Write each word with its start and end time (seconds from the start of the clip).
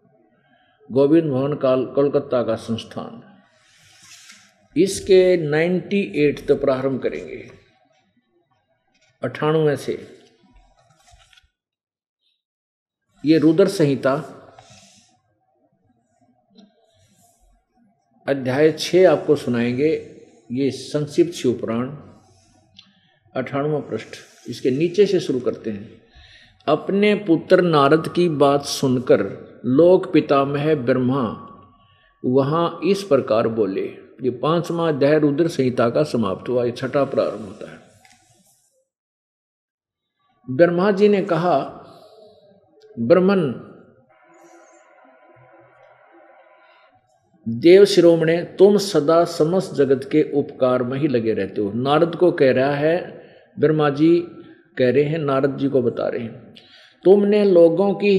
गोविंद 0.93 1.31
भवन 1.31 1.53
काल, 1.55 1.85
कोलकाता 1.85 2.43
का 2.43 2.55
संस्थान। 2.55 3.23
इसके 4.77 5.37
98 5.51 6.49
तो 6.49 6.57
प्रारंभ 6.57 7.03
करेंगे। 7.03 7.62
अठानवे 9.25 9.77
से। 9.77 10.07
ये 13.25 13.39
रुद्र 13.39 13.69
संहिता 13.69 14.13
अध्याय 18.29 18.73
छः 18.73 19.11
आपको 19.11 19.37
सुनाएँगे। 19.37 19.91
ये 20.53 20.71
संक्षिप्त 20.71 21.33
शिवपुराण 21.33 21.89
अठारहवा 23.37 23.81
पृष्ठ। 23.81 24.09
इसके 24.49 24.71
नीचे 24.71 25.07
से 25.07 25.21
शुरू 25.21 25.41
करते 25.41 25.71
हैं। 25.71 26.03
अपने 26.67 27.15
पुत्र 27.15 27.61
नारद 27.61 28.09
की 28.09 28.29
बात 28.29 28.65
सुनकर 28.65 29.21
लोक 29.65 30.13
पितामह 30.13 30.75
ब्रह्मा 30.75 31.49
वहाँ 32.25 32.81
इस 32.85 33.03
प्रकार 33.03 33.49
बोले। 33.49 33.87
ये 34.23 34.31
पांचवा 34.31 34.89
अध्याय 34.89 35.19
रुद्र 35.19 35.49
संहिता 35.49 35.91
का 35.91 36.03
समाप्त 36.03 36.49
हुआ। 36.49 36.65
ये 36.65 36.73
छठा 36.73 37.05
प्रारंभ 37.05 37.41
होता 37.41 37.73
है। 37.73 37.82
ब्रह्मा 40.49 40.91
जी 40.91 41.09
ने 41.09 41.23
कहा, 41.23 41.59
ब्रह्मन, 42.97 43.41
देव 47.47 47.85
शिरोमणे, 47.85 48.37
तुम 48.59 48.77
सदा 48.77 49.25
समस्त 49.25 49.75
जगत 49.75 50.09
के 50.13 50.23
उपकार 50.33 50.83
में 50.83 50.99
ही 50.99 51.09
लगे 51.09 51.33
रहते 51.33 51.61
हो। 51.61 51.73
नारद 51.73 52.15
को 52.15 52.31
कह 52.33 52.53
रहा 52.53 52.75
है, 52.75 52.97
ब्रह्मा 53.59 53.89
जी 53.91 54.19
कह 54.79 54.91
रहे 54.91 55.05
हैं, 55.05 55.19
नारद 55.19 55.57
जी 55.57 55.69
को 55.69 55.83
बता 55.83 56.09
रहे 56.09 56.23
हैं, 56.23 56.55
तुमने 57.05 57.45
लोगों 57.45 57.93
की, 57.95 58.19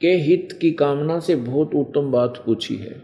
के 0.00 0.12
हित 0.18 0.58
की 0.60 0.70
कामना 0.70 1.18
से 1.20 1.36
बहुत 1.36 1.74
उत्तम 1.74 2.10
बात 2.12 2.42
पूछी 2.46 2.76
है, 2.76 3.02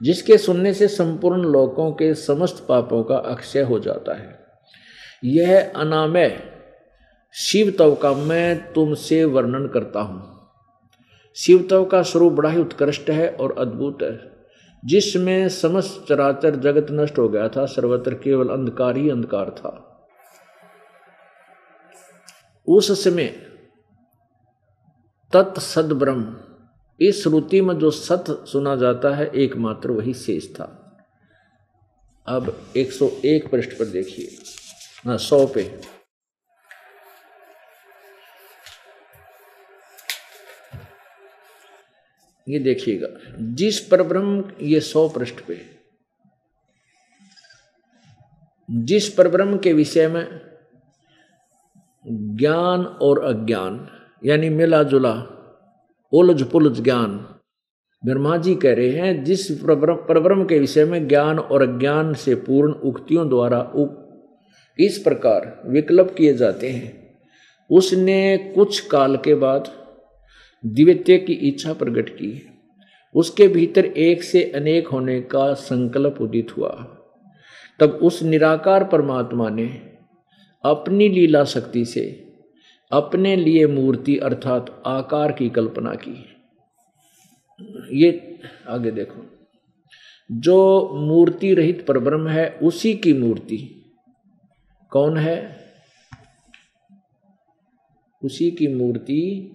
जिसके 0.00 0.38
सुनने 0.38 0.72
से 0.74 0.88
संपूर्ण 0.88 1.42
लोगों 1.42 1.90
के 1.92 2.14
समस्त 2.14 2.64
पापों 2.68 3.02
का 3.04 3.16
अक्षय 3.16 3.62
हो 3.62 3.78
जाता 3.78 4.14
है। 4.14 4.38
यह 5.24 5.72
अनामय 5.76 6.28
शिवतव 7.32 7.94
का 7.94 8.12
मैं 8.12 8.72
तुमसे 8.72 9.24
वर्णन 9.24 9.66
करता 9.66 10.00
हूँ। 10.00 10.48
शिवतव 11.34 11.84
का 11.84 12.02
स्वरूप 12.02 12.32
बड़ा 12.32 12.50
ही 12.50 12.60
उत्कृष्ट 12.60 13.10
है 13.10 13.30
और 13.30 13.54
अद्भुत 13.58 13.98
है। 14.02 14.38
जिसमें 14.84 15.48
समस्त 15.48 16.04
चराचर 16.08 16.56
जगत 16.56 16.86
नष्ट 16.90 17.18
हो 17.18 17.28
गया 17.28 17.48
था, 17.48 17.66
सर्वत्र 17.66 18.14
केवल 18.14 18.48
अंधकार 18.48 18.96
ही 18.96 19.10
अंधकार 19.10 19.50
था। 19.50 19.84
उस 22.68 23.04
समय 23.04 23.26
तत्सद 25.32 25.92
इस 27.00 27.22
श्रुति 27.22 27.60
में 27.60 27.78
जो 27.78 27.90
सत 27.90 28.24
सुना 28.30 28.76
जाता 28.76 29.14
है, 29.14 29.30
एकमात्र 29.34 29.90
वही 29.90 30.14
शेष 30.14 30.48
था। 30.48 30.96
अब 32.26 32.56
101 32.76 33.50
पृष्ठ 33.50 33.70
पर 33.70 33.84
देखिए। 33.84 34.28
ना, 35.06 35.16
सौ 35.16 35.46
पे। 35.46 35.97
ये 42.48 42.58
देखिएगा, 42.58 43.08
जिस 43.54 43.80
परब्रह्म 43.80 44.44
ये 44.62 44.80
सौ 44.80 45.08
पृष्ठ 45.08 45.40
पे, 45.48 45.60
जिस 48.68 49.08
परब्रह्म 49.08 49.58
के 49.58 49.72
विषय 49.72 50.08
में 50.08 50.26
ज्ञान 52.36 52.84
और 53.02 53.22
अज्ञान, 53.24 53.88
यानी 54.24 54.48
मिला 54.48 54.82
जुला, 54.82 55.14
उलझ 56.12 56.42
पुलझ 56.42 56.80
ज्ञान, 56.80 57.16
ब्रह्मा 58.02 58.36
जी 58.36 58.54
कह 58.54 58.74
रहे 58.74 58.90
हैं, 58.90 59.24
जिस 59.24 59.50
परब्रह्म 59.52 60.44
के 60.44 60.58
विषय 60.58 60.84
में 60.84 61.08
ज्ञान 61.08 61.38
और 61.38 61.62
अज्ञान 61.62 62.14
से 62.14 62.34
पूर्ण 62.34 62.72
उक्तियों 62.72 63.28
द्वारा 63.28 63.60
उप 63.74 64.04
इस 64.78 64.98
प्रकार 64.98 65.62
विकल्प 65.66 66.14
किए 66.18 66.34
जाते 66.34 66.70
हैं। 66.70 67.16
उसने 67.70 68.36
कुछ 68.54 68.80
काल 68.80 69.16
के 69.16 69.34
बाद 69.34 69.70
दिव्यत्य 70.66 71.18
की 71.18 71.32
इच्छा 71.32 71.72
प्रकट 71.72 72.08
की। 72.08 72.48
उसके 73.14 73.48
भीतर 73.48 73.84
एक 73.84 74.22
से 74.22 74.42
अनेक 74.44 74.88
होने 74.88 75.20
का 75.20 75.54
संकल्प 75.54 76.16
उदित 76.20 76.56
हुआ। 76.56 76.94
तब 77.80 77.90
उस 77.90 78.22
निराकार 78.22 78.84
परमात्मा 78.84 79.48
ने 79.48 79.68
अपनी 80.64 81.08
लीला 81.08 81.44
शक्ति 81.44 81.84
से 81.84 82.32
अपने 82.92 83.36
लिए 83.36 83.66
मूर्ति 83.66 84.16
अर्थात 84.16 84.82
आकार 84.86 85.32
की 85.32 85.50
कल्पना 85.50 85.94
की। 85.94 86.24
ये 87.92 88.40
आगे 88.68 88.90
देखो। 88.90 89.48
जो 90.32 90.90
मूर्ति 90.94 91.54
रहित 91.54 91.86
परब्रह्म 91.86 92.28
है, 92.28 92.50
उसी 92.62 92.94
की 92.94 93.12
मूर्ति 93.12 93.84
कौन 94.90 95.16
है? 95.16 95.58
उसी 98.24 98.50
की 98.50 98.68
मूर्ति 98.68 99.52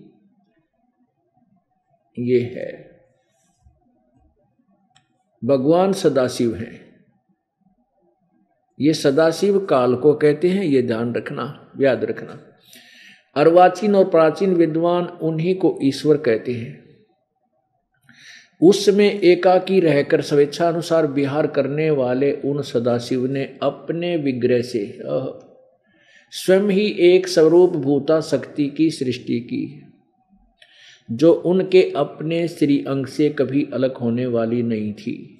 ये 2.19 2.39
है। 2.39 2.99
भगवान 5.45 5.93
सदाशिव 5.93 6.55
हैं। 6.55 7.05
ये 8.79 8.93
सदाशिव 8.93 9.65
काल 9.65 9.95
को 9.95 10.13
कहते 10.13 10.49
हैं, 10.49 10.63
ये 10.63 10.81
ध्यान 10.81 11.13
रखना, 11.13 11.71
याद 11.79 12.03
रखना। 12.03 12.39
अर्वाचीन 13.35 13.95
और 13.95 14.09
प्राचीन 14.09 14.53
विद्वान 14.53 15.05
उन्हीं 15.05 15.55
को 15.55 15.79
ईश्वर 15.83 16.17
कहते 16.17 16.53
हैं। 16.53 16.83
उस 18.61 18.85
समय 18.85 19.07
एकाकी 19.23 19.79
रहकर 19.79 20.21
स्वेच्छा 20.21 20.69
अनुसार 20.69 21.07
विहार 21.07 21.47
करने 21.47 21.91
वाले 21.91 22.33
उन 22.33 22.61
सदाशिव 22.61 23.25
ने 23.25 23.59
अपने 23.63 24.17
विग्रह 24.17 24.61
से 24.61 24.99
स्वयं 26.31 26.69
ही 26.69 26.87
एक 26.99 27.27
स्वरूप 27.27 27.69
भूता 27.69 28.21
शक्ति 28.21 28.69
की 28.69 28.89
सृष्टि 28.89 29.39
की। 29.39 29.82
जो 31.11 31.33
उनके 31.33 31.93
अपने 31.95 32.47
श्री 32.47 32.85
अंग 32.87 33.05
से 33.05 33.29
कभी 33.29 33.67
अलग 33.73 33.97
होने 33.97 34.25
वाली 34.25 34.63
नहीं 34.63 34.93
थी। 34.93 35.39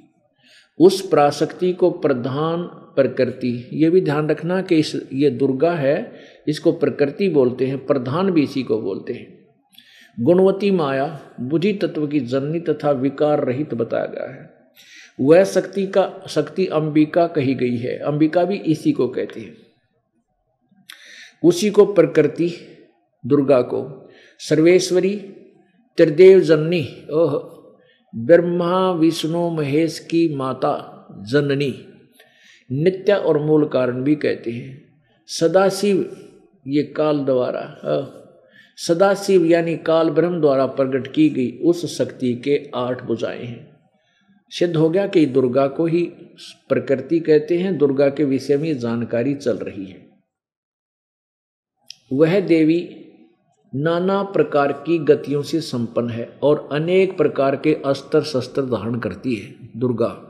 उस 0.80 1.10
प्राशक्ति 1.10 1.74
को 1.74 1.92
प्रधान 1.92 2.64
प्रकृति, 2.64 3.70
ये 3.74 3.90
भी 3.90 4.02
ध्यान 4.02 4.30
रखना 4.30 4.62
कि 4.62 4.76
इस, 4.76 4.96
ये 5.14 5.30
दुर्गा 5.30 5.72
है, 5.72 6.14
इसको 6.48 6.72
प्रकृति 6.72 7.30
बोलते 7.30 7.66
हैं, 7.66 7.86
प्रधान 7.86 8.32
भी 8.32 8.44
इसी 8.44 8.64
को 8.64 8.82
बोलते 8.82 9.14
हैं। 9.14 9.48
गुणवती 10.20 10.72
माया, 10.72 11.22
बुद्धि 11.40 11.74
तत्व 11.74 12.08
की 12.08 12.20
जननी 12.20 12.60
तथा 12.60 12.92
विकार 12.92 13.44
रहित 13.44 13.74
बताया 13.74 14.06
गया 14.06 14.32
है। 14.32 14.54
वह 15.20 15.44
शक्ति 15.44 15.88
का, 15.88 16.26
शक्ति 16.28 16.66
अंबिका 16.66 17.28
कही 17.28 17.56
गई 17.56 17.78
है, 17.78 17.98
अंबिका 17.98 18.44
भी 18.44 18.56
इसी 18.56 18.92
को 18.92 19.08
कहती 19.08 19.42
है। 19.42 19.54
उसी 21.44 21.70
को 21.70 21.86
प्रकृति, 21.86 22.54
दुर्गा 23.26 23.62
को, 23.62 24.10
सर्वेश्वरी 24.40 25.30
त्रिदेव 25.98 26.40
जननी, 26.40 27.08
ओह, 27.12 27.32
ब्रह्मा, 28.16 28.92
विष्णु, 28.92 29.50
महेश 29.50 30.00
की 30.00 30.36
माता 30.36 31.06
जननी, 31.32 31.86
नित्य 32.72 33.14
और 33.14 33.44
मूल 33.44 33.66
कारण 33.66 34.04
भी 34.04 34.16
कहते 34.16 34.52
हैं। 34.52 34.84
सदाशिव, 35.28 36.28
ये 36.68 36.84
काल 36.84 37.20
द्वारा 37.20 37.78
सदाशिव 38.78 39.46
यानी 39.46 39.78
काल 39.78 40.10
ब्रह्म 40.10 40.42
द्वारा 40.42 40.66
प्रकट 40.66 41.14
की 41.14 41.30
गई 41.30 41.52
उस 41.52 41.98
शक्ति 41.98 42.34
के 42.36 42.72
आठ 42.76 43.04
बुझाएँ 43.04 43.46
हैं। 43.46 43.74
सिद्ध 44.50 44.76
हो 44.76 44.90
गया 44.90 45.08
कि 45.08 45.26
दुर्गा 45.26 45.68
को 45.68 45.86
ही 45.86 46.04
प्रकृति 46.70 47.20
कहते 47.20 47.58
हैं, 47.58 47.78
दुर्गा 47.78 48.10
के 48.10 48.24
विषय 48.24 48.58
में 48.58 48.80
जानकारी 48.80 49.36
चल 49.36 49.58
रही 49.58 49.86
है। 49.86 50.08
वह 52.14 52.40
देवी 52.40 53.03
नाना 53.76 54.24
प्रकार 54.24 54.72
की 54.72 54.98
गतियों 54.98 55.42
से 55.42 55.62
संपन्न 55.62 56.10
है 56.10 56.40
और 56.44 56.70
अनेक 56.72 57.18
प्रकार 57.18 57.56
के 57.56 57.74
अस्त्र 57.86 58.22
शस्त्र 58.22 58.62
धारण 58.62 59.00
करती 59.00 59.36
है, 59.36 59.56
दुर्गा। 59.78 60.30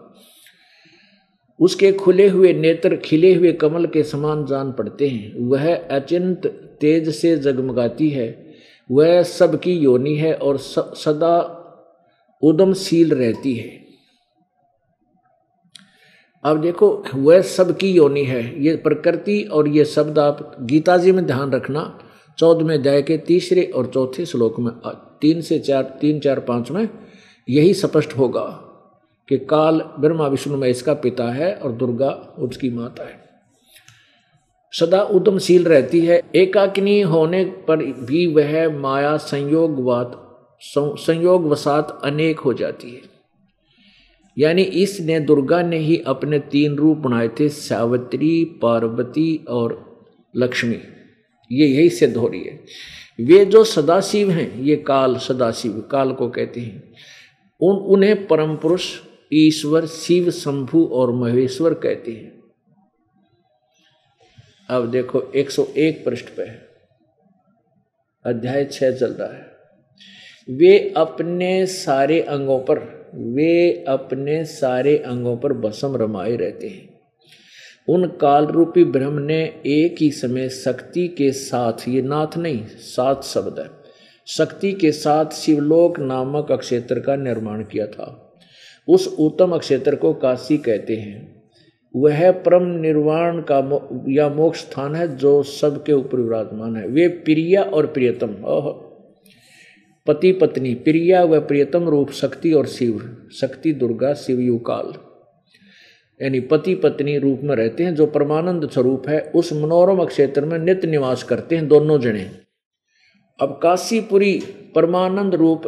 उसके 1.60 1.92
खुले 1.92 2.28
हुए 2.28 2.54
नेत्र, 2.54 2.96
खिले 2.96 3.34
हुए 3.34 3.52
कमल 3.52 3.86
के 3.86 4.04
समान 4.04 4.46
जान 4.46 4.72
पड़ते 4.72 5.08
हैं। 5.08 5.34
वह 5.40 5.76
अचिंत 5.76 6.48
तेज 6.82 7.10
से 7.16 7.38
जगमगाती 7.38 8.10
है। 8.10 8.54
वह 8.92 9.24
सबकी 9.24 9.74
योनि 9.74 10.16
है 10.16 10.34
और 10.34 10.58
सदा 10.58 11.60
उदमशील 12.42 13.14
रहती 13.14 13.54
है। 13.54 13.84
अब 16.44 16.62
देखो, 16.62 17.04
वह 17.16 17.42
सबकी 17.42 17.92
योनि 17.92 18.24
है। 18.24 18.64
ये 18.64 18.76
प्रकृति 18.76 19.44
और 19.44 19.68
ये 19.68 19.86
शब्द 19.86 20.20
आप 20.20 20.58
गीता 20.62 20.98
जी 20.98 21.12
में 21.12 21.26
ध्यान 21.26 21.52
रखना 21.52 22.00
चौदहवें 22.38 22.78
अध्याय 22.78 23.02
के 23.02 23.18
तीसरे 23.18 23.64
और 23.64 23.86
चौथे 23.86 24.26
श्लोक 24.26 24.60
में 24.60 24.74
तीन 25.22 25.42
से 25.42 25.60
चार, 25.60 25.98
तीन, 26.02 26.20
चार, 26.20 26.40
पाँच 26.40 26.72
में 26.72 26.90
यही 27.50 27.74
स्पष्ट 27.74 28.18
होगा 28.18 28.60
कि 29.30 29.38
काल 29.38 29.82
ब्रह्मा 30.00 30.28
विष्णु 30.28 30.58
में 30.58 30.70
इसका 30.70 30.94
पिता 30.94 31.24
है 31.24 31.56
और 31.56 31.72
दुर्गा 31.72 32.10
उसकी 32.40 32.70
माता 32.70 33.04
है। 33.04 33.24
सदा 34.72 35.02
उद्यमशील 35.02 35.66
रहती 35.66 36.00
है। 36.00 36.22
एकाकिनी 36.36 37.02
होने 37.02 37.46
पर 37.46 37.78
भी 37.78 38.28
वह 38.28 38.78
माया 38.78 39.18
संयोगवात 39.18 40.30
संयोग 40.78 41.48
वसात 41.48 42.02
अनेक 42.04 42.40
हो 42.40 42.54
जाती 42.54 42.92
है। 42.92 43.02
यानी 44.38 44.62
इसने 44.62 45.20
दुर्गा 45.20 45.62
ने 45.62 45.78
ही 45.78 46.04
अपने 46.08 46.40
तीन 46.40 46.76
रूप 46.76 46.98
बनाए 46.98 47.28
थे, 47.28 47.50
सावित्री, 47.50 48.46
पार्वती 48.46 49.46
और 49.50 49.98
लक्ष्मी। 50.36 50.80
ये 51.54 51.68
यही 51.68 51.90
सिद्ध 51.90 52.18
हो 52.18 52.28
रही 52.28 52.44
है। 52.44 52.60
वे 53.22 53.46
जो 53.46 53.64
सदाशिव 53.64 54.32
हैं, 54.32 54.62
ये 54.62 54.76
काल 54.76 55.18
सदाशिव, 55.18 55.82
काल 55.92 56.14
को 56.14 56.30
कहते 56.30 56.60
हैं। 56.60 56.94
उन, 57.62 57.76
उन्हें 57.76 58.28
परम 58.28 58.56
पुरुष 58.56 59.00
ईश्वर, 59.34 59.86
शिव, 59.86 60.32
शंभु 60.32 60.86
और 60.86 61.12
महेश्वर 61.12 61.74
कहते 61.74 62.12
हैं। 62.12 62.44
अब 64.70 64.92
देखो 64.92 65.32
101 65.36 66.06
पृष्ठ 66.06 66.26
पे 66.26 66.44
अध्याय 68.26 68.66
छह 68.66 68.92
चल 68.92 69.14
रहा 69.14 69.34
है। 69.34 69.54
वे 70.50 70.94
अपने 70.98 71.66
सारे 71.66 72.22
अंगों 72.22 72.60
पर, 72.60 72.80
वे 73.16 73.86
अपने 73.88 74.46
सारे 74.46 74.98
अंगों 74.98 75.38
पर 75.38 75.54
बसम 75.54 75.96
रमाए 75.96 76.36
रहते 76.36 76.68
हैं। 76.68 76.93
उन 77.90 78.06
काल 78.06 78.46
रूपी 78.46 78.84
ब्रह्म 78.84 79.20
ने 79.20 79.44
एक 79.66 79.96
ही 80.02 80.12
समय 80.12 80.50
शक्ति 80.50 81.08
के 81.08 81.32
साथ 81.32 81.74
ये 81.88 82.02
नाथ 82.02 82.38
नहीं 82.38 82.66
सात 82.66 83.24
शब्द 83.24 83.60
है 83.60 83.70
शक्ति 84.28 84.72
के 84.72 84.92
साथ 84.92 85.26
शिवलोक 85.26 86.00
नामक 86.00 86.52
अक्षेत्र 86.52 87.00
का 87.00 87.16
निर्माण 87.16 87.64
किया 87.64 87.88
था। 87.88 88.36
उस 88.88 89.16
उत्तम 89.20 89.52
अक्षेत्र 89.52 89.96
को 89.96 90.14
काशी 90.14 90.58
कहते 90.58 90.96
हैं। 90.96 91.44
वह 91.96 92.32
परम 92.32 92.64
निर्वाण 92.64 93.42
का 93.42 93.62
मो, 93.62 94.06
या 94.10 94.30
मोक्ष 94.30 94.60
स्थान 94.60 94.96
है 94.96 95.18
जो 95.18 95.44
सबके 95.44 95.94
ऊपर 95.94 96.18
विराजमान 96.18 96.76
है। 96.76 96.88
वे 96.88 97.08
प्रिया 97.08 97.64
और 97.64 97.86
प्रियतम 97.86 98.36
ओह। 98.46 98.72
पति 100.08 100.32
पत्नी 100.32 100.74
प्रिया 100.74 101.24
व 101.24 101.40
प्रियतम 101.40 101.90
रूप 101.90 102.12
शक्ति 102.12 102.54
और 102.54 102.66
शिव 102.66 103.18
शक्ति 103.42 103.74
दुर्गा 103.74 104.14
शिव 104.14 104.40
युकाल 104.40 105.13
यानी 106.22 106.40
पति 106.40 106.76
पत्नी 106.76 107.18
रूप 107.18 107.40
में 107.44 107.56
रहते 107.56 107.84
हैं, 107.84 107.96
जो 107.96 108.06
परमानंद 108.06 108.70
स्वरूप 108.70 109.08
है, 109.10 109.22
उस 109.36 109.54
मनोरम 109.54 110.06
क्षेत्र 110.06 110.46
में 110.46 110.58
नित्य 110.60 110.88
निवास 110.88 111.24
करते 111.24 111.56
हैं 111.56 111.68
दोनों 111.68 112.00
जने। 112.00 112.30
अब 113.40 113.60
काशीपुरी 113.64 114.42
परमानंद 114.76 115.36
रूप 115.36 115.68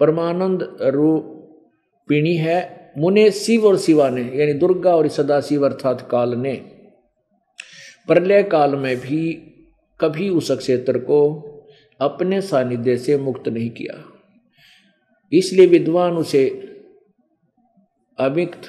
परमानंद 0.00 0.76
रूप 0.80 1.36
पीणी 2.08 2.36
है 2.36 2.92
मुने 2.98 3.30
शिव 3.30 3.66
और 3.66 3.78
शिवा 3.78 4.08
ने, 4.10 4.22
यानी 4.22 4.52
दुर्गा 4.52 4.96
और 4.96 5.08
सदाशिव 5.08 5.64
अर्थात 5.64 6.08
काल 6.10 6.34
ने। 6.34 6.54
प्रलय 8.06 8.42
काल 8.42 8.76
में 8.76 8.96
भी 8.96 9.32
कभी 10.00 10.28
उस 10.28 10.50
क्षेत्र 10.50 10.98
को 10.98 11.20
अपने 12.00 12.40
सानिध्य 12.40 12.96
से 12.96 13.16
मुक्त 13.16 13.48
नहीं 13.48 13.70
किया। 13.70 14.04
इसलिए 15.32 15.66
विद्वान 15.66 16.12
उसे 16.12 16.48
अभिक्त 18.18 18.60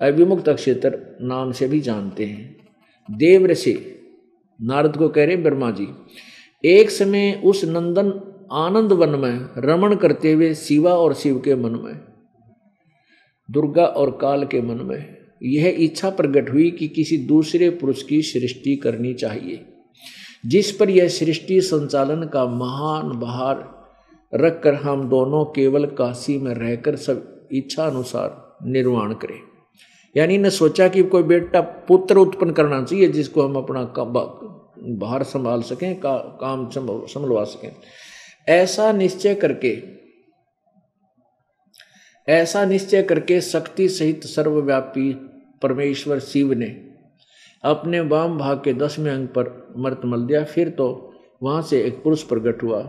अभिमुक्त 0.00 0.48
क्षेत्र 0.48 0.98
नाम 1.20 1.52
से 1.52 1.68
भी 1.68 1.80
जानते 1.80 2.24
हैं। 2.24 2.56
देव 3.08 3.46
ऋषि, 3.46 3.74
नारद 4.60 4.96
को 4.96 5.08
कह 5.08 5.24
रहे 5.24 5.36
ब्रह्मा 5.36 5.70
जी, 5.70 5.86
एक 6.64 6.90
समय 6.90 7.40
उस 7.44 7.64
नंदन 7.64 8.12
आनंद 8.52 8.92
वन 8.92 9.08
में 9.08 9.48
रमण 9.58 9.94
करते 9.94 10.32
हुए 10.32 10.54
शिवा 10.54 10.94
और 10.94 11.14
शिव 11.14 11.38
के 11.38 11.54
मन 11.54 11.74
में, 11.74 12.00
दुर्गा 13.48 13.84
और 13.84 14.10
काल 14.20 14.44
के 14.44 14.60
मन 14.60 14.76
में 14.76 15.16
यह 15.42 15.76
इच्छा 15.78 16.10
प्रकट 16.10 16.50
हुई 16.50 16.70
कि 16.70 16.88
किसी 16.88 17.18
दूसरे 17.18 17.70
पुरुष 17.70 18.02
की 18.02 18.22
सृष्टि 18.22 18.76
करनी 18.76 19.14
चाहिए। 19.14 19.64
जिस 20.46 20.70
पर 20.72 20.90
यह 20.90 21.08
सृष्टि 21.08 21.60
संचालन 21.60 22.26
का 22.26 22.44
महान 22.46 23.18
बहार 23.20 23.86
रखकर 24.34 24.74
हम 24.74 25.08
दोनों 25.08 25.44
केवल 25.44 25.86
काशी 25.86 26.38
में 26.38 26.54
रहकर 26.54 26.96
सब 26.96 27.48
इच्छा 27.52 27.86
अनुसार 27.86 28.56
निर्माण 28.66 29.12
करें। 29.14 29.38
यानी 30.14 30.38
ने 30.38 30.50
सोचा 30.50 30.88
कि 30.88 31.02
कोई 31.02 31.22
बेटा 31.22 31.60
पुत्र 31.60 32.18
उत्पन्न 32.18 32.52
करना 32.52 32.82
चाहिए 32.82 33.08
जिसको 33.08 33.42
हम 33.42 33.56
अपना 33.56 33.84
बाहर 34.98 35.22
संभाल 35.22 35.62
सकें, 35.62 36.00
का, 36.00 36.16
काम 36.40 36.68
संभलवा 36.70 37.44
सकें। 37.44 37.72
ऐसा 38.48 38.92
निश्चय 38.92 39.34
करके, 39.34 39.78
ऐसा 42.28 42.64
निश्चय 42.64 43.02
करके 43.02 43.40
शक्ति 43.40 43.88
सहित 43.88 44.24
सर्वव्यापी 44.24 45.12
परमेश्वर 45.62 46.18
शिव 46.18 46.52
ने 46.52 46.68
अपने 47.64 48.00
वाम 48.00 48.38
भाग 48.38 48.60
के 48.64 48.72
दसवें 48.74 49.12
अंग 49.12 49.28
पर 49.28 49.74
मर्त 49.76 50.00
मल 50.04 50.22
दिया। 50.22 50.44
फिर 50.44 50.68
तो 50.68 51.12
वहाँ 51.42 51.62
से 51.62 51.82
एक 51.82 52.02
पुरुष 52.02 52.22
प्रकट 52.22 52.62
हुआ, 52.62 52.88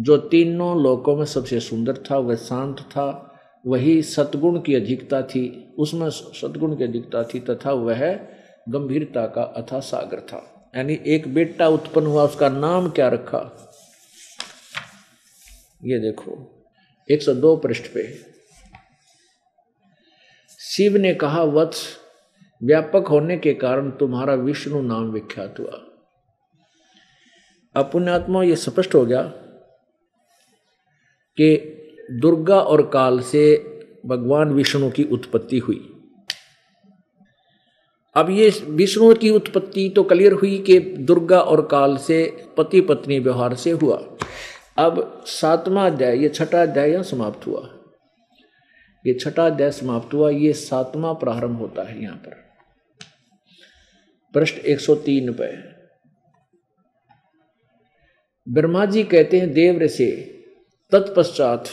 जो 0.00 0.16
तीनों 0.16 0.82
लोकों 0.82 1.16
में 1.16 1.24
सबसे 1.24 1.60
सुंदर 1.60 1.96
था, 2.10 2.18
वह 2.18 2.34
शांत 2.34 2.80
था 2.80 3.33
वही 3.66 4.02
सतगुण 4.02 4.60
की 4.60 4.74
अधिकता 4.74 5.22
थी, 5.22 5.74
उसमें 5.78 6.10
सदगुण 6.10 6.76
की 6.76 6.84
अधिकता 6.84 7.24
थी 7.24 7.40
तथा 7.40 7.72
वह 7.72 8.14
गंभीरता 8.68 9.26
का 9.26 9.42
अथा 9.42 9.80
सागर 9.80 10.20
था। 10.20 10.70
यानी 10.76 11.00
एक 11.06 11.34
बेटा 11.34 11.68
उत्पन्न 11.68 12.06
हुआ, 12.06 12.24
उसका 12.24 12.48
नाम 12.48 12.90
क्या 12.90 13.08
रखा? 13.08 13.70
ये 15.84 15.98
देखो 15.98 16.64
102 17.10 17.56
पृष्ठ 17.56 17.94
पे। 17.94 18.18
शिव 20.60 20.96
ने 20.96 21.14
कहा, 21.14 21.42
वत्स, 21.42 21.96
व्यापक 22.62 23.06
होने 23.08 23.36
के 23.36 23.54
कारण 23.54 23.90
तुम्हारा 23.90 24.34
विष्णु 24.34 24.82
नाम 24.82 25.10
विख्यात 25.10 25.60
हुआ। 25.60 25.80
अपुण्यात्मा 27.74 28.42
ये 28.42 28.56
स्पष्ट 28.56 28.94
हो 28.94 29.06
गया 29.06 29.22
कि 31.36 31.80
दुर्गा 32.10 32.60
और 32.60 32.86
काल 32.86 33.20
से 33.20 33.70
भगवान 34.06 34.52
विष्णु 34.52 34.90
की 34.90 35.04
उत्पत्ति 35.04 35.58
हुई। 35.58 35.90
अब 38.16 38.30
ये 38.30 38.50
विष्णु 38.66 39.14
की 39.14 39.30
उत्पत्ति 39.30 39.88
तो 39.88 40.02
क्लियर 40.02 40.32
हुई 40.32 40.58
कि 40.58 40.80
दुर्गा 40.80 41.40
और 41.40 41.66
काल 41.66 41.96
से 41.96 42.46
पति 42.56 42.80
पत्नी 42.80 43.18
व्यवहार 43.18 43.54
से 43.54 43.70
हुआ। 43.70 43.96
अब 44.76 45.24
सातवां 45.26 45.90
अध्याय, 45.90 46.18
ये 46.18 46.28
छठा 46.28 46.62
अध्याय 46.62 46.90
यहाँ 46.90 47.02
समाप्त 47.02 47.46
हुआ। 47.46 47.68
ये 49.06 49.14
छठा 49.14 49.46
अध्याय 49.46 49.70
समाप्त 49.70 50.14
हुआ, 50.14 50.30
ये 50.30 50.52
सातवां 50.52 51.14
प्रारंभ 51.14 51.58
होता 51.58 51.82
है 51.82 52.02
यहाँ 52.02 52.16
पर। 52.16 52.44
पृष्ठ 54.34 54.58
103 54.58 55.32
पे। 55.32 55.56
ब्रह्मा 58.52 58.84
जी 58.84 59.04
कहते 59.04 59.40
हैं, 59.40 59.52
देव 59.52 59.86
से 59.86 60.10
तत्पश्चात 60.92 61.68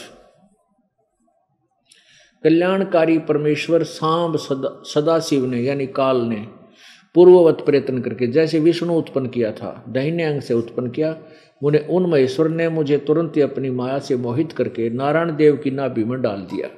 कल्याणकारी 2.44 3.18
परमेश्वर 3.18 3.82
सांब 3.82 4.36
सदा, 4.36 4.82
सदाशिव 4.84 5.46
ने, 5.46 5.60
यानी 5.62 5.86
काल 5.86 6.20
ने 6.20 6.44
पूर्ववत 7.14 7.62
प्रयत्न 7.66 8.00
करके, 8.00 8.26
जैसे 8.26 8.58
विष्णु 8.60 8.94
उत्पन्न 8.94 9.28
किया 9.28 9.52
था 9.52 9.84
दाहिने 9.88 10.22
अंग 10.22 10.40
से 10.40 10.54
उत्पन्न 10.54 10.90
किया, 10.90 11.16
उन्हें 11.62 11.86
उन 11.86 12.06
महेश्वर 12.06 12.48
ने 12.48 12.68
मुझे 12.68 12.98
तुरंत 12.98 13.36
ही 13.36 13.42
अपनी 13.42 13.70
माया 13.70 13.98
से 13.98 14.16
मोहित 14.16 14.52
करके 14.52 14.90
नारायण 14.90 15.36
देव 15.36 15.56
की 15.56 15.70
नाभि 15.70 16.04
में 16.04 16.20
डाल 16.22 16.40
दिया 16.40 16.68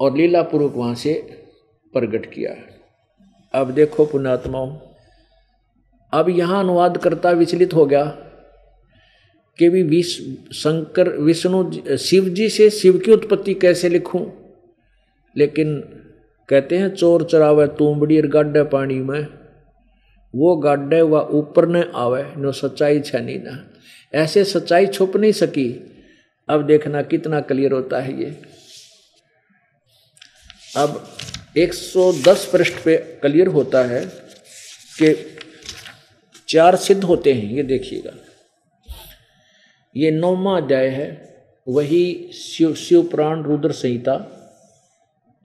और 0.00 0.16
लीलापूर्वक 0.16 0.72
वहाँ 0.76 0.94
से 0.94 1.14
प्रकट 1.94 2.26
किया। 2.26 2.54
अब 3.54 3.70
देखो 3.70 4.04
पुणात्माओं 4.04 4.76
अब 6.12 6.28
यहाँ 6.28 6.60
अनुवाद 6.60 6.96
करता 6.98 7.30
विचलित 7.30 7.74
हो 7.74 7.86
गया। 7.86 8.04
कि 9.58 9.68
भी 9.68 9.82
विश, 9.82 10.36
शंकर, 10.52 11.08
विष्णु 11.08 11.96
शिव 11.96 12.28
जी 12.28 12.48
से 12.48 12.70
शिव 12.70 12.98
की 12.98 13.12
उत्पत्ति 13.12 13.54
कैसे 13.54 13.88
लिखूं? 13.88 14.30
लेकिन 15.36 15.80
कहते 16.48 16.76
हैं, 16.76 16.94
चोर 16.94 17.24
चरावे 17.24 17.66
तूमड़ी 17.66 18.20
और 18.20 18.26
गाड्डे 18.26 18.62
पानी 18.62 18.94
में। 18.94 19.26
वो 20.34 20.56
गाड्डे 20.56 21.02
व 21.02 21.16
ऊपर 21.18 21.68
न 21.68 21.92
आवे, 21.94 22.34
नो 22.36 22.52
सच्चाई 22.52 23.00
छनी 23.00 23.38
ना। 23.38 23.70
ऐसे 24.14 24.44
सच्चाई 24.44 24.86
छुप 24.86 25.16
नहीं 25.16 25.32
सकी। 25.32 25.94
अब 26.48 26.66
देखना 26.66 27.02
कितना 27.02 27.40
क्लियर 27.40 27.72
होता 27.72 28.00
है 28.00 28.20
ये। 28.20 28.36
अब 30.76 31.16
110 31.56 32.50
पृष्ठ 32.52 32.74
पे 32.84 32.96
क्लियर 32.96 33.46
होता 33.46 33.84
है 33.84 34.04
कि 35.02 35.36
चार 36.48 36.76
सिद्ध 36.76 37.04
होते 37.04 37.32
हैं, 37.32 37.52
ये 37.52 37.62
देखिएगा। 37.62 38.12
ये 39.98 40.10
नौवा 40.10 40.56
अध्याय 40.56 40.88
है, 40.88 41.06
वही 41.66 42.30
शिव, 42.32 42.74
शिवपुराण 42.74 43.42
रुद्र 43.42 43.72
संहिता 43.72 44.14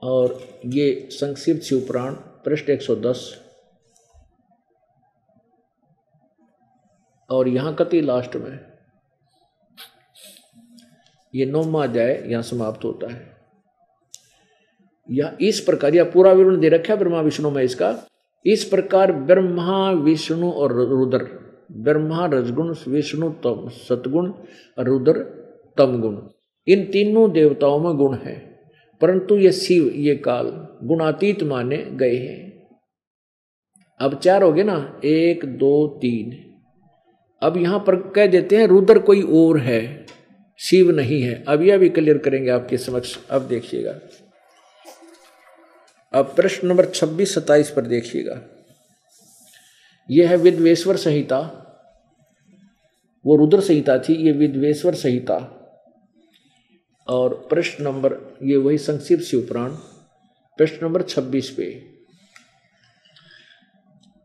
और 0.02 0.38
ये 0.66 1.08
संक्षिप्त 1.12 1.62
शिवपुराण, 1.62 2.14
पृष्ठ 2.44 2.70
110 2.70 3.22
और 7.30 7.48
यहाँ 7.48 7.74
कति 7.74 8.00
लास्ट 8.00 8.36
में 8.36 8.58
ये 11.34 11.46
नौवा 11.46 11.82
अध्याय 11.84 12.22
यहाँ 12.26 12.42
समाप्त 12.42 12.84
होता 12.84 13.12
है। 13.12 13.32
या 15.08 15.36
इस 15.40 15.60
प्रकार, 15.60 15.94
यह 15.94 16.04
पूरा 16.04 16.32
विवरण 16.32 16.60
दे 16.60 16.68
रखा 16.68 16.92
है 16.92 16.98
ब्रह्मा, 16.98 17.20
विष्णु 17.20 17.50
में 17.50 17.62
इसका 17.62 17.96
इस 18.46 18.64
प्रकार 18.64 19.12
ब्रह्मा, 19.12 19.90
विष्णु 19.90 20.50
और 20.50 20.72
रुद्र 20.72 21.43
ब्रह्मा, 21.74 22.26
रजगुण, 22.26 22.74
विष्णु, 22.88 23.30
तम, 23.30 23.68
सतगुण, 23.68 24.32
रुद्र, 24.78 25.12
तमगुण। 25.78 26.18
इन 26.66 26.84
तीनों 26.84 27.32
देवताओं 27.32 27.78
में 27.80 27.96
गुण 27.96 28.16
है, 28.16 28.34
परंतु 29.00 29.36
ये 29.36 29.52
शिव, 29.52 29.86
ये 29.88 30.16
काल 30.16 30.46
गुणातीत 30.82 31.42
माने 31.42 31.76
गए 31.76 32.16
हैं। 32.16 32.68
अब 34.00 34.18
चार 34.18 34.42
हो 34.42 34.52
गए 34.52 34.62
ना, 34.62 35.00
एक, 35.04 35.44
दो, 35.44 35.86
तीन। 36.02 36.40
अब 37.42 37.56
यहाँ 37.56 37.78
पर 37.78 37.96
कह 37.96 38.26
देते 38.26 38.56
हैं, 38.56 38.66
रुद्र 38.66 38.98
कोई 38.98 39.22
और 39.22 39.58
है, 39.58 40.06
शिव 40.58 40.90
नहीं 40.90 41.22
है। 41.22 41.44
अब 41.48 41.62
यह 41.62 41.78
भी 41.78 41.88
क्लियर 41.88 42.18
करेंगे 42.18 42.50
आपके 42.50 42.76
समक्ष, 42.76 43.18
अब 43.30 43.42
देखिएगा। 43.42 43.98
अब 46.12 46.32
प्रश्न 46.36 46.68
नंबर 46.68 46.84
छब्बीस, 46.84 47.34
सत्ताईस 47.34 47.70
पर 47.70 47.82
देखिएगा। 47.82 48.40
यह 50.10 50.30
है 50.30 50.36
विद्वेश्वर 50.36 50.96
संहिता। 50.96 51.60
वो 53.26 53.36
रुद्र 53.36 53.60
संहिता 53.60 53.98
थी, 53.98 54.14
ये 54.14 54.32
विद्वेश्वर 54.32 54.94
संहिता। 54.94 55.60
और 57.08 57.34
प्रश्न 57.50 57.84
नंबर, 57.84 58.38
ये 58.42 58.56
वही 58.56 58.78
संक्षिप्त 58.78 59.24
शिवपुराण 59.24 59.70
प्रश्न 60.58 60.78
नंबर 60.82 61.02
छब्बीस 61.02 61.50
पे। 61.50 61.64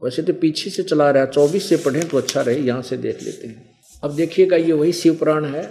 वैसे 0.01 0.21
तो 0.21 0.33
पीछे 0.33 0.69
से 0.69 0.83
चला 0.83 1.11
रहा 1.11 1.23
है, 1.23 1.31
चौबीस 1.31 1.69
से 1.69 1.77
पढ़ें 1.77 2.07
तो 2.07 2.17
अच्छा 2.17 2.41
रहे, 2.41 2.59
यहाँ 2.59 2.81
से 2.81 2.97
देख 2.97 3.23
लेते 3.23 3.47
हैं। 3.47 3.79
अब 4.03 4.15
देखिएगा, 4.15 4.57
ये 4.57 4.71
वही 4.71 4.93
शिवपुराण 4.93 5.45
है। 5.45 5.63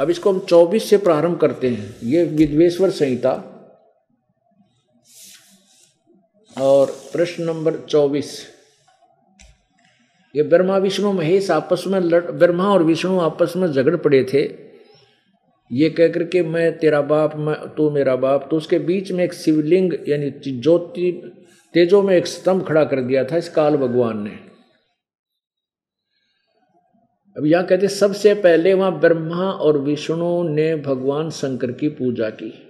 अब 0.00 0.10
इसको 0.10 0.32
हम 0.32 0.38
24 0.40 0.90
से 0.90 0.98
प्रारंभ 0.98 1.38
करते 1.40 1.68
हैं, 1.68 1.96
ये 2.02 2.24
विद्वेश्वर 2.24 2.90
संहिता। 2.90 3.32
और 6.56 6.90
प्रश्न 7.12 7.42
नंबर 7.42 7.80
24 7.80 8.57
ये 10.36 10.42
ब्रह्मा 10.42 10.76
विष्णु 10.76 11.12
महेश 11.12 11.50
आपस 11.50 11.84
में 11.86 12.00
लड़, 12.00 12.30
ब्रह्मा 12.30 12.68
और 12.68 12.82
विष्णु 12.82 13.20
आपस 13.20 13.52
में 13.56 13.72
झगड़ 13.72 13.96
पड़े 13.96 14.26
थे। 14.32 14.42
ये 15.72 15.90
कह 15.90 16.08
करके 16.08 16.42
मैं, 16.42 16.78
तेरा 16.78 17.00
बाप, 17.00 17.36
मैं, 17.36 17.54
तू 17.54 17.90
मेरा 17.90 18.16
बाप 18.16 18.48
तो 18.50 18.56
उसके 18.56 18.78
बीच 18.78 19.12
में 19.12 19.24
एक 19.24 19.34
शिवलिंग, 19.34 19.94
यानी 20.08 20.30
ज्योति, 20.30 21.32
तेजो 21.74 22.02
में 22.02 22.16
एक 22.16 22.26
स्तंभ 22.26 22.66
खड़ा 22.68 22.84
कर 22.84 23.00
दिया 23.00 23.24
था 23.24 23.36
इस 23.36 23.48
काल 23.48 23.76
भगवान 23.76 24.22
ने। 24.22 24.30
अब 27.36 27.46
यहाँ 27.46 27.66
कहते 27.66 27.88
सबसे 27.88 28.34
पहले 28.34 28.74
वहाँ 28.74 29.00
ब्रह्मा 29.00 29.50
और 29.50 29.78
विष्णु 29.78 30.48
ने 30.48 30.76
भगवान 30.76 31.30
शंकर 31.30 31.72
की 31.72 31.88
पूजा 31.88 32.30
की। 32.30 32.67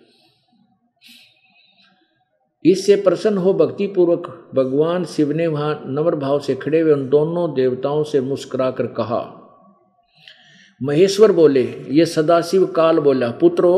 इससे 2.69 2.97
प्रसन्न 2.97 3.39
हो 3.39 3.53
भक्ति 3.55 3.87
पूर्वक 3.87 4.27
भगवान 4.55 5.05
शिव 5.07 5.33
ने 5.33 5.47
वहाँ 5.47 5.83
नम्र 5.87 6.17
भाव 6.17 6.39
से 6.41 6.55
खड़े 6.55 6.81
हुए 6.81 6.93
उन 6.93 7.09
दोनों 7.09 7.53
देवताओं 7.55 8.03
से 8.05 8.21
मुस्कुरा 8.21 8.71
कर 8.71 8.87
कहा। 8.93 9.21
महेश्वर 10.81 11.33
बोले, 11.33 11.63
ये 11.91 12.07
सदाशिव 12.07 12.67
काल 12.67 12.99
बोला, 12.99 13.31
पुत्रो, 13.31 13.73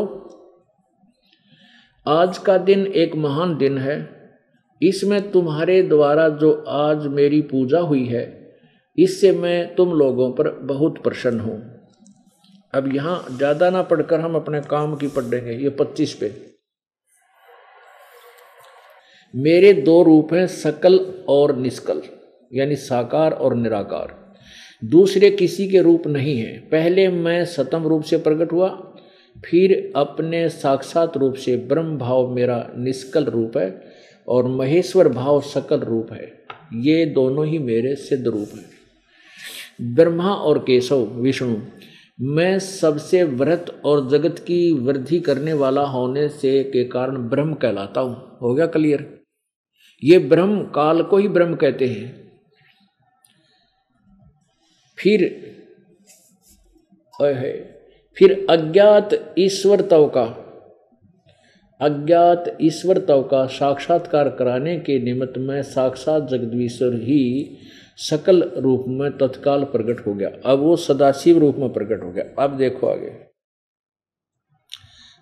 आज 2.06 2.38
का 2.38 2.56
दिन 2.58 2.86
एक 2.86 3.14
महान 3.16 3.56
दिन 3.56 3.78
है। 3.78 3.98
इसमें 4.80 5.30
तुम्हारे 5.30 5.82
द्वारा 5.82 6.28
जो 6.28 6.52
आज 6.68 7.06
मेरी 7.06 7.40
पूजा 7.42 7.80
हुई 7.80 8.04
है, 8.04 8.24
इससे 8.98 9.32
मैं 9.32 9.74
तुम 9.74 9.92
लोगों 9.92 10.30
पर 10.32 10.50
बहुत 10.64 11.02
प्रसन्न 11.02 11.40
हूँ। 11.40 11.62
अब 12.74 12.94
यहाँ 12.94 13.24
ज़्यादा 13.30 13.70
ना 13.70 13.82
पढ़कर 13.82 14.20
हम 14.20 14.34
अपने 14.34 14.60
काम 14.60 14.96
की 14.96 15.08
पढ़ेंगे 15.08 15.52
ये 15.52 15.68
पच्चीस 15.70 16.14
पे। 16.14 16.32
मेरे 19.34 19.72
दो 19.72 20.02
रूप 20.02 20.32
हैं 20.34 20.46
सकल 20.46 20.98
और 21.28 21.56
निष्कल, 21.56 22.02
यानी 22.52 22.76
साकार 22.76 23.32
और 23.32 23.54
निराकार। 23.54 24.14
दूसरे 24.82 25.30
किसी 25.30 25.68
के 25.68 25.80
रूप 25.82 26.06
नहीं 26.06 26.36
है। 26.38 26.58
पहले 26.70 27.08
मैं 27.08 27.44
सतम 27.44 27.86
रूप 27.86 28.02
से 28.02 28.16
प्रकट 28.16 28.52
हुआ, 28.52 28.68
फिर 29.44 29.92
अपने 29.96 30.48
साक्षात 30.48 31.16
रूप 31.16 31.34
से 31.34 31.56
ब्रह्म 31.56 31.96
भाव 31.98 32.30
मेरा 32.30 32.66
निष्कल 32.76 33.24
रूप 33.24 33.56
है 33.56 33.82
और 34.28 34.48
महेश्वर 34.48 35.08
भाव 35.08 35.40
सकल 35.40 35.80
रूप 35.80 36.12
है। 36.12 36.32
ये 36.74 37.04
दोनों 37.06 37.46
ही 37.46 37.58
मेरे 37.58 37.94
सिद्ध 37.94 38.26
रूप 38.26 38.48
हैं। 38.54 39.94
ब्रह्मा 39.94 40.32
और 40.32 40.58
केशव, 40.58 41.06
विष्णु, 41.16 41.56
मैं 42.20 42.58
सबसे 42.58 43.22
व्रत 43.24 43.80
और 43.84 44.08
जगत 44.08 44.38
की 44.38 44.72
वृद्धि 44.72 45.20
करने 45.20 45.52
वाला 45.52 45.84
होने 45.86 46.28
से 46.28 46.62
के 46.64 46.84
कारण 46.84 47.28
ब्रह्म 47.28 47.54
कहलाता 47.54 48.00
हूँ। 48.00 48.38
हो 48.42 48.54
गया 48.54 48.66
क्लियर 48.66 49.19
ये 50.02 50.18
ब्रह्म 50.18 50.62
काल 50.64 51.02
को 51.02 51.16
ही 51.16 51.28
ब्रह्म 51.28 51.54
कहते 51.54 51.88
हैं। 51.88 52.08
फिर 54.98 55.22
है 57.14 57.52
फिर 58.16 58.46
अज्ञात 58.50 59.34
ईश्वर 59.38 59.80
तव 59.80 60.06
का, 60.08 60.24
अज्ञात 61.80 62.56
ईश्वर 62.62 62.98
तव 62.98 63.22
का 63.22 63.46
साक्षात्कार 63.46 64.28
कराने 64.28 64.78
के 64.78 64.98
निमित्त 64.98 65.38
में 65.38 65.62
साक्षात 65.62 66.28
जगदीश्वर 66.28 66.94
ही 66.94 67.56
सकल 67.96 68.42
रूप 68.56 68.84
में 68.88 69.10
तत्काल 69.18 69.64
प्रकट 69.64 70.06
हो 70.06 70.14
गया। 70.14 70.30
अब 70.44 70.58
वो 70.58 70.76
सदाशिव 70.76 71.38
रूप 71.38 71.56
में 71.56 71.72
प्रकट 71.72 72.02
हो 72.02 72.10
गया। 72.12 72.44
अब 72.44 72.56
देखो 72.56 72.86
आगे। 72.86 73.10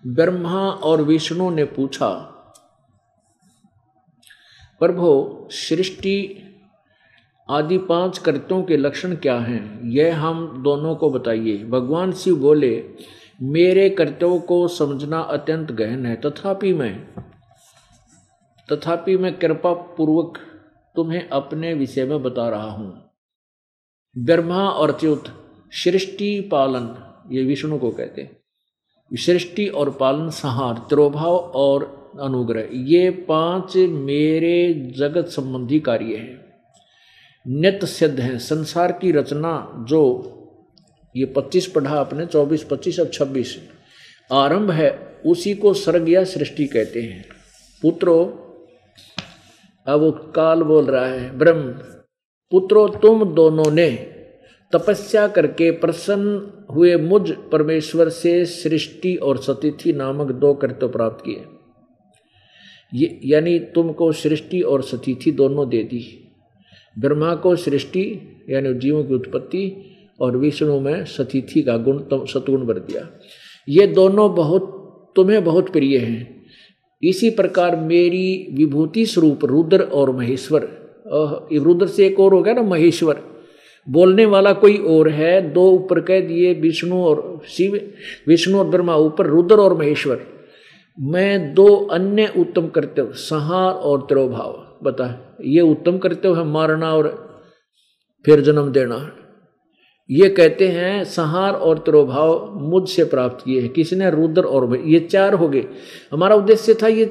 ब्रह्मा 0.06 0.70
और 0.70 1.02
विष्णु 1.02 1.50
ने 1.50 1.64
पूछा 1.64 2.11
प्रभो, 4.80 5.49
सृष्टि 5.50 6.44
आदि 7.50 7.78
पाँच 7.78 8.18
कृत्यों 8.18 8.62
के 8.62 8.76
लक्षण 8.76 9.14
क्या 9.14 9.38
हैं? 9.38 9.90
यह 9.90 10.20
हम 10.20 10.62
दोनों 10.62 10.94
को 10.94 11.11
बताइए। 11.11 11.64
भगवान 11.64 12.12
शिव 12.12 12.37
बोले, 12.37 12.85
मेरे 13.42 13.90
कर्तव्यों 13.90 14.40
को 14.40 14.68
समझना 14.68 15.20
अत्यंत 15.20 15.73
गहन 15.73 16.06
है। 16.06 16.16
तथापि 16.16 16.73
मैं 16.73 17.06
तथापि 18.73 19.16
मैं 19.16 19.38
कृपा 19.38 19.73
पूर्वक 19.73 20.38
तुम्हें 20.97 21.28
अपने 21.28 21.75
विषय 21.75 22.04
में 22.04 22.23
बता 22.23 22.49
रहा 22.49 22.70
हूँ। 22.70 23.11
ब्रह्मा 24.18 24.68
और 24.68 24.92
च्युत 24.92 25.25
सृष्टि, 25.73 26.40
पालन, 26.40 27.14
ये 27.32 27.44
विष्णु 27.44 27.78
को 27.78 27.90
कहते 27.90 28.23
हैं। 28.23 28.37
सृष्टि 29.14 29.68
और 29.68 29.90
पालन 29.90 30.30
संहार 30.30 30.87
त्रोभाव 30.88 31.37
और 31.37 31.98
अनुग्रह। 32.21 32.69
ये 32.73 33.11
पाँच 33.11 33.77
मेरे 33.77 34.93
जगत 34.97 35.27
संबंधी 35.27 35.81
कार्य 35.81 36.17
हैं। 36.17 36.49
नित्य 37.49 37.87
सिद्ध 37.87 38.21
हैं। 38.21 38.38
संसार 38.38 38.93
की 38.93 39.12
रचना 39.12 39.85
जो 39.88 40.35
ये 41.17 41.25
पच्चीस 41.25 41.67
पढ़ा 41.67 42.00
आपने, 42.00 42.27
चौबीस, 42.27 42.65
पच्चीस 42.65 43.00
और 43.00 43.07
छब्बीस। 43.07 43.59
आरंभ 44.33 44.71
है, 44.71 45.19
उसी 45.27 45.55
को 45.55 45.75
सर्ग 45.75 46.09
या 46.09 46.25
सृष्टि 46.25 46.67
कहते 46.67 47.03
हैं। 47.03 47.25
पुत्रो, 47.83 48.45
अब 49.87 50.00
वो 50.00 50.11
काल 50.11 50.62
बोल 50.62 50.85
रहा 50.85 51.07
है, 51.07 51.38
ब्रह्म, 51.38 51.73
पुत्रो, 52.50 52.88
तुम 52.88 53.25
दोनों 53.25 53.71
ने 53.71 53.91
तपस्या 54.73 55.29
करके 55.29 55.71
प्रसन्न 55.71 56.50
हुए 56.75 56.97
मुझ 56.97 57.33
परमेश्वर 57.53 58.09
से 58.09 58.45
सृष्टि 58.45 59.17
और 59.17 59.38
सतिथि 59.38 59.93
नामक 59.93 60.33
दो 60.33 60.55
कृत्य 60.55 60.88
प्राप्त 60.88 61.25
किए। 61.25 61.45
ये 62.95 63.21
यानी 63.25 63.59
तुमको 63.59 64.12
सृष्टि 64.12 64.61
और 64.61 64.83
सतिथि 64.83 65.30
दोनों 65.30 65.68
दे 65.68 65.83
दी। 65.83 66.02
ब्रह्मा 66.99 67.35
को 67.35 67.57
सृष्टि 67.57 68.02
यानी 68.50 68.75
जीवों 68.75 69.04
की 69.04 69.14
उत्पत्ति 69.14 69.85
और 70.21 70.37
विष्णु 70.37 70.80
में 70.80 71.04
सतिथि 71.04 71.62
का 71.62 71.76
गुण 71.76 71.99
सतगुण 72.12 72.66
भर 72.66 72.78
दिया। 72.78 73.09
ये 73.68 73.87
दोनों 73.87 74.35
बहुत, 74.35 75.12
तुम्हें 75.16 75.45
बहुत 75.45 75.68
प्रिय 75.68 75.99
हैं। 75.99 76.47
इसी 77.02 77.30
प्रकार 77.30 77.76
मेरी 77.76 78.49
विभूति 78.52 79.07
स्वरूप 79.07 79.45
रुद्र 79.45 79.83
और 79.83 80.16
महेश्वर 80.16 80.68
रुद्र 81.52 81.87
से 81.87 82.07
एक 82.07 82.21
और 82.21 82.35
हो 82.35 82.42
गया 82.42 82.54
ना, 82.54 82.62
महेश्वर। 82.62 83.21
बोलने 83.87 84.25
वाला 84.26 84.52
कोई 84.52 84.76
और 84.78 85.09
है, 85.09 85.52
दो 85.52 85.71
ऊपर 85.71 86.00
कह 86.00 86.21
दिए, 86.21 86.52
विष्णु 86.54 86.97
और 86.97 87.40
शिव, 87.49 87.80
विष्णु 88.28 88.59
और 88.59 88.68
ब्रह्मा 88.68 88.97
ऊपर, 88.97 89.26
रुद्र 89.26 89.54
और 89.54 89.78
महेश्वर। 89.78 90.38
मैं 91.00 91.55
दो 91.55 91.67
अन्य 91.93 92.33
उत्तम 92.37 92.69
कर्तव्य, 92.69 93.12
संहार 93.12 93.73
और 93.73 94.00
त्रोभाव। 94.00 94.78
बता, 94.83 95.37
ये 95.45 95.61
उत्तम 95.61 95.99
कर्तव्य 95.99 96.38
है 96.38 96.45
मारना 96.45 96.95
और 96.95 97.07
फिर 98.25 98.40
जन्म 98.40 98.71
देना। 98.73 99.14
ये 100.11 100.28
कहते 100.28 100.69
हैं, 100.69 101.05
संहार 101.05 101.52
और 101.52 101.78
त्रोभाव 101.78 102.59
मुझसे 102.61 103.05
प्राप्त 103.05 103.45
किए 103.45 103.61
हैं। 103.61 103.71
किसने? 103.71 104.11
रुद्र 104.11 104.43
और 104.43 104.76
ये 104.78 105.00
चार 105.00 105.35
हो 105.35 105.49
गए। 105.49 105.64
हमारा 106.12 106.35
उद्देश्य 106.35 106.75
था 106.75 106.88
ये 106.88 107.05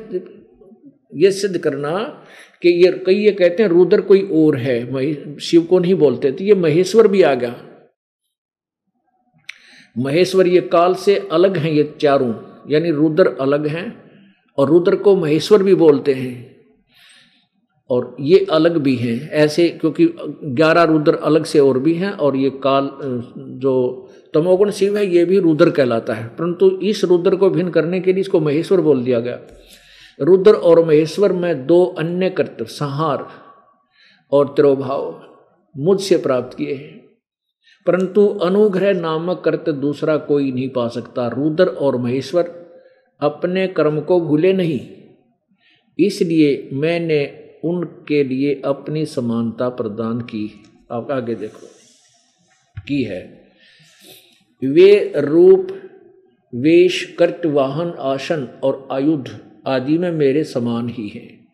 ये 1.16 1.32
सिद्ध 1.32 1.58
करना 1.58 1.98
कि 2.62 2.70
ये, 2.86 2.92
कई 3.06 3.16
ये 3.16 3.32
कहते 3.32 3.64
हैं, 3.64 3.70
रुद्र 3.70 4.02
कोई 4.02 4.22
और 4.22 4.58
है। 4.58 5.38
शिव 5.40 5.64
को 5.64 5.80
नहीं 5.80 5.96
बोलते 5.96 6.32
तो 6.32 6.44
ये 6.44 6.56
महेश्वर 6.56 7.08
भी 7.08 7.22
आ 7.22 7.34
गया। 7.34 7.56
महेश्वर 9.98 10.48
ये 10.48 10.62
काल 10.62 10.94
से 10.96 11.16
अलग 11.32 11.58
हैं 11.58 11.72
ये 11.72 11.96
चारों। 12.02 12.34
यानी 12.70 12.92
रुद्र 12.92 13.38
अलग 13.42 13.68
हैं 13.68 14.12
और 14.58 14.70
रुद्र 14.70 14.96
को 14.96 15.16
महेश्वर 15.16 15.64
भी 15.64 15.76
बोलते 15.76 16.14
हैं। 16.14 16.58
और 17.90 18.16
ये 18.20 18.48
अलग 18.52 18.78
भी 18.78 18.96
हैं, 18.96 19.30
ऐसे 19.30 19.70
क्योंकि 19.70 20.14
ग्यारह 20.44 20.84
रुद्र 20.84 21.16
अलग 21.16 21.44
से 21.44 21.60
और 21.60 21.80
भी 21.80 21.94
हैं 21.94 22.12
और 22.12 22.36
ये 22.36 22.50
काल, 22.50 22.92
जो 23.38 24.08
तमोगुण 24.34 24.72
शिव 24.72 24.98
है, 24.98 25.16
ये 25.16 25.26
भी 25.26 25.40
रुद्र 25.40 25.70
कहलाता 25.70 26.14
है। 26.14 26.28
परंतु 26.28 26.70
इस 26.70 27.04
रुद्र 27.04 27.36
को 27.36 27.50
भिन्न 27.50 27.70
करने 27.70 28.00
के 28.00 28.14
लिए 28.14 28.22
इसको 28.22 28.40
महेश्वर 28.40 28.82
बोल 28.82 29.04
दिया 29.04 29.20
गया। 29.20 29.40
रुद्र 30.22 30.54
और 30.54 30.86
महेश्वर 30.86 31.34
में 31.34 31.68
दो 31.68 31.86
अन्य 31.86 32.30
कर्तव्य, 32.30 32.66
संहार 32.66 33.28
और 34.32 34.48
त्रोभाव 34.48 35.24
मुझसे 35.78 36.18
प्राप्त 36.18 36.58
किए 36.58 36.74
हैं। 36.74 37.08
परंतु 37.86 38.28
अनुग्रह 38.28 38.94
नामक 38.94 39.42
कर्त 39.46 39.70
दूसरा 39.70 40.18
कोई 40.18 40.52
नहीं 40.52 40.70
पा 40.70 40.88
सकता। 40.88 41.28
रुद्र 41.28 41.68
और 41.68 41.98
महेश्वर 41.98 42.57
अपने 43.20 43.68
कर्म 43.68 44.02
को 44.02 44.22
भूले 44.22 44.54
नहीं। 44.54 44.80
इसलिए 46.00 46.70
मैंने 46.74 47.44
उनके 47.64 48.24
लिए 48.24 48.62
अपनी 48.66 49.06
समानता 49.06 49.70
प्रदान 49.70 50.22
की। 50.22 50.64
आप 50.92 51.12
आगे 51.12 51.36
देखो। 51.36 51.68
की 52.88 53.04
है। 53.04 53.48
वे 54.66 55.14
रूप, 55.16 55.68
वेश, 56.56 57.16
कर्त, 57.20 57.42
वाहन, 57.46 57.90
आसन 57.90 58.60
और 58.64 58.88
आयुध 58.92 59.30
आदि 59.68 59.98
में 59.98 60.12
मेरे 60.12 60.44
समान 60.44 60.90
ही 60.90 61.08
हैं। 61.08 61.48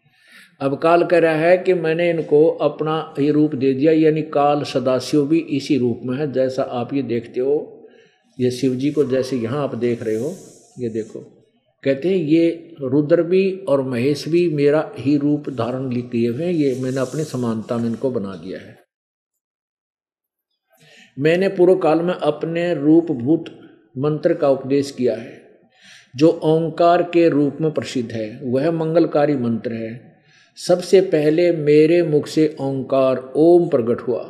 अब 0.60 0.78
काल 0.78 1.04
कह 1.04 1.20
रहा 1.20 1.36
है 1.36 1.58
कि 1.58 1.74
मैंने 1.74 2.10
इनको 2.10 2.48
अपना 2.48 3.14
ये 3.20 3.32
रूप 3.32 3.56
दे 3.56 3.74
दिया, 3.74 3.92
यानी 3.92 4.22
काल 4.22 4.64
सदाशिव 4.64 5.26
भी 5.26 5.40
इसी 5.40 5.78
रूप 5.78 6.00
में 6.04 6.18
है, 6.18 6.32
जैसा 6.32 6.64
आप 6.64 6.94
ये 6.94 7.02
देखते 7.02 7.40
हो। 7.40 7.88
ये 8.40 8.52
शिव 8.52 8.76
जी 8.76 8.92
को 8.92 9.04
जैसे 9.04 9.38
यहाँ 9.38 9.64
आप 9.64 9.76
देख 9.76 10.04
रहे 10.04 10.16
हो। 10.16 10.36
ये 10.80 10.90
देखो। 10.90 11.33
कहते 11.84 12.10
हैं, 12.10 12.16
ये 12.16 12.76
रुद्र 12.82 13.24
भी 13.24 13.58
और 13.58 13.82
महेश 13.82 14.28
भी 14.28 14.50
मेरा 14.50 14.92
ही 14.98 15.18
रूप 15.18 15.50
धारण 15.50 16.02
किए 16.02 16.30
हुए 16.30 16.46
हैं, 16.46 16.52
ये 16.52 16.80
मैंने 16.82 17.00
अपनी 17.00 17.24
समानता 17.24 17.78
में 17.78 17.90
इनको 17.90 18.12
बना 18.12 18.36
दिया 18.36 18.60
है। 18.60 18.84
मैंने 21.20 21.48
पूर्व 21.48 21.76
काल 21.76 22.02
में 22.02 22.14
अपने 22.14 22.74
रूपभूत 22.74 23.46
मंत्र 23.98 24.34
का 24.34 24.50
उपदेश 24.50 24.92
किया 24.92 25.16
है। 25.16 25.44
जो 26.16 26.30
ओंकार 26.30 27.04
के 27.04 27.30
रूप 27.30 27.58
में 27.62 27.72
प्रसिद्ध 27.72 28.12
है, 28.12 28.40
वह 28.44 28.72
मंगलकारी 28.72 29.38
मंत्र 29.38 29.74
है। 29.74 30.14
सबसे 30.56 31.02
पहले 31.02 31.52
मेरे 31.52 32.04
मुख 32.04 32.28
से 32.28 32.56
ओंकार 32.62 33.34
ओम 33.36 33.70
प्रकट 33.70 34.02
हुआ। 34.02 34.22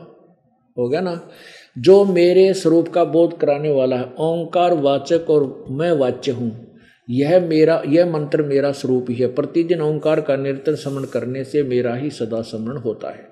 हो 0.78 0.90
गया 0.90 1.02
ना? 1.02 1.30
जो 1.78 2.06
मेरे 2.06 2.54
स्वरूप 2.54 2.88
का 2.88 3.04
बोध 3.04 3.38
कराने 3.38 3.72
वाला 3.72 3.96
है, 3.96 4.04
ओंकार 4.04 4.74
वाचक 4.74 5.26
और 5.30 5.66
मैं 5.70 5.92
वाच्य 5.92 6.32
हूँ। 6.32 6.73
यह 7.10 7.40
मेरा, 7.40 7.82
यह 7.88 8.12
मंत्र 8.12 8.44
मेरा 8.44 8.72
स्वरूप 8.72 9.06
ही 9.10 9.16
है। 9.16 9.34
प्रतिदिन 9.34 9.82
ओंकार 9.82 10.22
का 10.22 10.36
निरंतर 10.36 10.76
समन 10.76 11.06
करने 11.06 11.44
से 11.44 11.64
मेरा 11.64 11.96
ही 11.96 12.10
सदा 12.10 12.42
समरण 12.42 12.78
होता 12.78 13.10
है। 13.10 13.28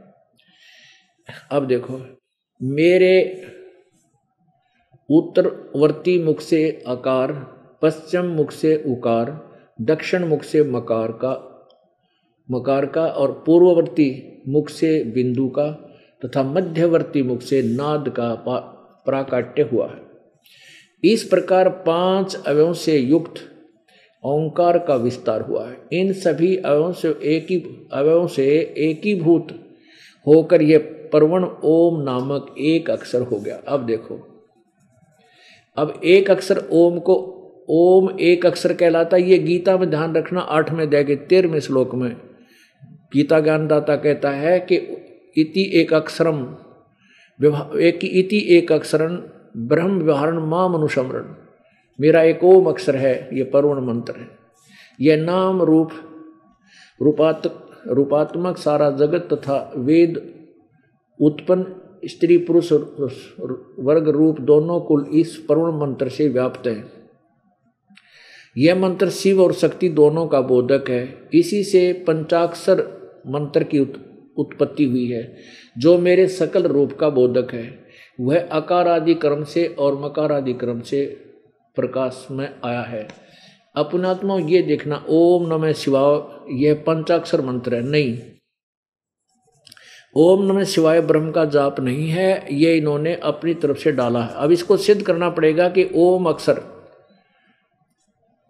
अब 1.51 1.67
देखो, 1.67 1.99
मेरे 2.61 3.41
उत्तरवर्ती 5.09 6.23
मुख 6.23 6.41
से 6.41 6.83
आकार, 6.87 7.31
पश्चिम 7.81 8.25
मुख 8.25 8.51
से 8.51 8.83
उकार, 8.87 9.51
दक्षिण 9.81 10.25
मुख 10.25 10.43
से 10.43 10.63
मकार 10.63 11.11
का 11.11 11.47
मकार 12.51 12.85
का 12.85 13.05
और 13.05 13.43
पूर्ववर्ती 13.45 14.41
मुख 14.47 14.69
से 14.69 15.03
बिंदु 15.03 15.47
का 15.49 15.71
तथा 16.25 16.43
मध्यवर्ती 16.43 17.23
मुख 17.23 17.41
से 17.41 17.61
नाद 17.61 18.09
का 18.09 18.33
प्राकाट्य 19.05 19.61
हुआ 19.61 19.87
है। 19.87 20.01
इस 21.03 21.23
प्रकार 21.23 21.69
पाँच 21.69 22.35
अवयों 22.47 22.73
से 22.73 22.97
युक्त 22.97 23.50
ओंकार 24.23 24.77
का 24.79 24.95
विस्तार 24.95 25.41
हुआ 25.41 25.67
है। 25.67 25.77
इन 25.93 26.13
सभी 26.13 26.55
अवयों 26.57 26.91
से 26.91 27.09
एक 27.23 27.47
ही 27.49 27.87
अवयों 27.93 28.27
से 28.27 28.45
एकीभूत 28.77 29.47
होकर 30.27 30.61
यह 30.61 31.09
परवण 31.13 31.45
ओम 31.63 32.01
नामक 32.01 32.55
एक 32.59 32.89
अक्षर 32.89 33.21
हो 33.21 33.39
गया। 33.39 33.59
अब 33.67 33.85
देखो। 33.85 34.27
अब 35.77 36.01
एक 36.03 36.31
अक्षर 36.31 36.67
ओम 36.71 36.99
को, 36.99 37.15
ओम 37.69 38.17
एक 38.19 38.45
अक्षर 38.45 38.73
कहलाता 38.73 39.17
ये 39.17 39.37
गीता 39.37 39.77
में 39.77 39.89
ध्यान 39.89 40.15
रखना 40.15 40.39
आठ 40.39 40.71
में 40.71 40.89
के 40.89 41.15
तेरहवें 41.15 41.59
श्लोक 41.59 41.95
में। 41.95 42.15
गीता 43.13 43.39
ज्ञानदाता 43.39 43.95
कहता 43.95 44.29
है 44.29 44.59
कि 44.59 44.75
इति 45.37 45.71
एक 45.81 45.93
अक्षरम 45.93 46.55
एक, 47.79 47.99
इति 48.03 48.57
एक 48.57 48.71
अक्षरन, 48.71 49.15
ब्रह्म 49.57 50.01
व्यवहारण 50.01 50.39
माँ 50.39 50.69
मनुषमरण 50.69 51.35
मेरा 51.99 52.21
एक 52.23 52.43
ओम 52.43 52.65
अक्षर 52.65 52.95
है, 52.95 53.29
ये 53.33 53.43
परुण 53.43 53.85
मंत्र 53.85 54.13
है। 54.19 54.27
यह 54.99 55.17
नाम 55.17 55.61
रूप, 55.61 55.91
रूपात, 57.01 57.41
रूपात्मक 57.87 58.57
सारा 58.57 58.89
जगत 58.91 59.27
तथा 59.33 59.71
वेद, 59.77 60.21
उत्पन्न, 61.19 61.65
स्त्री, 62.05 62.37
पुरुष, 62.37 62.71
वर्ग, 62.71 64.07
रूप 64.09 64.39
दोनों 64.41 64.79
कुल 64.79 65.05
इस 65.13 65.35
परुण 65.49 65.79
मंत्र 65.79 66.09
से 66.09 66.27
व्याप्त 66.27 66.67
है। 66.67 66.83
यह 68.55 68.75
मंत्र 68.75 69.09
शिव 69.09 69.41
और 69.43 69.53
शक्ति 69.53 69.89
दोनों 69.89 70.25
का 70.27 70.41
बोधक 70.41 70.89
है। 70.89 71.29
इसी 71.33 71.63
से 71.63 71.91
पंचाक्षर 72.07 72.79
मंत्र 73.27 73.63
की 73.63 73.79
उत्पत्ति 74.37 74.85
हुई 74.85 75.05
है, 75.07 75.35
जो 75.77 75.97
मेरे 75.97 76.27
सकल 76.27 76.63
रूप 76.63 76.93
का 76.93 77.09
बोधक 77.09 77.53
है। 77.53 77.67
वह 78.19 78.47
अकार 78.51 78.87
आदि 78.87 79.13
क्रम 79.13 79.43
से 79.43 79.65
और 79.79 79.99
मकार 80.01 80.31
आदि 80.31 80.53
क्रम 80.53 80.81
से 80.81 81.03
प्रकाश 81.75 82.27
में 82.31 82.55
आया 82.65 82.81
है। 82.81 83.07
अपनात्मा 83.75 84.37
ये 84.37 84.61
देखना, 84.61 85.05
ओम 85.09 85.47
नमः 85.53 85.73
शिवाय, 85.73 86.19
यह 86.63 86.73
पंचाक्षर 86.87 87.41
मंत्र 87.41 87.75
है। 87.75 87.81
नहीं। 87.81 88.17
ओम 90.15 90.45
नमः 90.45 90.63
शिवाय 90.63 91.01
ब्रह्म 91.01 91.31
का 91.31 91.45
जाप 91.45 91.79
नहीं 91.79 92.09
है, 92.09 92.47
ये 92.51 92.77
इन्होंने 92.77 93.15
अपनी 93.15 93.53
तरफ़ 93.53 93.77
से 93.77 93.91
डाला 93.91 94.21
है। 94.21 94.33
अब 94.35 94.51
इसको 94.51 94.77
सिद्ध 94.77 95.01
करना 95.01 95.29
पड़ेगा 95.29 95.69
कि 95.69 95.89
ओम 95.95 96.25
अक्षर 96.25 96.61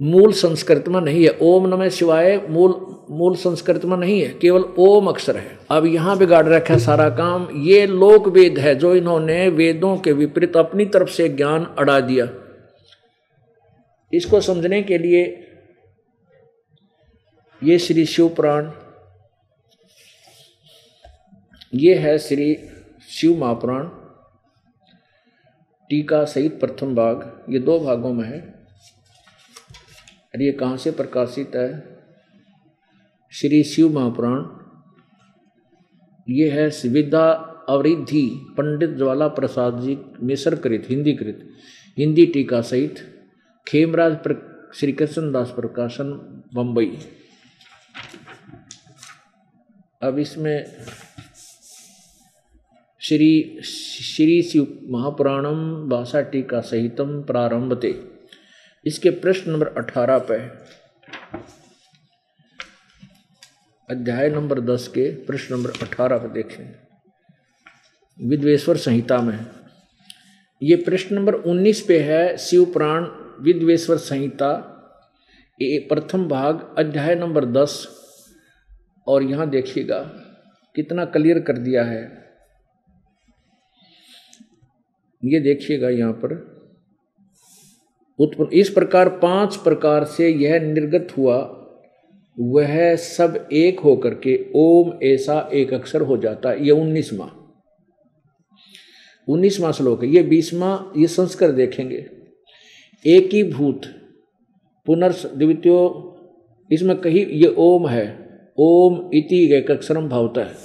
मूल 0.02 0.32
संस्कृत 0.32 0.88
में 0.88 1.02
नहीं 1.02 1.24
है। 1.24 1.38
ओम 1.42 1.68
नमः 1.68 1.90
शिवाय 1.90 2.42
मूल 2.50 2.96
मूल 3.10 3.36
संस्कृत 3.36 3.86
में 3.86 3.98
नहीं 3.98 4.22
है, 4.22 4.30
केवल 4.30 4.64
ओम 4.80 5.08
अक्षर 5.08 5.38
है। 5.38 5.60
अब 5.72 5.86
यहाँ 5.86 6.18
बिगाड़ 6.18 6.46
रखा 6.46 6.74
है 6.74 6.80
सारा 6.80 7.10
काम। 7.10 7.48
ये 7.56 7.86
लोक 7.88 8.28
वेद 8.28 8.58
है 8.58 8.76
जो 8.76 8.96
इन्होंने 8.96 9.50
वेदों 9.50 9.98
के 9.98 10.12
विपरीत 10.12 10.58
अपनी 10.58 10.86
तरफ़ 10.86 11.10
से 11.10 11.30
ज्ञान 11.30 11.66
अड़ा 11.80 12.00
दिया। 12.00 12.26
इसको 14.14 14.42
समझने 14.42 14.82
के 14.84 14.98
लिए 14.98 15.24
ये 17.62 17.78
श्री 17.80 18.06
शिव 18.06 18.30
पुराण, 18.30 18.72
ये 21.74 21.96
है 21.96 22.18
श्री 22.20 22.56
शिव 23.10 23.38
महापुराण, 23.40 23.88
टीका 25.90 26.24
सहित 26.26 26.60
प्रथम 26.60 26.96
भाग, 26.96 27.46
ये 27.50 27.60
दो 27.60 27.80
भागों 27.80 28.14
में 28.14 28.26
है। 28.26 28.40
और 30.34 30.42
ये 30.42 30.52
कहाँ 30.52 30.78
से 30.78 30.92
प्रकाशित 30.92 31.56
है? 31.56 31.70
श्री 33.34 33.64
शिव 33.64 33.90
महापुराण, 33.90 34.44
ये 36.28 36.50
है 36.50 36.68
विद्या 36.90 37.30
अवरिधि 37.70 38.28
पंडित 38.58 38.90
ज्वाला 38.90 39.28
प्रसाद 39.28 39.80
जी 39.80 39.98
मिश्र 40.24 40.56
कृत 40.56 40.88
हिंदी 40.90 41.14
कृत 41.14 41.50
हिंदी 41.98 42.26
टीका 42.26 42.62
सहित 42.62 43.00
खेमराज 43.72 44.16
प्र, 44.16 44.34
श्री 44.76 44.92
कृष्णदास 44.92 45.50
प्रकाशन 45.50 46.10
बम्बई 46.54 46.98
अब 50.02 50.18
इसमें 50.20 50.66
श्री 53.02 53.30
श्री 53.64 54.42
शिव 54.42 54.66
महापुराणम 54.90 55.62
भाषा 55.90 56.22
टीका 56.22 56.60
सहितम 56.62 57.22
प्रारंभते। 57.22 57.94
इसके 58.86 59.10
प्रश्न 59.10 59.52
नंबर 59.52 59.68
अठारह 59.78 60.18
पे 60.32 60.40
अध्याय 63.90 64.30
नंबर 64.30 64.60
दस 64.66 64.88
के 64.88 65.10
प्रश्न 65.26 65.56
नंबर 65.56 65.70
अठारह 65.82 66.18
पर 66.18 66.34
देखें। 66.34 66.64
विद्वेश्वर 68.20 68.78
संहिता 68.78 69.22
में 69.22 69.46
ये 70.62 70.76
प्रश्न 70.76 71.16
नंबर 71.16 71.34
उन्नीस 71.34 71.82
पे 71.82 72.00
है 72.04 72.38
शिव 72.38 72.66
पुराण 72.66 73.10
विद्वेश्वर 73.42 73.98
संहिता, 73.98 74.78
ये 75.62 75.80
प्रथम 75.80 76.28
भाग, 76.28 76.76
अध्याय 76.78 77.16
नंबर 77.16 77.46
दस। 77.46 77.88
और 79.08 79.24
यहाँ 79.24 79.50
देखिएगा, 79.50 80.00
कितना 80.76 81.06
क्लियर 81.06 81.40
कर 81.40 81.58
दिया 81.58 81.84
है। 81.84 82.32
ये 85.26 85.40
देखिएगा 85.40 85.90
यहाँ 85.90 86.14
पर। 86.14 86.32
उत्पन्न, 88.20 88.50
इस 88.54 88.70
प्रकार 88.70 89.10
पाँच 89.10 89.56
प्रकार 89.56 90.06
से 90.06 90.30
यह 90.30 90.60
निर्गत 90.60 91.18
हुआ, 91.18 91.38
वह 92.40 92.96
सब 92.96 93.50
एक 93.54 93.80
होकर 93.80 94.16
के 94.16 94.52
ओम 94.56 95.00
ऐसा 95.04 95.50
एक 95.54 95.74
अक्षर 95.74 96.02
हो 96.02 96.18
जाता। 96.18 96.50
है 96.50 96.66
ये 96.66 96.72
उन्नीसवा। 96.72 97.54
उन्नीसवा 99.28 99.72
श्लोक 99.72 100.04
है। 100.04 100.10
ये 100.10 100.24
बीसवा, 100.24 100.94
ये 100.98 101.08
संस्कार 101.08 101.52
देखेंगे। 101.52 102.21
एक 103.06 103.30
ही 103.34 103.44
भूत, 103.44 103.86
पुनर्स 104.88 105.26
द्वितीय, 105.26 105.90
इसमें 106.72 106.96
कहीं 106.98 107.26
ये 107.26 107.54
ओम 107.58 107.88
है, 107.88 108.06
ओम 108.58 109.10
इति 109.14 109.44
एक 109.56 109.72
भावता 110.10 110.42
है। 110.42 110.56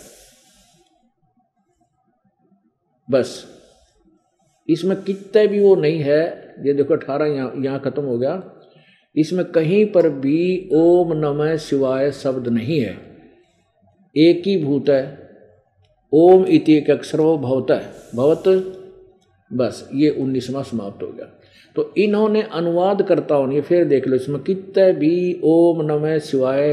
बस, 3.08 3.44
इसमें 4.68 4.96
कितने 5.02 5.46
भी 5.46 5.60
वो 5.60 5.74
नहीं 5.76 5.98
है, 5.98 6.22
ये 6.66 6.72
देखो 6.72 6.94
अठारह 6.94 7.26
यहाँ 7.26 7.52
यहाँ 7.64 7.80
खत्म 7.80 8.02
हो 8.02 8.18
गया, 8.18 8.42
इसमें 9.16 9.44
कहीं 9.44 9.84
पर 9.86 10.08
भी 10.10 10.68
ओम 10.74 11.12
नमः 11.16 11.56
शिवाय 11.56 12.10
शब्द 12.12 12.48
नहीं 12.48 12.80
है। 12.80 12.96
एक 14.16 14.42
ही 14.46 14.56
भूत 14.64 14.88
है, 14.88 15.02
ओम 16.12 16.44
इति 16.46 16.74
एक 16.74 16.90
अक्षर 16.90 17.18
भवत 17.18 17.70
है। 17.70 17.92
भवत, 18.14 18.44
बस, 19.50 19.88
ये 19.94 20.10
उन्नीसवा 20.10 20.62
समाप्त 20.62 21.02
हो 21.02 21.08
गया। 21.08 21.32
तो 21.76 21.92
इन्होंने 21.98 22.42
अनुवाद 22.42 23.02
करता 23.02 23.44
ने 23.46 23.60
फिर 23.60 23.84
देख 23.84 24.06
लो 24.08 24.16
इसमें 24.16 24.40
कित 24.42 24.78
भी 24.98 25.40
ओम 25.44 25.82
नमः 25.82 26.18
शिवाय, 26.20 26.70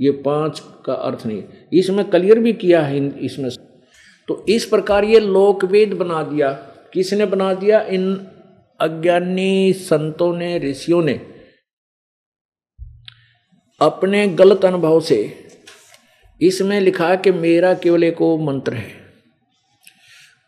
ये 0.00 0.10
पाँच 0.24 0.62
का 0.86 0.94
अर्थ 0.94 1.26
नहीं 1.26 1.42
इसमें 1.72 2.04
क्लियर 2.10 2.38
भी 2.38 2.52
किया 2.54 2.82
है 2.82 3.06
इसमें 3.20 3.50
तो 4.28 4.44
इस 4.48 4.64
प्रकार 4.64 5.04
ये 5.04 5.20
लोकवेद 5.20 5.92
बना 5.94 6.22
दिया। 6.22 6.50
किसने 6.92 7.26
बना 7.26 7.52
दिया? 7.54 7.80
इन 7.80 8.14
अज्ञानी 8.80 9.72
संतों 9.72 10.32
ने, 10.36 10.58
ऋषियों 10.58 11.02
ने। 11.02 11.20
अपने 13.80 14.26
गलत 14.28 14.64
अनुभव 14.64 15.00
से 15.00 15.18
इसमें 16.40 16.80
लिखा 16.80 17.14
कि 17.14 17.30
मेरा 17.32 17.72
केवल 17.74 18.04
एक 18.04 18.22
मंत्र 18.40 18.74
है। 18.74 18.90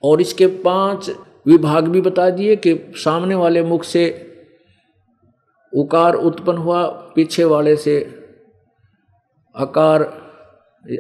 और 0.02 0.20
इसके 0.20 0.46
पाँच 0.46 1.10
विभाग 1.46 1.88
भी 1.88 2.00
बता 2.00 2.30
दिए 2.30 2.56
कि 2.56 2.92
सामने 2.94 3.34
वाले 3.34 3.62
मुख 3.62 3.84
से 3.84 4.30
उकार 5.72 6.14
उत्पन्न 6.14 6.58
हुआ, 6.58 6.86
पीछे 6.86 7.44
वाले 7.44 7.76
से 7.76 8.00
अकार 9.54 10.24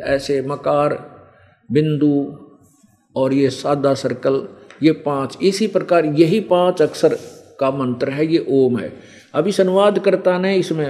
ऐसे 0.02 0.42
मकार, 0.42 0.94
बिंदु 1.72 2.38
और 3.16 3.32
ये 3.32 3.50
सादा 3.50 3.94
सर्कल, 3.94 4.48
ये 4.82 4.92
पाँच। 4.92 5.38
इसी 5.42 5.66
प्रकार 5.66 6.04
यही 6.04 6.40
पाँच 6.40 6.82
अक्षर 6.82 7.18
का 7.60 7.70
मंत्र 7.70 8.10
है, 8.10 8.26
ये 8.26 8.46
ओम 8.48 8.78
है। 8.78 8.92
अभी 9.34 9.50
इस 9.50 9.60
अनुवाद 9.60 9.98
करता 9.98 10.38
ने 10.38 10.56
इसमें 10.56 10.86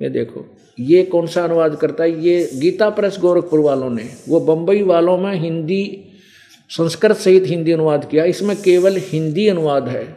ये 0.00 0.08
देखो, 0.08 0.44
ये 0.80 1.02
कौन 1.02 1.26
सा 1.26 1.44
अनुवाद 1.44 1.76
करता 1.76 2.04
है? 2.04 2.24
ये 2.24 2.50
गीता 2.54 2.90
प्रेस 2.90 3.18
गोरखपुर 3.20 3.60
वालों 3.60 3.90
ने, 3.90 4.08
वो 4.28 4.40
बम्बई 4.40 4.82
वालों 4.82 5.18
में 5.18 5.34
हिंदी 5.34 6.03
संस्कृत 6.76 7.16
सहित 7.16 7.42
हिंदी 7.46 7.72
अनुवाद 7.72 8.08
किया। 8.10 8.24
इसमें 8.24 8.62
केवल 8.62 8.96
हिंदी 8.96 9.48
अनुवाद 9.48 9.88
है। 9.88 10.16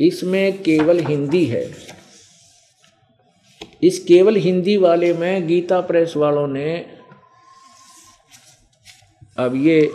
इसमें 0.00 0.62
केवल 0.62 0.98
हिंदी 0.98 1.44
है। 1.44 1.74
इस 3.82 4.04
केवल 4.04 4.36
हिंदी 4.36 4.76
वाले 4.76 5.12
में 5.12 5.48
गीता 5.48 5.80
प्रेस 5.80 6.16
वालों 6.16 6.48
ने 6.48 6.86
अब 9.38 9.54
ये 9.56 9.92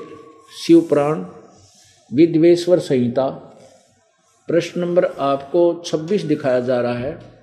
शिव 0.66 0.82
पुराण, 0.82 1.26
विद्वेश्वर 2.14 2.80
संहिता, 2.80 3.30
प्रश्न 4.48 4.82
नंबर 4.82 5.06
आपको 5.06 5.84
26 5.86 6.24
दिखाया 6.24 6.60
जा 6.60 6.82
रहा 6.82 6.98
है। 6.98 7.37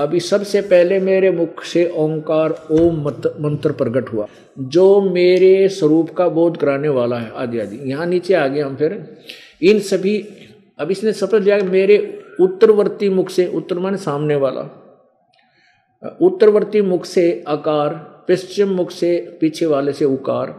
अभी 0.00 0.20
सबसे 0.20 0.60
पहले 0.62 0.98
मेरे 1.00 1.30
मुख 1.30 1.62
से 1.64 1.84
ओंकार, 1.96 2.50
ओम 2.72 3.00
मंत्र 3.40 3.72
प्रकट 3.72 4.12
हुआ। 4.12 4.26
जो 4.58 5.00
मेरे 5.02 5.68
स्वरूप 5.68 6.10
का 6.10 6.28
बोध 6.28 6.56
कराने 6.56 6.88
वाला 6.88 7.18
है, 7.18 7.30
आदि 7.32 7.58
आदि। 7.60 7.76
यहाँ 7.90 8.06
नीचे 8.06 8.34
आ 8.34 8.46
गए 8.46 8.60
हम 8.60 8.76
फिर, 8.76 8.92
इन 9.62 9.80
सभी, 9.80 10.18
अब 10.78 10.90
इसने 10.90 11.12
शपथ 11.12 11.34
लिया 11.34 11.58
मेरे 11.64 11.98
उत्तरवर्ती 12.40 13.08
मुख 13.08 13.30
से, 13.30 13.46
उत्तर 13.46 13.78
मान 13.78 13.96
सामने 13.98 14.36
वाला, 14.36 14.60
उत्तरवर्ती 16.20 16.82
मुख 16.82 17.04
से 17.04 17.44
आकार, 17.48 17.94
पश्चिम 18.28 18.68
मुख 18.68 18.90
से 18.90 19.16
पीछे 19.40 19.66
वाले 19.66 19.92
से 19.92 20.04
उकार, 20.04 20.54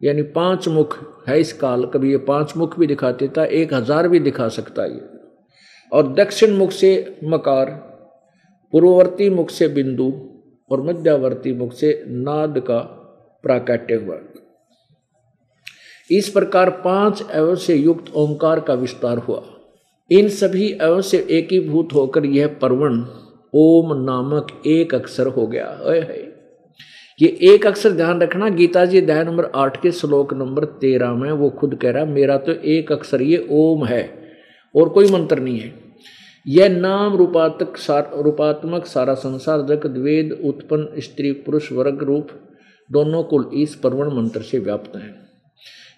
यानी 0.00 0.22
पाँच 0.32 0.68
मुख 0.68 0.98
है 1.28 1.40
इस 1.40 1.52
काल। 1.52 1.84
कभी 1.84 2.10
ये 2.10 2.18
पाँच 2.26 2.56
मुख 2.56 2.78
भी 2.78 2.86
दिखाते 2.86 3.28
था 3.28 3.44
एक 3.44 3.74
हज़ार 3.74 4.08
भी 4.08 4.18
दिखा 4.20 4.48
सकता 4.50 4.82
है 4.82 5.00
और 5.92 6.12
दक्षिण 6.14 6.56
मुख 6.56 6.70
से 6.72 6.92
मकार 7.24 7.78
पूर्ववर्ती 8.72 9.28
मुख 9.30 9.50
से 9.50 9.68
बिंदु 9.68 10.12
और 10.70 10.82
मध्यवर्ती 10.82 11.52
मुख 11.52 11.72
से 11.72 11.92
नाद 12.08 12.58
का 12.58 12.78
प्राकट्य 13.44 13.94
हुआ। 13.94 14.18
इस 16.10 16.28
प्रकार 16.28 16.70
पाँच 16.84 17.22
अव 17.30 17.54
से 17.56 17.74
युक्त 17.74 18.12
ओंकार 18.14 18.60
का 18.60 18.74
विस्तार 18.74 19.18
हुआ। 19.18 19.42
इन 20.10 20.28
सभी 20.28 20.72
अव 20.72 21.00
से 21.00 21.26
एकीभूत 21.30 21.92
होकर 21.94 22.24
यह 22.26 22.46
परवण 22.62 23.00
ओम 23.54 23.92
नामक 24.04 24.62
एक 24.66 24.94
अक्षर 24.94 25.26
हो 25.26 25.46
गया। 25.46 25.66
है 25.84 26.18
ये 27.18 27.28
एक 27.44 27.66
अक्षर 27.66 27.90
ध्यान 27.90 28.20
रखना, 28.20 28.48
गीता 28.48 28.84
जी 28.84 29.00
अध्याय 29.00 29.24
नंबर 29.24 29.50
आठ 29.54 29.80
के 29.82 29.90
श्लोक 29.92 30.34
नंबर 30.34 30.64
तेरह 30.64 31.14
में 31.14 31.30
वो 31.32 31.50
खुद 31.50 31.74
कह 31.74 31.90
रहा 31.90 32.04
मेरा 32.04 32.36
तो 32.38 32.52
एक 32.52 32.92
अक्षर 32.92 33.22
ये 33.22 33.46
ओम 33.50 33.84
है 33.84 34.02
और 34.74 34.88
कोई 34.88 35.10
मंत्र 35.10 35.40
नहीं 35.40 35.58
है। 35.58 35.89
यह 36.46 36.68
नाम 36.68 37.16
रूपात्मक 37.16 37.76
सार, 37.76 38.10
रूपात्मक 38.18 38.86
सारा 38.86 39.14
संसार, 39.14 39.62
जगत, 39.62 39.90
वेद, 39.90 40.40
उत्पन्न, 40.44 40.88
स्त्री, 40.98 41.32
पुरुष, 41.32 41.72
वर्ग, 41.72 42.02
रूप, 42.02 42.28
दोनों 42.92 43.22
कुल 43.22 43.50
इस 43.54 43.74
परवण 43.74 44.16
मंत्र 44.16 44.42
से 44.42 44.58
व्याप्त 44.58 44.96
है। 44.96 45.14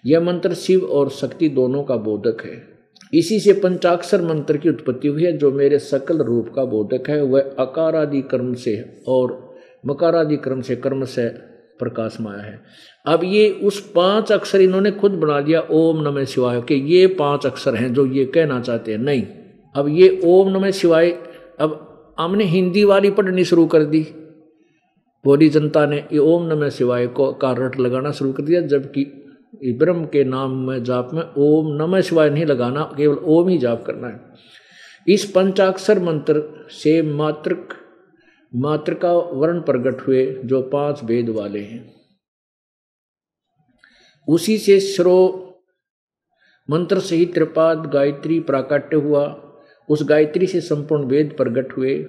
यह 0.05 0.19
मंत्र 0.19 0.53
शिव 0.53 0.85
और 0.85 1.09
शक्ति 1.09 1.49
दोनों 1.49 1.83
का 1.83 1.95
बोधक 1.95 2.37
है। 2.45 2.73
इसी 3.13 3.39
से 3.39 3.53
पंचाक्षर 3.53 4.21
मंत्र 4.21 4.57
की 4.57 4.69
उत्पत्ति 4.69 5.07
हुई 5.07 5.23
है, 5.23 5.37
जो 5.37 5.51
मेरे 5.51 5.79
सकल 5.79 6.17
रूप 6.17 6.49
का 6.55 6.65
बोधक 6.65 7.09
है। 7.09 7.21
वह 7.21 7.41
अकारादि 7.41 8.21
कर्म 8.21 8.53
से 8.53 9.03
और 9.07 9.55
मकारादि 9.85 10.37
क्रम 10.37 10.61
से, 10.61 10.75
कर्म 10.75 11.05
से 11.05 11.29
प्रकाश 11.79 12.17
माया 12.21 12.41
है। 12.41 12.61
अब 13.05 13.21
ये 13.23 13.49
उस 13.49 13.91
पाँच 13.91 14.31
अक्षर 14.31 14.61
इन्होंने 14.61 14.91
खुद 14.91 15.11
बना 15.11 15.41
दिया, 15.41 15.61
ओम 15.71 16.01
नमः 16.01 16.25
शिवाय 16.25 16.61
के। 16.61 16.75
ये 16.75 17.07
पाँच 17.07 17.45
अक्षर 17.45 17.75
हैं 17.75 17.93
जो 17.93 18.05
ये 18.05 18.25
कहना 18.25 18.59
चाहते 18.59 18.91
हैं, 18.91 18.99
नहीं। 18.99 19.23
अब 19.75 19.87
ये 19.89 20.19
ओम 20.25 20.49
नमः 20.49 20.71
शिवाय, 20.71 21.09
अब 21.59 22.15
हमने 22.19 22.43
हिंदी 22.45 22.83
वाली 22.83 23.11
पढ़नी 23.11 23.43
शुरू 23.43 23.65
कर 23.65 23.83
दी। 23.85 24.01
बोरी 25.25 25.49
जनता 25.49 25.85
ने 25.85 25.97
ये 26.13 26.19
ओम 26.19 26.45
नमः 26.47 26.69
शिवाय 26.69 27.07
को 27.07 27.31
का 27.33 27.51
रट 27.51 27.79
लगाना 27.79 28.11
शुरू 28.11 28.31
कर 28.33 28.43
दिया, 28.43 28.61
जबकि 28.61 29.03
ब्रह्म 29.79 30.05
के 30.05 30.23
नाम 30.23 30.57
में 30.67 30.83
जाप 30.83 31.09
में 31.13 31.21
ओम 31.21 31.67
नमः 31.75 32.01
शिवाय 32.01 32.29
नहीं 32.29 32.45
लगाना, 32.45 32.83
केवल 32.97 33.17
ओम 33.17 33.49
ही 33.49 33.57
जाप 33.57 33.83
करना 33.85 34.07
है। 34.07 34.19
इस 35.07 35.25
पंचाक्षर 35.31 35.99
मंत्र 35.99 36.43
से 36.71 37.01
मातृक 37.01 37.73
मात्र 38.53 38.93
का 38.93 39.11
वर्ण 39.13 39.61
प्रकट 39.61 40.07
हुए 40.07 40.25
जो 40.45 40.61
पाँच 40.63 41.03
वेद 41.03 41.29
वाले 41.29 41.59
हैं। 41.59 41.93
उसी 44.27 44.57
से 44.57 44.79
श्रो 44.79 45.15
मंत्र 46.69 46.99
सहित 46.99 47.33
त्रिपाद 47.33 47.85
गायत्री 47.85 48.39
प्राकट्य 48.39 48.97
हुआ। 48.97 49.25
उस 49.89 50.03
गायत्री 50.03 50.47
से 50.47 50.61
संपूर्ण 50.61 51.03
वेद 51.03 51.33
प्रकट 51.37 51.77
हुए 51.77 52.05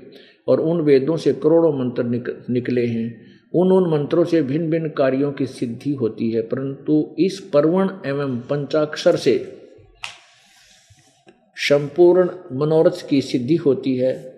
और 0.48 0.60
उन 0.60 0.80
वेदों 0.80 1.16
से 1.16 1.32
करोड़ों 1.32 1.72
मंत्र 1.78 2.04
निक, 2.04 2.46
निकले 2.50 2.86
हैं। 2.86 3.34
उन 3.54 3.72
उन 3.72 3.90
मंत्रों 3.90 4.24
से 4.24 4.42
भिन्न 4.42 4.70
भिन्न 4.70 4.88
कार्यों 4.88 5.32
की 5.32 5.46
सिद्धि 5.46 5.92
होती 5.92 6.30
है 6.30 6.42
परंतु 6.42 7.16
इस 7.18 7.40
परवण 7.52 7.90
एवं 8.06 8.38
पंचाक्षर 8.40 9.16
से 9.16 9.60
संपूर्ण 11.56 12.28
मनोरथ 12.52 13.08
की 13.08 13.20
सिद्धि 13.20 13.56
होती 13.56 13.96
है। 13.96 14.34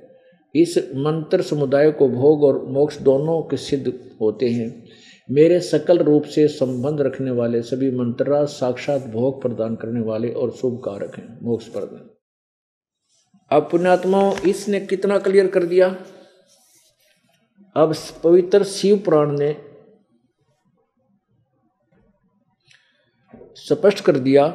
इस 0.55 0.79
मंत्र 0.79 1.43
समुदाय 1.43 1.91
को 1.91 2.09
भोग 2.09 2.45
और 2.45 2.65
मोक्ष 2.67 2.99
दोनों 2.99 3.43
के 3.43 3.57
सिद्ध 3.57 3.93
होते 4.21 4.49
हैं। 4.49 4.85
मेरे 5.31 5.61
सकल 5.61 5.99
रूप 5.99 6.25
से 6.25 6.49
संबंध 6.49 7.01
रखने 7.01 7.31
वाले 7.31 7.63
सभी 7.63 7.91
मंत्रा 7.91 8.45
साक्षात 8.45 9.07
भोग 9.07 9.43
प्रदान 9.43 9.75
करने 9.75 10.01
वाले 10.01 10.29
और 10.29 10.51
शुभ 10.51 10.83
कारक 10.85 11.17
हैं। 11.17 11.39
मोक्ष 11.43 11.67
प्रदान। 11.67 12.16
अब 13.51 13.69
पुण्यात्मा 13.71 14.21
इसने 14.49 14.81
कितना 14.81 15.19
क्लियर 15.19 15.47
कर 15.47 15.65
दिया? 15.65 15.89
अब 17.77 17.95
पवित्र 18.25 18.65
शिव 18.65 18.97
पुराण 18.99 19.39
ने 19.39 19.53
स्पष्ट 23.57 24.01
कर 24.01 24.19
दिया 24.19 24.49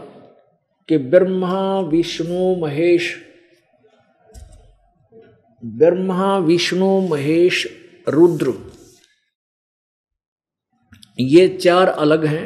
कि 0.90 0.98
ब्रह्मा, 0.98 1.80
विष्णु, 1.80 2.56
महेश, 2.56 3.16
ब्रह्मा, 5.66 6.38
विष्णु, 6.38 7.08
महेश, 7.08 7.66
रुद्र, 8.08 8.54
ये 11.20 11.48
चार 11.58 11.88
अलग 11.88 12.26
हैं 12.26 12.46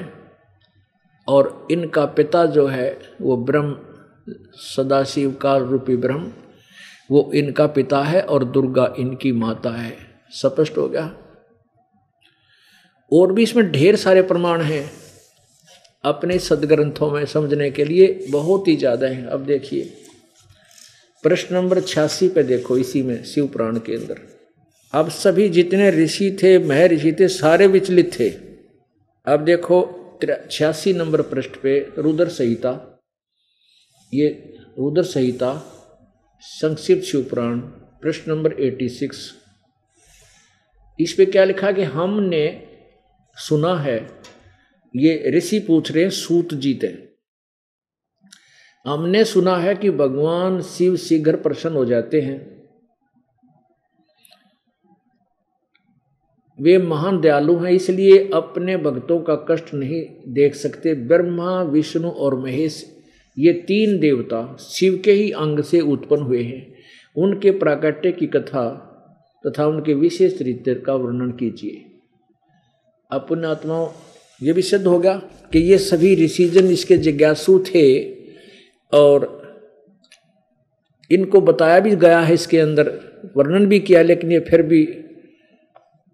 और 1.28 1.68
इनका 1.72 2.06
पिता 2.06 2.46
जो 2.46 2.68
है 2.68 3.16
वो 3.22 3.38
ब्रह्म 3.38 3.95
सदाशिव 4.28 5.32
काल 5.32 5.64
रूपी 5.64 5.96
ब्रह्म, 5.98 6.32
वो 7.10 7.32
इनका 7.36 7.68
पिता 7.68 8.02
है 8.04 8.22
और 8.22 8.44
दुर्गा 8.46 8.94
इनकी 9.00 9.32
माता 9.34 9.70
है। 9.72 9.94
स्पष्ट 10.34 10.78
हो 10.78 10.88
गया। 10.90 11.06
और 13.12 13.32
भी 13.32 13.44
इसमें 13.44 13.72
ढेर 13.72 13.96
सारे 13.96 14.22
प्रमाण 14.22 14.62
हैं 14.62 14.90
अपने 16.04 16.38
सदग्रंथों 16.40 17.10
में 17.12 17.26
समझने 17.26 17.70
के 17.72 17.86
लिए, 17.86 18.08
बहुत 18.32 18.68
ही 18.68 18.76
ज़्यादा 18.76 19.08
हैं। 19.08 19.26
अब 19.26 19.46
देखिए, 19.46 19.84
प्रश्न 21.24 21.56
नंबर 21.56 21.80
छियासी 21.82 22.28
पे 22.30 22.44
देखो, 22.44 22.78
इसी 22.78 23.02
में 23.04 23.24
शिव 23.24 23.48
पुराण 23.48 23.78
के 23.80 23.96
अंदर। 23.96 24.20
अब 24.94 25.10
सभी 25.10 25.48
जितने 25.50 25.90
ऋषि 25.94 26.38
थे 26.44 26.58
मह 26.60 26.86
ऋषि 26.88 27.12
थे, 27.20 27.28
सारे 27.28 27.68
विचलित 27.68 28.12
थे। 28.20 28.30
अब 29.28 29.46
देखो 29.46 29.82
छियासी 30.52 30.94
नंबर 30.94 31.22
पृष्ठ 31.24 31.56
पे 31.64 31.80
रुद्र 31.98 32.28
संहिता। 32.30 32.95
ये 34.16 34.28
रुद्र 34.80 35.04
संहिता, 35.04 35.54
संक्षिप्त 36.42 37.04
शिवपुराण 37.04 37.60
प्रश्न 38.02 38.32
नंबर 38.32 38.54
एटी 38.54 38.90
सिक्स 38.90 39.32
इस 41.00 41.14
पे 41.14 41.26
क्या 41.26 41.44
लिखा 41.44 41.72
कि 41.72 41.84
हमने 41.84 42.46
सुना 43.38 43.76
है, 43.76 43.98
ये 44.94 45.32
ऋषि 45.36 45.60
पूछ 45.60 45.92
रहे 45.92 46.04
हैं, 46.04 46.10
सूत 46.10 46.54
जीते। 46.54 46.88
हमने 48.86 49.24
सुना 49.26 49.56
है 49.58 49.76
कि 49.76 49.90
भगवान 49.92 50.62
शिव 50.62 50.96
शीघ्र 50.98 51.36
प्रसन्न 51.36 51.76
हो 51.76 51.86
जाते 51.86 52.22
हैं। 52.22 52.38
वे 56.60 56.78
महान 56.78 57.20
दयालु 57.22 57.58
हैं, 57.58 57.72
इसलिए 57.72 58.18
अपने 58.34 58.78
भक्तों 58.78 59.20
का 59.22 59.36
कष्ट 59.50 59.74
नहीं 59.74 60.04
देख 60.34 60.56
सकते। 60.56 60.94
ब्रह्मा, 61.08 61.62
विष्णु 61.64 62.10
और 62.10 62.40
महेश 62.40 62.84
ये 63.38 63.54
तीन 63.68 63.98
देवता 64.00 64.58
शिव 64.60 65.02
के 65.06 65.12
ही 65.12 65.30
अंग 65.32 65.60
से 65.64 65.80
उत्पन्न 65.82 66.22
हुए 66.22 66.42
हैं। 66.44 66.76
उनके 67.16 67.52
प्राकट्य 67.52 68.12
की 68.12 68.28
कथा 68.28 68.68
तथा 69.44 69.66
उनके 69.68 69.94
विशेष 69.94 70.38
चरित्र 70.40 70.74
का 70.80 70.94
वर्णन 70.94 71.32
कीजिए। 71.32 71.84
अपने 73.12 73.48
आत्माओं, 73.48 73.88
ये 74.42 74.54
भी 74.54 74.62
सिद्ध 74.62 74.86
होगा 74.88 75.14
कि 75.54 75.60
ये 75.60 75.78
सभी 75.78 76.16
ऋषिजन 76.16 76.66
इसके 76.66 76.98
जिज्ञासु 76.98 77.60
थे 77.60 77.86
और 78.94 79.28
इनको 81.12 81.42
बताया 81.42 81.80
भी 81.80 81.96
गया 81.96 82.20
है, 82.20 82.34
इसके 82.34 82.60
अंदर 82.60 82.92
वर्णन 83.38 83.66
भी 83.66 83.80
किया, 83.80 84.02
लेकिन 84.02 84.32
ये 84.32 84.40
फिर 84.40 84.62
भी 84.62 84.88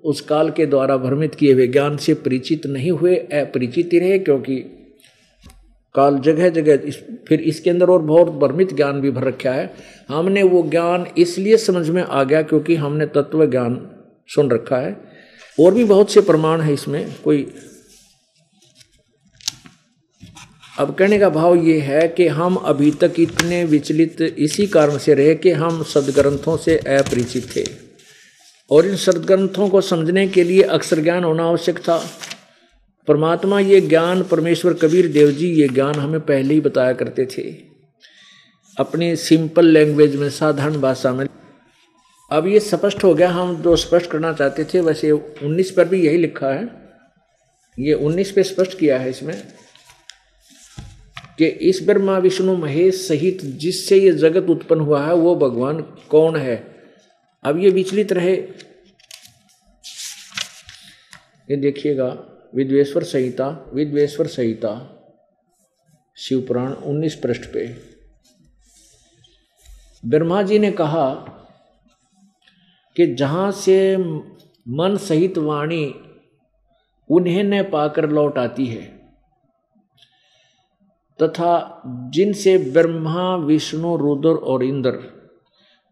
उस 0.03 0.21
काल 0.21 0.49
के 0.49 0.65
द्वारा 0.65 0.97
भ्रमित 0.97 1.35
किए 1.35 1.53
हुए 1.53 1.67
ज्ञान 1.67 1.97
से 1.97 2.13
परिचित 2.13 2.65
नहीं 2.67 2.91
हुए, 2.91 3.15
अपरिचित 3.15 3.93
ही 3.93 3.99
रहे, 3.99 4.19
क्योंकि 4.19 4.80
काल 5.95 6.19
जगह 6.19 6.49
जगह 6.49 6.87
इस, 6.87 6.99
फिर 7.27 7.41
इसके 7.41 7.69
अंदर 7.69 7.89
और 7.89 8.01
बहुत 8.01 8.27
भ्रमित 8.27 8.73
ज्ञान 8.73 9.01
भी 9.01 9.11
भर 9.11 9.23
रखा 9.23 9.51
है। 9.51 9.73
हमने 10.09 10.43
वो 10.43 10.63
ज्ञान 10.63 11.07
इसलिए 11.17 11.57
समझ 11.57 11.89
में 11.89 12.03
आ 12.03 12.23
गया 12.23 12.41
क्योंकि 12.41 12.75
हमने 12.75 13.05
तत्व 13.05 13.45
ज्ञान 13.45 13.91
सुन 14.27 14.51
रखा 14.51 14.77
है। 14.77 15.11
और 15.59 15.73
भी 15.73 15.83
बहुत 15.83 16.11
से 16.11 16.21
प्रमाण 16.21 16.61
है 16.61 16.73
इसमें। 16.73 17.15
कोई 17.23 17.53
अब 20.79 20.95
कहने 20.95 21.19
का 21.19 21.29
भाव 21.29 21.55
ये 21.55 21.79
है 21.79 22.07
कि 22.07 22.27
हम 22.27 22.55
अभी 22.55 22.91
तक 22.91 23.13
इतने 23.19 23.63
विचलित 23.63 24.21
इसी 24.21 24.67
कारण 24.67 24.97
से 24.97 25.13
रहे 25.13 25.35
कि 25.35 25.51
हम 25.51 25.83
सदग्रंथों 25.83 26.57
से 26.57 26.77
अपरिचित 26.77 27.55
थे। 27.55 27.63
और 28.71 28.85
इन 28.85 28.95
सदग्रंथों 28.95 29.69
को 29.69 29.81
समझने 29.81 30.27
के 30.27 30.43
लिए 30.43 30.61
अक्षर 30.61 30.99
ज्ञान 30.99 31.23
होना 31.23 31.43
आवश्यक 31.43 31.79
था। 31.79 32.05
परमात्मा 33.07 33.59
ये 33.59 33.81
ज्ञान, 33.81 34.23
परमेश्वर 34.23 34.73
कबीर 34.73 35.07
देव 35.07 35.31
जी 35.31 35.51
ये 35.61 35.67
ज्ञान 35.67 35.95
हमें 35.95 36.19
पहले 36.19 36.53
ही 36.53 36.61
बताया 36.61 36.93
करते 36.93 37.25
थे। 37.25 37.55
अपनी 38.77 39.15
सिंपल 39.15 39.65
लैंग्वेज 39.65 40.15
में 40.15 40.29
साधारण 40.29 40.81
भाषा 40.81 41.13
में। 41.13 41.27
अब 42.31 42.47
ये 42.47 42.59
स्पष्ट 42.59 43.03
हो 43.03 43.13
गया, 43.13 43.29
हम 43.29 43.61
जो 43.61 43.75
स्पष्ट 43.75 44.11
करना 44.11 44.33
चाहते 44.33 44.63
थे, 44.63 44.81
वैसे 44.81 45.11
उन्नीस 45.11 45.71
पर 45.71 45.87
भी 45.87 46.05
यही 46.07 46.17
लिखा 46.17 46.47
है। 46.47 46.69
ये 47.79 47.93
उन्नीस 47.93 48.31
पे 48.31 48.43
स्पष्ट 48.43 48.79
किया 48.79 48.99
है 48.99 49.09
इसमें 49.09 49.47
कि 51.37 51.45
इस 51.45 51.83
ब्रह्मा 51.83 52.17
विष्णु 52.17 52.57
महेश 52.57 53.07
सहित 53.07 53.41
जिससे 53.41 53.97
ये 53.97 54.11
जगत 54.11 54.49
उत्पन्न 54.49 54.79
हुआ 54.79 55.05
है, 55.05 55.13
वो 55.13 55.35
भगवान 55.35 55.81
कौन 55.81 56.35
है? 56.35 56.75
अब 57.43 57.59
ये 57.59 57.69
विचलित 57.69 58.13
रहे। 58.13 58.33
ये 61.51 61.55
देखिएगा। 61.55 62.30
विद्वेश्वर 62.53 63.03
संहिता 63.03 63.71
विद्वेश्वर 63.73 64.27
संहिता, 64.27 64.71
शिवपुराण 66.17 66.73
19 66.73 67.15
पृष्ठ 67.15 67.45
पे। 67.45 67.65
ब्रह्मा 70.03 70.41
जी 70.41 70.59
ने 70.59 70.71
कहा 70.71 71.09
कि 72.95 73.07
जहाँ 73.15 73.51
से 73.51 73.97
मन 73.97 74.97
सहित 74.97 75.37
वाणी 75.37 75.85
उन्हें 77.09 77.43
न 77.43 77.63
पाकर 77.63 78.09
लौट 78.09 78.37
आती 78.37 78.65
है, 78.65 78.83
तथा 81.19 81.81
जिनसे 81.85 82.57
ब्रह्मा, 82.57 83.35
विष्णु, 83.35 83.95
रुद्र 83.97 84.35
और 84.43 84.63
इंद्र 84.63 84.99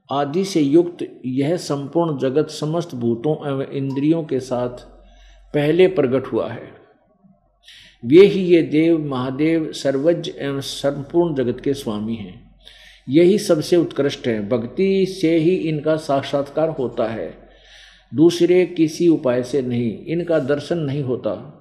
आदि 0.10 0.46
से 0.46 0.62
युक्त 0.62 0.98
यह 1.26 1.58
संपूर्ण 1.58 2.18
जगत 2.18 2.50
समस्त 2.50 2.96
भूतों 2.96 3.36
एवं 3.48 3.72
इंद्रियों 3.72 4.24
के 4.24 4.40
साथ 4.40 4.88
पहले 5.54 5.88
प्रकट 5.88 6.28
हुआ 6.28 6.50
है। 6.50 6.80
वे 8.06 8.26
ही 8.26 8.42
ये 8.42 8.62
देव, 8.62 9.06
महादेव, 9.06 9.72
सर्वज्ञ 9.72 10.32
एवं 10.40 10.62
संपूर्ण 10.62 11.36
जगत 11.36 11.62
के 11.64 11.74
स्वामी 11.74 12.16
हैं। 12.16 12.56
यही 13.10 13.38
सबसे 13.38 13.76
उत्कृष्ट 13.76 14.28
है। 14.28 14.50
भक्ति 14.50 15.06
से 15.06 15.36
ही 15.36 15.56
इनका 15.56 15.96
साक्षात्कार 15.96 16.70
होता 16.70 17.08
है। 17.08 17.50
दूसरे 18.14 18.66
किसी 18.66 19.08
उपाय 19.08 19.44
से 19.44 19.62
नहीं, 19.62 20.06
इनका 20.06 20.40
दर्शन 20.40 20.78
नहीं 20.78 21.04
होता। 21.04 21.56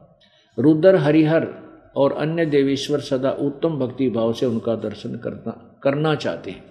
रुद्र, 0.59 0.97
हरिहर 0.97 1.49
और 1.97 2.13
अन्य 2.13 2.47
देवेश्वर 2.47 3.01
सदा 3.01 3.31
उत्तम 3.31 3.79
भक्ति 3.79 4.11
भाव 4.11 4.33
से 4.33 4.47
उनका 4.47 4.75
दर्शन 4.75 5.17
करना 5.17 5.81
करना 5.83 6.15
चाहते 6.15 6.51
हैं। 6.51 6.65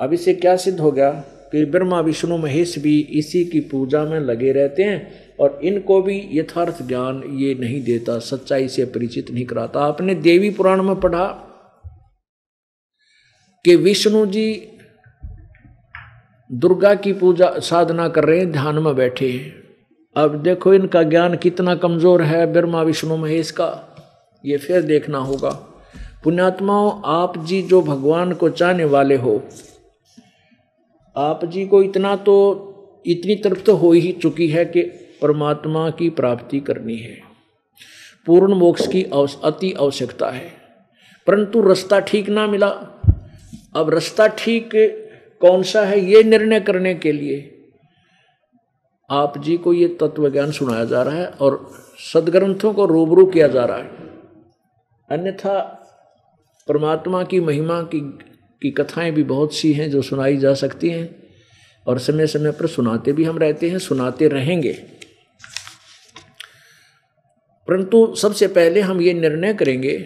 अब 0.00 0.12
इससे 0.12 0.34
क्या 0.34 0.56
सिद्ध 0.56 0.80
हो 0.80 0.92
गया? 0.92 1.24
कि 1.52 1.64
ब्रह्मा, 1.64 2.00
विष्णु, 2.00 2.36
महेश 2.38 2.78
भी 2.78 2.98
इसी 3.00 3.44
की 3.44 3.60
पूजा 3.60 4.04
में 4.04 4.20
लगे 4.20 4.52
रहते 4.52 4.82
हैं 4.82 5.36
और 5.40 5.60
इनको 5.62 6.02
भी 6.02 6.28
यथार्थ 6.32 6.82
ज्ञान 6.82 7.22
ये 7.34 7.54
नहीं 7.54 7.82
देता, 7.82 8.18
सच्चाई 8.18 8.68
से 8.68 8.84
परिचित 8.84 9.30
नहीं 9.30 9.44
कराता। 9.44 9.80
आपने 9.80 10.14
देवी 10.14 10.50
पुराण 10.50 10.82
में 10.82 11.00
पढ़ा 11.00 11.26
कि 13.64 13.76
विष्णु 13.76 14.26
जी 14.26 14.66
दुर्गा 16.52 16.94
की 16.94 17.12
पूजा, 17.12 17.58
साधना 17.58 18.08
कर 18.08 18.24
रहे 18.24 18.38
हैं, 18.38 18.52
ध्यान 18.52 18.78
में 18.78 18.94
बैठे 18.96 19.30
हैं। 19.30 19.52
अब 20.16 20.42
देखो 20.42 20.74
इनका 20.74 21.02
ज्ञान 21.02 21.36
कितना 21.36 21.74
कमज़ोर 21.74 22.22
है, 22.22 22.52
ब्रह्मा, 22.52 22.82
विष्णु, 22.82 23.16
महेश 23.16 23.50
का। 23.50 23.96
ये 24.44 24.56
फिर 24.56 24.82
देखना 24.82 25.18
होगा। 25.18 25.50
पुण्यात्माओं, 26.24 27.02
आप 27.04 27.44
जी 27.44 27.62
जो 27.62 27.82
भगवान 27.82 28.32
को 28.32 28.48
चाहने 28.48 28.84
वाले 28.84 29.16
हो 29.16 29.42
आप 31.16 31.44
जी 31.44 31.66
को 31.66 31.82
इतना 31.82 32.16
तो 32.16 32.36
इतनी 33.06 33.34
तरफ़ 33.34 33.62
तो 33.62 33.74
हो 33.76 33.92
ही 33.92 34.12
चुकी 34.12 34.48
है 34.48 34.64
कि 34.64 34.82
परमात्मा 35.22 35.90
की 35.90 36.10
प्राप्ति 36.10 36.60
करनी 36.60 36.96
है। 36.96 37.18
पूर्ण 38.26 38.54
मोक्ष 38.54 38.86
की 38.86 39.02
अति 39.44 39.72
आवश्यकता 39.72 40.30
है। 40.30 40.52
परंतु 41.26 41.62
रास्ता 41.62 42.00
ठीक 42.00 42.28
ना 42.28 42.46
मिला। 42.46 42.68
अब 43.76 43.90
रास्ता 43.90 44.26
ठीक 44.26 44.70
कौन 45.40 45.62
सा 45.62 45.82
है 45.82 46.00
ये 46.00 46.22
निर्णय 46.22 46.60
करने 46.60 46.94
के 46.94 47.12
लिए 47.12 47.56
आप 49.10 49.38
जी 49.38 49.56
को 49.56 49.72
ये 49.72 49.88
तत्व 50.00 50.28
ज्ञान 50.30 50.50
सुनाया 50.52 50.84
जा 50.84 51.02
रहा 51.02 51.14
है 51.14 51.26
और 51.26 51.70
सदग्रंथों 52.12 52.72
को 52.74 52.84
रूबरू 52.86 53.26
किया 53.26 53.48
जा 53.48 53.64
रहा 53.64 53.76
है। 53.76 53.88
अन्यथा 55.10 55.58
परमात्मा 56.68 57.22
की 57.24 57.40
महिमा 57.40 57.82
की 57.82 58.00
की 58.62 58.70
कथाएँ 58.70 59.10
भी 59.10 59.22
बहुत 59.22 59.54
सी 59.54 59.72
हैं 59.72 59.90
जो 59.90 60.02
सुनाई 60.02 60.36
जा 60.36 60.54
सकती 60.54 60.90
हैं। 60.90 61.22
और 61.86 61.98
समय 61.98 62.26
समय 62.26 62.50
पर 62.50 62.66
सुनाते 62.66 63.12
भी 63.12 63.24
हम 63.24 63.38
रहते 63.38 63.70
हैं, 63.70 63.78
सुनाते 63.78 64.28
रहेंगे। 64.28 64.72
परंतु 67.68 68.14
सबसे 68.14 68.46
पहले 68.46 68.80
हम 68.80 69.00
ये 69.00 69.14
निर्णय 69.14 69.54
करेंगे 69.54 69.98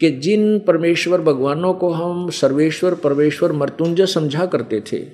कि 0.00 0.10
जिन 0.10 0.58
परमेश्वर 0.58 1.20
भगवानों 1.20 1.74
को 1.74 1.90
हम 1.90 2.30
सर्वेश्वर, 2.30 2.94
परमेश्वर 2.94 3.52
मृत्युंजय 3.52 4.06
समझा 4.06 4.46
करते 4.46 4.80
थे, 4.80 5.06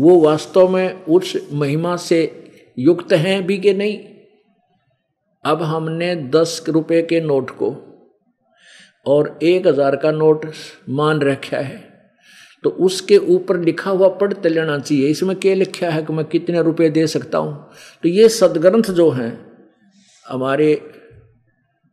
वो 0.00 0.20
वास्तव 0.20 0.68
में 0.68 1.04
उस 1.04 1.48
महिमा 1.52 1.96
से 1.96 2.44
युक्त 2.78 3.12
हैं 3.12 3.46
भी 3.46 3.58
कि 3.58 3.72
नहीं? 3.72 4.04
अब 5.44 5.62
हमने 5.62 6.16
दस 6.16 6.64
रुपए 6.68 7.02
के 7.02 7.20
नोट 7.20 7.50
को 7.50 7.85
और 9.06 9.38
एक 9.42 9.66
हज़ार 9.66 9.96
का 9.96 10.10
नोट 10.10 10.46
मान 10.88 11.20
रखा 11.20 11.56
है। 11.56 11.84
तो 12.62 12.70
उसके 12.70 13.16
ऊपर 13.16 13.60
लिखा 13.60 13.90
हुआ 13.90 14.08
पढ़ते 14.08 14.48
लेना 14.48 14.78
चाहिए। 14.78 15.08
इसमें 15.08 15.36
क्या 15.36 15.54
लिखा 15.54 15.90
है 15.90 16.02
कि 16.02 16.12
मैं 16.12 16.24
कितने 16.24 16.62
रुपए 16.62 16.88
दे 16.90 17.06
सकता 17.06 17.38
हूँ? 17.38 17.70
तो 18.02 18.08
ये 18.08 18.28
सदग्रंथ 18.28 18.82
जो 18.82 19.10
हैं, 19.10 19.46
हमारे 20.26 20.74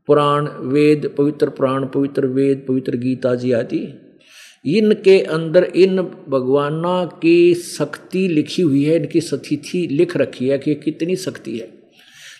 पुराण 0.07 0.47
वेद, 0.47 1.13
पवित्र 1.17 1.49
पुराण, 1.49 1.85
पवित्र 1.85 2.25
वेद, 2.25 2.65
पवित्र 2.67 2.97
गीता 2.97 3.35
जी 3.35 3.51
आदि, 3.51 3.99
इनके 4.65 5.19
अंदर 5.19 5.63
इन 5.63 6.01
भगवाना 6.29 7.05
की 7.05 7.53
शक्ति 7.53 8.27
लिखी 8.27 8.61
हुई 8.61 8.83
है, 8.83 8.95
इनकी 8.95 9.21
सतिथि 9.21 9.87
लिख 9.91 10.17
रखी 10.17 10.47
है 10.47 10.57
कि 10.57 10.75
कितनी 10.75 11.15
शक्ति 11.15 11.57
है। 11.57 11.71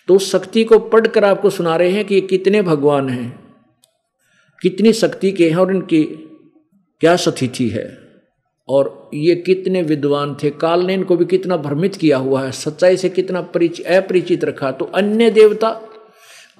तो 0.08 0.14
उस 0.14 0.32
शक्ति 0.32 0.64
को 0.64 0.78
पढ़कर 0.78 1.24
आपको 1.24 1.50
सुना 1.50 1.76
रहे 1.76 1.90
हैं 1.90 2.04
कि 2.04 2.14
ये 2.14 2.20
कितने 2.20 2.62
भगवान 2.62 3.08
हैं। 3.08 3.43
कितनी 4.62 4.92
शक्ति 4.92 5.32
के 5.32 5.50
हैं 5.50 5.56
और 5.56 5.74
इनकी 5.74 6.04
क्या 7.00 7.16
सतिथि 7.16 7.68
है? 7.68 7.98
और 8.68 9.10
ये 9.14 9.34
कितने 9.34 9.82
विद्वान 9.82 10.36
थे? 10.42 10.50
काल 10.50 10.86
ने 10.86 10.94
इनको 10.94 11.16
भी 11.16 11.24
कितना 11.24 11.56
भ्रमित 11.56 11.96
किया 11.96 12.16
हुआ 12.18 12.42
है? 12.42 12.52
सच्चाई 12.52 12.96
से 12.96 13.08
कितना 13.08 13.40
परिचित 13.40 13.86
अपरिचित 13.86 14.44
रखा? 14.44 14.70
तो 14.70 14.84
अन्य 14.84 15.30
देवता? 15.30 15.68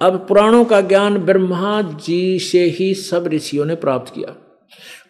अब 0.01 0.25
पुराणों 0.27 0.65
का 0.65 0.81
ज्ञान 0.81 1.17
ब्रह्मा 1.17 1.81
जी 1.81 2.39
से 2.39 2.63
ही 2.63 2.93
सब 2.93 3.27
ऋषियों 3.27 3.65
ने 3.65 3.75
प्राप्त 3.75 4.15
किया। 4.15 4.35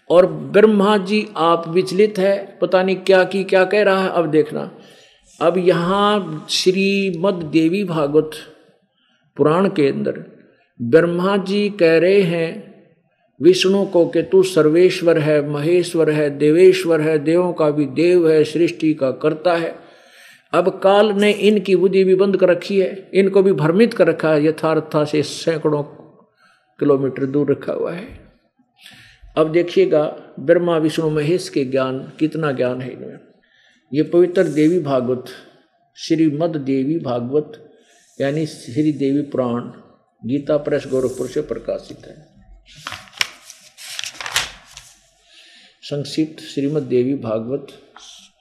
और 0.10 0.26
ब्रह्मा 0.26 0.98
जी 0.98 1.28
आप 1.38 1.68
विचलित 1.68 2.20
है, 2.20 2.58
पता 2.62 2.84
नहीं 2.84 2.96
क्या 2.96 3.24
की, 3.24 3.44
क्या 3.44 3.66
कह 3.66 3.84
रहा 3.84 4.04
है? 4.04 4.10
अब 4.10 4.26
देखना। 4.26 4.78
अब 5.42 5.58
यहाँ 5.58 6.46
श्रीमद 6.50 7.34
देवी 7.34 7.84
भागवत 7.84 8.32
पुराण 9.38 9.70
के 9.70 9.88
अंदर 9.88 10.24
ब्रह्मा 10.82 11.38
जी 11.38 11.70
कह 11.70 11.98
रहे 11.98 12.22
हैं 12.22 12.75
विष्णु 13.42 13.86
को 13.86 14.06
कि 14.06 14.22
तू 14.22 14.44
सर्वेश्वर 14.44 15.20
है, 15.20 15.50
महेश्वर 15.50 16.10
है, 16.10 16.30
देवेश्वर 16.30 17.02
है, 17.02 17.20
देवों 17.20 17.54
का 17.54 17.72
भी 17.72 17.86
देव 17.86 18.30
है, 18.30 18.44
सृष्टि 18.44 18.94
का 18.94 19.12
करता 19.12 19.54
है। 19.54 19.76
अब 20.54 20.80
काल 20.84 21.12
ने 21.12 21.32
इनकी 21.32 21.76
बुद्धि 21.76 22.04
भी 22.04 22.16
बंद 22.16 22.38
कर 22.38 22.50
रखी 22.50 22.80
है, 22.80 23.10
इनको 23.14 23.44
भी 23.44 23.52
भ्रमित 23.52 23.94
कर 23.94 24.08
रखा 24.08 24.34
है 24.34 24.46
यथार्था 24.46 25.06
से 25.06 25.24
सैकड़ों 25.24 25.84
किलोमीटर 26.80 27.26
दूर 27.26 27.52
रखा 27.52 27.74
हुआ 27.74 27.94
है। 27.94 28.26
अब 29.38 29.52
देखिएगा, 29.52 30.16
ब्रह्मा, 30.40 30.78
विष्णु, 30.78 31.10
महेश 31.10 31.50
के 31.50 31.66
ज्ञान 31.66 32.12
कितना 32.20 32.52
ज्ञान 32.52 32.82
है 32.82 32.92
इनमें। 32.92 33.20
ये 33.94 34.04
पवित्र 34.04 34.44
देवी 34.44 34.80
भागवत, 34.80 35.26
श्रीमद 35.96 36.56
देवी 36.56 37.00
भागवत, 37.00 37.76
यानी 38.22 38.46
श्री 38.46 38.92
देवी 38.92 39.22
पुराण, 39.22 39.62
गीता 40.26 40.58
प्रेस 40.58 40.84
गोरखपुर 40.88 41.28
से 41.28 41.42
प्रकाशित 41.42 41.98
है। 41.98 42.36
संक्षिप्त 45.90 46.42
श्रीमद 46.42 46.84
देवी 46.84 47.16
भागवत, 47.16 47.68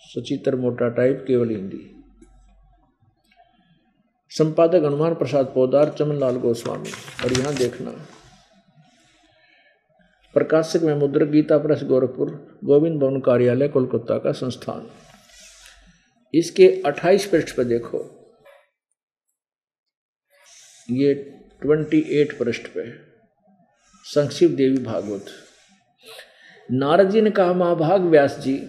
सचित्र 0.00 0.56
मोटा 0.56 0.88
टाइप 0.88 1.24
केवल 1.26 1.48
हिंदी। 1.48 2.04
संपादक 4.28 4.84
हनुमान 4.84 5.14
प्रसाद 5.14 5.46
पोदार, 5.46 5.96
चमनलाल 5.98 6.36
गोस्वामी। 6.36 6.90
और 7.24 7.32
यहाँ 7.32 7.54
देखना। 7.54 7.90
प्रकाशक 10.34 10.80
में 10.82 10.94
मुद्रक, 10.94 11.28
गीता 11.28 11.58
प्रेस, 11.58 11.82
गोरखपुर, 11.82 12.58
गोविंद 12.64 13.00
भवन 13.00 13.20
कार्यालय, 13.20 13.68
कोलकाता 13.68 14.18
का 14.18 14.32
संस्थान। 14.32 14.90
इसके 16.34 16.82
28 16.86 17.26
पृष्ठ 17.26 17.56
पर 17.56 17.64
देखो। 17.64 17.98
ये 20.90 21.14
28 21.62 22.32
पृष्ठ 22.32 22.66
पे। 22.66 22.92
संक्षिप्त 24.04 24.54
देवी 24.54 24.78
भागवत। 24.78 25.26
नारद 26.72 27.10
जी 27.10 27.20
ने 27.20 27.30
कहा, 27.30 27.52
महाभाग 27.52 28.02
व्यास 28.02 28.38
जी, 28.38 28.62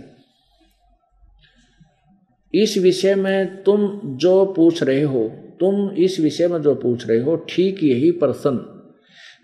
इस 2.54 2.78
विषय 2.78 3.16
में 3.16 3.64
तुम 3.64 4.00
जो 4.04 4.46
पूछ 4.46 4.84
रहे 4.84 5.02
हो, 5.02 5.28
तुम 5.60 5.90
इस 5.90 6.20
विषय 6.20 6.48
में 6.48 6.62
जो 6.62 6.76
पूछ 6.76 7.08
रहे 7.08 7.20
हो, 7.20 7.36
ठीक 7.36 7.84
यही 7.84 8.12
प्रश्न 8.12 8.72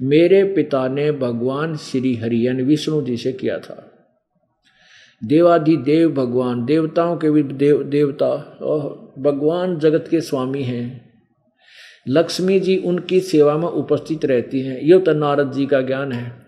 मेरे 0.01 0.43
पिता 0.43 0.87
ने 0.87 1.11
भगवान 1.11 1.75
श्री 1.75 2.15
हरियन 2.15 2.61
विष्णु 2.61 3.01
जी 3.01 3.17
से 3.17 3.33
किया 3.33 3.59
था। 3.59 3.91
देवादि 5.23 5.77
देव 5.77 6.11
भगवान, 6.11 6.65
देवताओं 6.65 7.17
के 7.17 7.31
भी 7.31 7.43
देव, 7.43 7.83
देवता 7.83 8.57
और 8.61 9.13
भगवान 9.19 9.79
जगत 9.79 10.05
के 10.11 10.21
स्वामी 10.21 10.63
हैं। 10.63 11.11
लक्ष्मी 12.07 12.59
जी 12.59 12.77
उनकी 12.77 13.19
सेवा 13.19 13.57
में 13.57 13.67
उपस्थित 13.67 14.25
रहती 14.25 14.61
हैं। 14.61 14.81
यह 14.81 14.99
तो 14.99 15.13
नारद 15.13 15.51
जी 15.51 15.65
का 15.65 15.81
ज्ञान 15.81 16.11
है। 16.11 16.40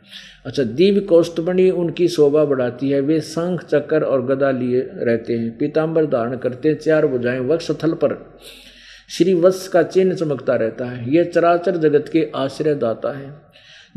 अच्छा 0.46 0.64
दिव्य 0.64 1.00
कौस्तमणि 1.00 1.70
उनकी 1.70 2.08
शोभा 2.08 2.46
बढ़ाती 2.46 2.90
है। 2.90 3.00
वे 3.00 3.20
शंख, 3.22 3.64
चक्कर 3.64 4.04
और 4.04 4.26
गदा 4.26 4.52
लिए 4.52 4.90
रहते 4.94 5.34
हैं। 5.34 5.58
पीताम्बर 5.58 6.06
धारण 6.06 6.38
करते 6.38 6.70
हैं। 6.70 6.80
चार 6.80 7.08
बुझाएँ 7.08 7.40
वक्ष 7.40 7.72
स्थल 7.72 7.94
पर 7.94 8.40
श्री 9.10 9.34
वत्स 9.34 9.68
का 9.68 9.84
चिन्ह 9.84 10.16
चमकता 10.16 10.56
रहता 10.56 10.86
है। 10.86 11.14
यह 11.14 11.24
चराचर 11.24 11.78
जगत 11.78 12.10
के 12.14 12.32
आश्रयदाता 12.36 13.18
है। 13.18 13.42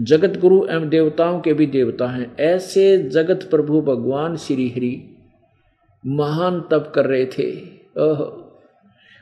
जगत 0.00 0.38
गुरु 0.38 0.66
एवं 0.70 0.88
देवताओं 0.88 1.40
के 1.40 1.52
भी 1.52 1.66
देवता 1.66 2.06
हैं। 2.06 2.37
ऐसे 2.40 2.98
जगत 2.98 3.48
प्रभु 3.50 3.80
भगवान 3.80 4.37
श्री 4.37 4.68
हरि 4.68 5.16
महान 6.06 6.61
तप 6.61 6.92
कर 6.94 7.04
रहे 7.06 7.26
थे। 7.26 7.52
ओह, 7.98 8.42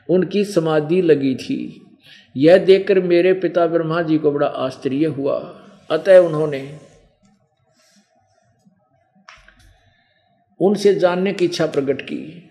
उनकी 0.09 0.43
समाधि 0.43 1.01
लगी 1.01 1.35
थी। 1.35 1.81
यह 2.37 2.57
देखकर 2.57 2.99
मेरे 2.99 3.33
पिता 3.33 3.67
ब्रह्मा 3.67 4.01
जी 4.01 4.17
को 4.17 4.31
बड़ा 4.31 4.47
आश्चर्य 4.47 5.05
हुआ। 5.05 5.55
अतः 5.91 6.17
उन्होंने 6.17 6.84
उनसे 10.59 10.95
जानने 10.95 11.33
की 11.33 11.45
इच्छा 11.45 11.65
प्रकट 11.65 12.01
की। 12.01 12.49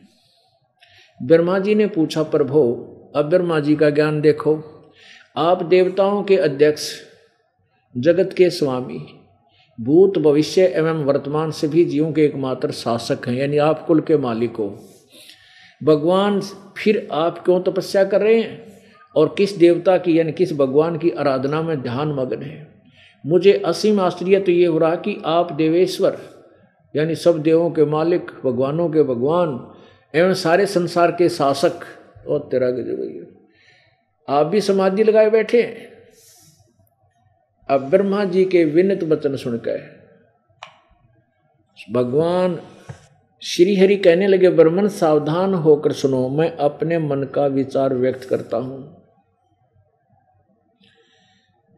ब्रह्मा 1.23 1.59
जी 1.59 1.75
ने 1.75 1.87
पूछा, 1.87 2.23
प्रभो, 2.23 2.91
अब 3.17 3.25
ब्रह्मा 3.25 3.61
जी 3.61 3.77
का 3.77 3.91
ज्ञान 3.91 4.21
देखो। 4.21 4.63
आप 5.37 5.63
देवताओं 5.63 6.23
के 6.23 6.37
अध्यक्ष, 6.37 7.01
जगत 7.97 8.33
के 8.33 8.51
स्वामी, 8.51 9.07
भूत, 9.81 10.19
भविष्य 10.19 10.63
एवं 10.63 11.05
वर्तमान 11.05 11.51
से 11.51 11.69
भी 11.69 11.85
जीवों 11.85 12.13
के 12.13 12.23
एकमात्र 12.25 12.71
शासक 12.71 13.29
हैं, 13.29 13.35
यानी 13.35 13.57
आप 13.57 13.87
कुल 13.87 14.01
के 14.01 14.17
मालिक 14.17 14.57
हो। 14.57 14.85
भगवान 15.83 16.41
फिर 16.77 17.09
आप 17.13 17.45
क्यों 17.45 17.61
तपस्या 17.61 18.05
कर 18.05 18.21
रहे 18.21 18.41
हैं? 18.41 18.83
और 19.17 19.35
किस 19.39 19.57
देवता 19.57 19.99
की, 19.99 20.19
यानी 20.19 20.33
किस 20.33 20.53
भगवान 20.53 20.99
की 20.99 21.11
आराधना 21.11 21.63
में 21.63 21.83
ध्यान 21.83 22.09
मग्न 22.09 22.43
है? 22.43 22.75
मुझे 23.27 23.53
असीम 23.53 24.01
आश्चर्य 24.01 24.41
तो 24.41 24.53
ये 24.53 24.67
हो 24.67 24.79
रहा 24.79 24.97
कि 24.97 25.23
आप 25.25 25.53
देवेश्वर 25.53 26.34
यानी 26.97 27.15
सब 27.15 27.43
देवों 27.43 27.71
के 27.71 27.85
मालिक, 27.85 28.31
भगवानों 28.45 28.89
के 28.89 29.03
भगवान, 29.03 29.75
एवं 30.15 30.35
सारे 30.35 30.67
संसार 30.67 31.13
के 31.13 31.29
शासक, 31.29 31.81
और 32.29 32.49
तेरा 32.51 32.71
गजब 32.71 33.31
आप 34.29 34.47
भी 34.47 34.61
समाधि 34.61 35.05
लगाए 35.05 35.31
बैठे 35.31 35.63
हैं? 35.63 35.93
अब 37.71 37.81
ब्रह्मा 37.81 38.25
जी 38.25 38.45
के 38.45 38.65
विनित 38.65 39.05
वचन 39.05 39.37
सुनकर, 39.37 40.05
भगवान 41.93 42.61
श्री 43.43 43.77
हरि 43.77 43.97
कहने 43.97 44.27
लगे, 44.27 44.51
ब्रह्मन, 44.51 44.89
सावधान 44.89 45.55
होकर 45.55 45.93
सुनो, 45.93 46.29
मैं 46.29 46.57
अपने 46.57 46.99
मन 46.99 47.23
का 47.23 47.47
विचार 47.47 47.95
व्यक्त 47.95 48.29
करता 48.29 48.57
हूँ। 48.57 49.03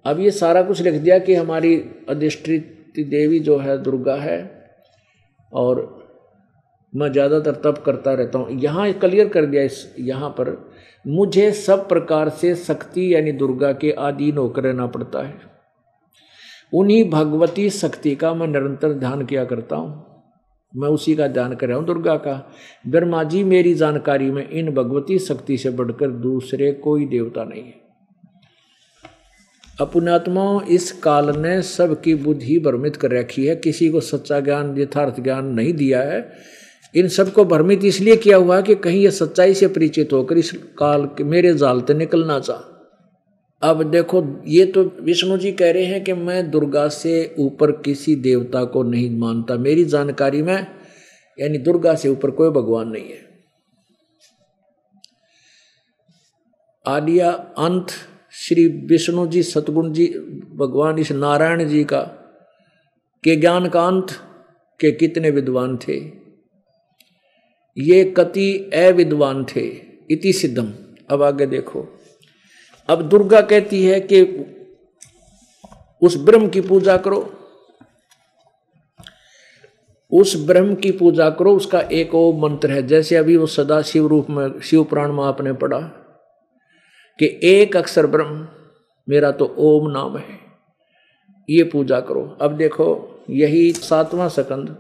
अब 0.05 0.20
ये 0.20 0.31
सारा 0.31 0.62
कुछ 0.62 0.81
लिख 0.81 0.94
दिया 0.94 1.18
कि 1.18 1.35
हमारी 1.35 1.90
अधिष्ठित 2.09 2.94
देवी 2.98 3.38
जो 3.38 3.59
है, 3.59 3.83
दुर्गा 3.83 4.14
है 4.14 4.56
और 5.52 5.85
मैं 6.92 7.11
ज़्यादातर 7.12 7.55
तप 7.64 7.82
करता 7.86 8.12
रहता 8.12 8.38
हूँ। 8.38 8.59
यहाँ 8.61 8.92
क्लियर 8.94 9.28
कर 9.28 9.47
दिया 9.47 9.62
इस 9.62 9.94
यहाँ 10.01 10.30
पर, 10.30 10.57
मुझे 11.05 11.51
सब 11.53 11.88
प्रकार 11.88 12.28
से 12.30 12.55
शक्ति 12.57 13.14
यानी 13.14 13.32
दुर्गा 13.32 13.72
के 13.74 13.90
अधीन 13.90 14.36
होकर 14.36 14.62
रहना 14.62 14.86
पड़ता 14.88 15.22
है। 15.22 15.55
उन्हीं 16.72 17.09
भगवती 17.11 17.68
शक्ति 17.70 18.14
का 18.14 18.34
मैं 18.34 18.47
निरंतर 18.47 18.92
ध्यान 18.94 19.24
किया 19.26 19.44
करता 19.44 19.76
हूँ। 19.76 20.05
मैं 20.72 20.88
उसी 20.88 21.14
का 21.16 21.26
ध्यान 21.28 21.55
कर 21.55 21.68
रहा 21.68 21.76
हूँ, 21.76 21.86
दुर्गा 21.86 22.16
का। 22.16 22.32
ब्रह्मा 22.86 23.22
जी, 23.24 23.42
मेरी 23.44 23.74
जानकारी 23.74 24.30
में 24.30 24.49
इन 24.49 24.70
भगवती 24.74 25.18
शक्ति 25.18 25.57
से 25.59 25.70
बढ़कर 25.70 26.11
दूसरे 26.11 26.72
कोई 26.74 27.07
देवता 27.07 27.44
नहीं 27.44 27.62
है। 27.62 27.86
अपुणात्मा 29.81 30.61
इस 30.68 30.93
काल 30.93 31.37
ने 31.37 31.62
सबकी 31.62 32.14
बुद्धि 32.14 32.59
भ्रमित 32.59 32.97
कर 32.97 33.11
रखी 33.11 33.47
है। 33.47 33.57
किसी 33.57 33.89
को 33.89 34.01
सच्चा 34.01 34.41
ज्ञान, 34.41 34.79
यथार्थ 34.79 35.20
ज्ञान 35.20 35.47
नहीं 35.47 35.72
दिया 35.72 36.03
है। 36.03 36.33
इन 36.95 37.09
सबको 37.09 37.45
भ्रमित 37.45 37.85
इसलिए 37.85 38.16
किया 38.16 38.37
हुआ 38.37 38.61
कि 38.61 38.74
कहीं 38.74 39.03
ये 39.03 39.11
सच्चाई 39.11 39.55
से 39.55 39.66
परिचित 39.66 40.12
होकर 40.12 40.39
इस 40.39 40.53
काल 40.53 41.05
के 41.05 41.24
मेरे 41.24 41.55
जाल 41.55 41.81
से 41.81 41.95
निकलना 41.95 42.41
चाह। 42.41 42.72
अब 43.62 43.91
देखो, 43.91 44.43
ये 44.47 44.66
तो 44.66 44.85
विष्णु 45.01 45.39
जी 45.39 45.53
कह 45.53 45.72
रहे 45.72 45.85
हैं 45.85 46.05
कि 46.05 46.12
मैं 46.12 46.51
दुर्गा 46.51 46.89
से 46.89 47.35
ऊपर 47.39 47.70
किसी 47.70 48.16
देवता 48.16 48.64
को 48.64 48.83
नहीं 48.83 49.18
मानता। 49.18 49.55
मेरी 49.55 49.85
जानकारी 49.85 50.43
में, 50.43 50.66
यानी 51.41 51.59
दुर्गा 51.59 51.95
से 51.95 52.09
ऊपर 52.09 52.31
कोई 52.31 52.51
भगवान 52.51 52.89
नहीं 52.89 53.05
है। 53.05 53.29
आलिया, 56.87 57.31
अंत। 57.59 57.87
श्री 58.39 58.68
विष्णु 58.68 59.26
जी 59.26 59.43
सतगुण 59.43 59.93
जी, 59.93 60.07
भगवान 60.57 60.99
इस 60.99 61.12
नारायण 61.12 61.68
जी 61.68 61.84
का, 61.84 62.03
के 63.24 63.37
ज्ञान 63.37 63.68
का 63.68 63.87
अंत 63.87 64.07
के 64.80 64.93
कितने 64.93 65.30
विद्वान 65.30 65.76
थे? 65.76 66.11
ये 67.78 68.05
कति 68.05 68.70
अविद्वान 68.74 69.45
थे, 69.45 69.80
इति 70.11 70.32
सिद्धम। 70.32 70.72
अब 71.11 71.22
आगे 71.22 71.47
देखो। 71.47 71.99
अब 72.89 73.03
दुर्गा 73.03 73.41
कहती 73.41 73.84
है 73.84 74.01
कि 74.01 74.22
उस 76.03 76.16
ब्रह्म 76.16 76.49
की 76.49 76.61
पूजा 76.61 76.97
करो। 76.97 77.32
उस 80.12 80.47
ब्रह्म 80.47 80.74
की 80.74 80.91
पूजा 80.91 81.30
करो, 81.30 81.57
उसका 81.57 81.80
एक 81.80 82.14
ओ 82.14 82.32
मंत्र 82.32 82.70
है, 82.70 82.87
जैसे 82.87 83.16
अभी 83.16 83.37
वो 83.37 83.47
सदा 83.47 83.82
शिव 83.82 84.07
रूप 84.07 84.26
में, 84.30 84.61
शिव 84.61 84.84
पुराण 84.84 85.12
में 85.12 85.24
आपने 85.24 85.53
पढ़ा। 85.53 85.95
कि 87.19 87.41
एक 87.43 87.77
अक्षर 87.77 88.07
ब्रह्म, 88.07 88.49
मेरा 89.09 89.31
तो 89.31 89.55
ओम 89.59 89.91
नाम 89.91 90.17
है। 90.17 90.39
ये 91.51 91.64
पूजा 91.64 92.01
करो। 92.01 92.39
अब 92.41 92.57
देखो, 92.57 93.21
यही 93.31 93.73
सातवां 93.73 94.29
सकंद, 94.29 94.77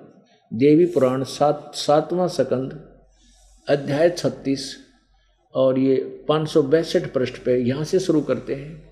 देवी 0.54 0.86
पुराण 0.86 1.22
सात, 1.22 1.72
सातवां 1.74 2.28
सकंद, 2.28 2.88
अध्याय 3.68 4.10
छत्तीस, 4.10 4.76
और 5.54 5.78
ये 5.78 6.24
पाँच 6.28 6.48
सौ 6.48 6.62
बैसठ 6.62 7.12
पृष्ठ 7.12 7.38
पे 7.38 7.56
यहाँ 7.56 7.84
से 7.84 7.98
शुरू 7.98 8.20
करते 8.20 8.54
हैं। 8.54 8.90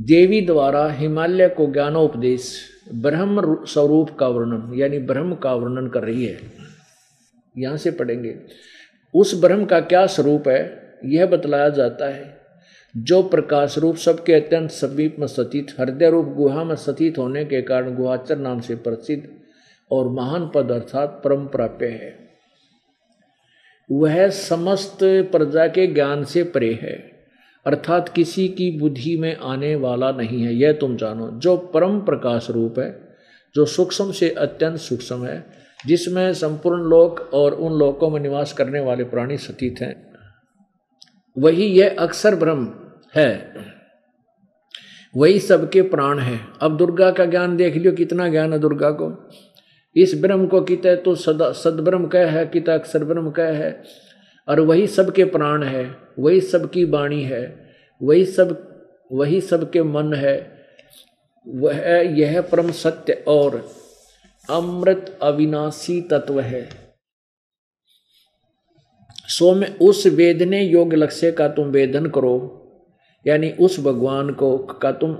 देवी 0.00 0.40
द्वारा 0.40 0.90
हिमालय 0.92 1.48
को 1.48 1.72
ज्ञानोपदेश 1.72 2.70
ब्रह्म 2.94 3.64
स्वरूप 3.64 4.10
का 4.10 4.28
वर्णन, 4.28 4.74
यानी 4.74 4.98
ब्रह्म 4.98 5.34
का 5.34 5.54
वर्णन 5.54 5.88
कर 5.88 6.02
रही 6.02 6.26
है। 6.26 6.40
यहाँ 7.58 7.76
से 7.76 7.90
पढ़ेंगे। 7.90 8.40
उस 9.14 9.40
ब्रह्म 9.40 9.64
का 9.64 9.80
क्या 9.80 10.06
स्वरूप 10.06 10.48
है? 10.48 10.79
यह 11.04 11.26
बतलाया 11.26 11.68
जाता 11.68 12.08
है, 12.08 12.40
जो 12.94 13.22
प्रकाश 13.22 13.78
रूप 13.78 13.96
सबके 13.96 14.34
अत्यंत 14.34 14.70
समीप 14.70 15.16
में 15.18 15.26
सतीत 15.26 15.74
हृदय 15.80 16.10
रूप 16.10 16.26
गुहा 16.26 16.64
में 16.64 16.74
सतीत 16.76 17.18
होने 17.18 17.44
के 17.44 17.62
कारण 17.62 17.94
गुहाचर 17.96 18.38
नाम 18.38 18.60
से 18.60 18.74
प्रसिद्ध 18.74 19.22
और 19.90 20.08
महान 20.08 20.50
पद 20.54 20.70
अर्थात 20.70 21.20
परम 21.24 21.46
प्राप्य 21.46 21.86
है। 21.86 22.18
वह 23.90 24.28
समस्त 24.28 24.98
प्रजा 25.02 25.66
के 25.66 25.86
ज्ञान 25.86 26.24
से 26.24 26.42
परे 26.42 26.72
है, 26.82 27.10
अर्थात 27.66 28.08
किसी 28.08 28.48
की 28.48 28.78
बुद्धि 28.78 29.16
में 29.16 29.36
आने 29.36 29.74
वाला 29.74 30.10
नहीं 30.10 30.42
है। 30.42 30.54
यह 30.54 30.72
तुम 30.72 30.96
जानो, 30.96 31.30
जो 31.30 31.56
परम 31.56 32.00
प्रकाश 32.00 32.50
रूप 32.50 32.78
है, 32.78 32.90
जो 33.54 33.64
सूक्ष्म 33.64 34.12
से 34.12 34.30
अत्यंत 34.30 34.76
सूक्ष्म 34.76 35.24
है, 35.24 35.44
जिसमें 35.86 36.32
संपूर्ण 36.34 36.82
लोक 36.82 37.30
और 37.34 37.54
उन 37.54 37.72
लोकों 37.72 38.10
में 38.10 38.20
निवास 38.20 38.52
करने 38.52 38.80
वाले 38.80 39.04
प्राणी 39.04 39.36
सतीत 39.38 39.80
हैं 39.80 40.09
वही 41.40 41.66
यह 41.66 41.96
अक्षर 41.98 42.34
ब्रह्म 42.34 42.74
है। 43.16 43.54
वही 45.16 45.38
सबके 45.38 45.82
प्राण 45.82 46.18
है। 46.18 46.40
अब 46.60 46.76
दुर्गा 46.76 47.10
का 47.10 47.24
ज्ञान 47.24 47.56
देख 47.56 47.76
लियो, 47.76 47.92
कितना 47.92 48.28
ज्ञान 48.28 48.52
है 48.52 48.58
दुर्गा 48.58 48.90
को। 48.90 49.28
इस 49.96 50.14
ब्रह्म 50.20 50.46
को 50.46 50.60
कित 50.60 50.86
तो 50.86 51.14
सदा 51.14 51.52
सदब्रह्म 51.52 52.06
कह 52.06 52.30
है 52.30 52.46
कित 52.46 52.68
अक्षर 52.68 53.04
ब्रह्म 53.04 53.30
कह 53.30 53.52
है। 53.52 53.82
और 54.48 54.60
वही 54.60 54.86
सबके 54.86 55.24
प्राण 55.24 55.62
है, 55.62 55.96
वही 56.18 56.40
सबकी 56.40 56.84
वाणी 56.84 57.22
है, 57.22 57.70
वही 58.02 58.24
सब, 58.24 58.78
वही 59.12 59.40
सबके 59.40 59.82
मन 59.82 60.14
है। 60.14 60.60
वह 61.48 61.78
यह 62.18 62.40
परम 62.42 62.70
सत्य 62.70 63.24
और 63.28 63.70
अमृत 64.50 65.18
अविनाशी 65.22 66.00
तत्व 66.00 66.40
है। 66.40 66.89
सो 69.30 69.52
में 69.54 69.76
उस 69.78 70.06
वेदने 70.06 70.62
योग 70.62 70.94
लक्ष्य 70.94 71.30
का 71.32 71.48
तुम 71.48 71.66
वेदन 71.66 72.06
करो, 72.06 72.34
यानी 73.26 73.50
उस 73.60 73.78
भगवान 73.80 74.30
को 74.32 74.56
का 74.58 74.92
तुम 74.92 75.12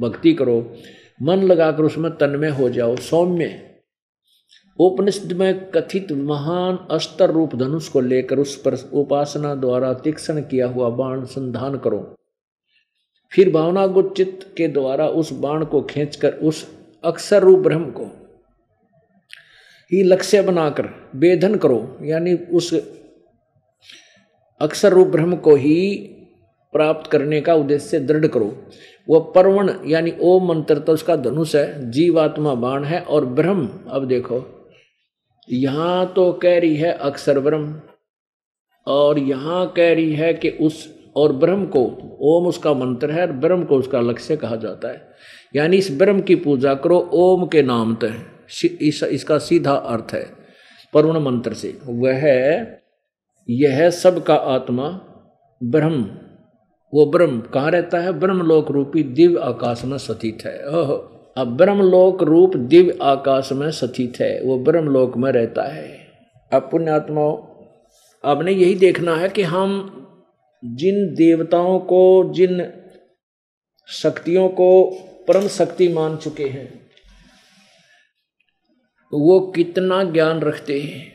भक्ति 0.00 0.32
करो। 0.32 0.58
मन 1.22 1.42
लगाकर 1.42 1.82
उसमें 1.82 2.10
तन्मय 2.12 2.48
हो 2.50 2.68
जाओ। 2.68 2.96
सौम्य 2.96 3.60
उपनिषद 4.78 5.32
में 5.32 5.70
कथित 5.70 6.12
महान 6.12 6.78
अस्तर 6.90 7.30
रूप 7.30 7.54
धनुष 7.56 7.88
को 7.88 8.00
लेकर 8.00 8.38
उस 8.38 8.56
पर 8.62 8.74
उपासना 8.92 9.54
द्वारा 9.54 9.92
तीक्षण 9.94 10.40
किया 10.40 10.66
हुआ 10.68 10.88
बाण 10.90 11.24
संधान 11.24 11.76
करो। 11.78 12.00
फिर 13.32 13.50
भावना 13.50 13.86
चित्त 14.16 14.46
के 14.56 14.68
द्वारा 14.68 15.06
उस 15.08 15.32
बाण 15.32 15.64
को 15.64 15.80
खींचकर 15.82 16.32
उस 16.42 16.66
अक्षर 17.04 17.42
रूप 17.42 17.58
ब्रह्म 17.58 17.90
को 17.90 18.04
ही 19.90 20.02
लक्ष्य 20.02 20.42
बनाकर 20.42 20.88
वेधन 21.14 21.54
करो, 21.54 21.98
यानी 22.02 22.34
उस 22.34 22.72
अक्षर 24.64 24.92
रूप 24.92 25.08
ब्रह्म 25.08 25.36
को 25.38 25.54
ही 25.56 25.76
प्राप्त 26.74 27.10
करने 27.10 27.40
का 27.40 27.54
उद्देश्य 27.54 27.98
दृढ़ 28.00 28.26
करो। 28.26 28.46
वह 29.08 29.32
परवण 29.34 29.70
यानी 29.86 30.12
ओम 30.22 30.48
मंत्र 30.48 30.78
तो 30.78 30.92
उसका 30.92 31.16
धनुष 31.18 31.54
है 31.56 31.90
जीवात्मा 31.90 32.54
बाण 32.56 32.84
है 32.84 33.00
और 33.00 33.26
ब्रह्म 33.32 33.68
अब 33.88 34.06
देखो। 34.08 34.42
यहाँ 35.48 36.12
तो 36.16 36.32
कह 36.42 36.58
रही 36.58 36.76
है 36.76 36.92
अक्सर 37.02 37.40
ब्रह्म 37.40 37.80
और 38.86 39.18
यहाँ 39.18 39.66
कह 39.76 39.92
रही 39.94 40.14
है 40.14 40.32
कि 40.34 40.50
उस 40.60 40.86
और 41.16 41.32
ब्रह्म 41.34 41.66
को 41.66 41.80
ओम 42.28 42.46
उसका 42.46 42.72
मंत्र 42.74 43.10
है 43.10 43.26
और 43.26 43.32
ब्रह्म 43.34 43.64
को 43.64 43.76
उसका 43.78 44.00
लक्ष्य 44.00 44.36
कहा 44.36 44.56
जाता 44.56 44.88
है। 44.88 45.02
यानी 45.54 45.76
इस 45.76 45.90
ब्रह्म 45.98 46.20
की 46.20 46.34
पूजा 46.36 46.74
करो 46.76 46.98
ओम 47.14 47.46
के 47.46 47.62
नाम 47.62 47.94
तय। 47.94 48.14
इस, 48.80 49.02
इसका 49.02 49.38
सीधा 49.40 49.74
अर्थ 49.74 50.14
है 50.14 50.24
परुण 50.94 51.18
मंत्र 51.20 51.54
से। 51.54 51.76
वह 51.84 52.24
यह 53.50 53.90
सबका 53.90 54.34
आत्मा, 54.34 54.88
ब्रह्म। 55.62 56.02
वो 56.94 57.06
ब्रह्म 57.06 57.40
कहाँ 57.40 57.70
रहता 57.70 57.98
है? 57.98 58.12
ब्रह्मलोक 58.12 58.70
रूपी 58.70 59.02
दिव्य 59.02 59.38
आकाश 59.38 59.84
में 59.84 59.98
सतीत 59.98 60.38
है। 60.46 60.68
ओह, 60.68 61.14
अब 61.36 61.56
ब्रह्मलोक 61.56 62.22
रूप 62.22 62.56
दिव्य 62.56 62.98
आकाश 63.02 63.52
में 63.52 63.70
स्थित 63.70 64.12
है। 64.20 64.42
वो 64.42 64.58
ब्रह्मलोक 64.58 65.16
में 65.16 65.32
रहता 65.32 65.62
है। 65.62 65.98
अब 66.52 66.68
पुण्यात्माओं, 66.70 67.46
आपने 68.24 68.52
यही 68.52 68.74
देखना 68.74 69.16
है 69.16 69.28
कि 69.28 69.42
हम 69.42 70.00
जिन 70.64 71.14
देवताओं 71.14 71.78
को, 71.78 72.32
जिन 72.32 72.72
शक्तियों 73.88 74.48
को 74.48 74.90
परम 75.28 75.48
शक्ति 75.48 75.88
मान 75.88 76.16
चुके 76.16 76.44
हैं, 76.44 76.86
वो 79.12 79.52
कितना 79.52 80.04
ज्ञान 80.04 80.40
रखते 80.40 80.80
हैं। 80.80 81.13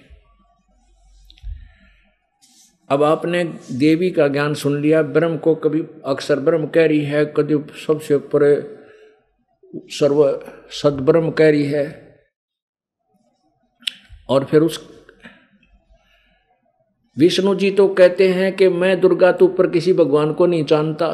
अब 2.90 3.04
आपने 3.04 3.44
देवी 3.72 4.10
का 4.12 4.28
ज्ञान 4.28 4.54
सुन 4.54 4.82
लिया, 4.82 5.02
ब्रह्म 5.02 5.38
को 5.38 5.56
कभी 5.56 5.84
अक्सर 6.06 6.40
ब्रह्म 6.40 6.68
कह 6.68 6.86
रही 6.86 7.00
है, 7.00 7.26
कभी 7.26 7.58
सबसे 7.88 8.16
ऊपर 8.16 8.44
सर्व 9.90 10.42
सदब्रह्म 10.72 11.32
कह 11.32 11.50
रही 11.50 11.64
है। 11.64 12.10
और 14.30 14.44
फिर 14.44 14.62
उस 14.62 14.80
विष्णु 17.18 17.56
जी 17.56 17.72
तो 17.72 17.88
कहते 17.88 18.28
हैं 18.30 18.56
कि 18.56 18.70
मैं 18.70 19.00
दुर्गा 19.02 19.32
तो 19.32 19.46
ऊपर 19.46 19.70
किसी 19.70 19.94
भगवान 19.94 20.34
को 20.34 20.46
नहीं 20.46 20.66
जानता। 20.66 21.08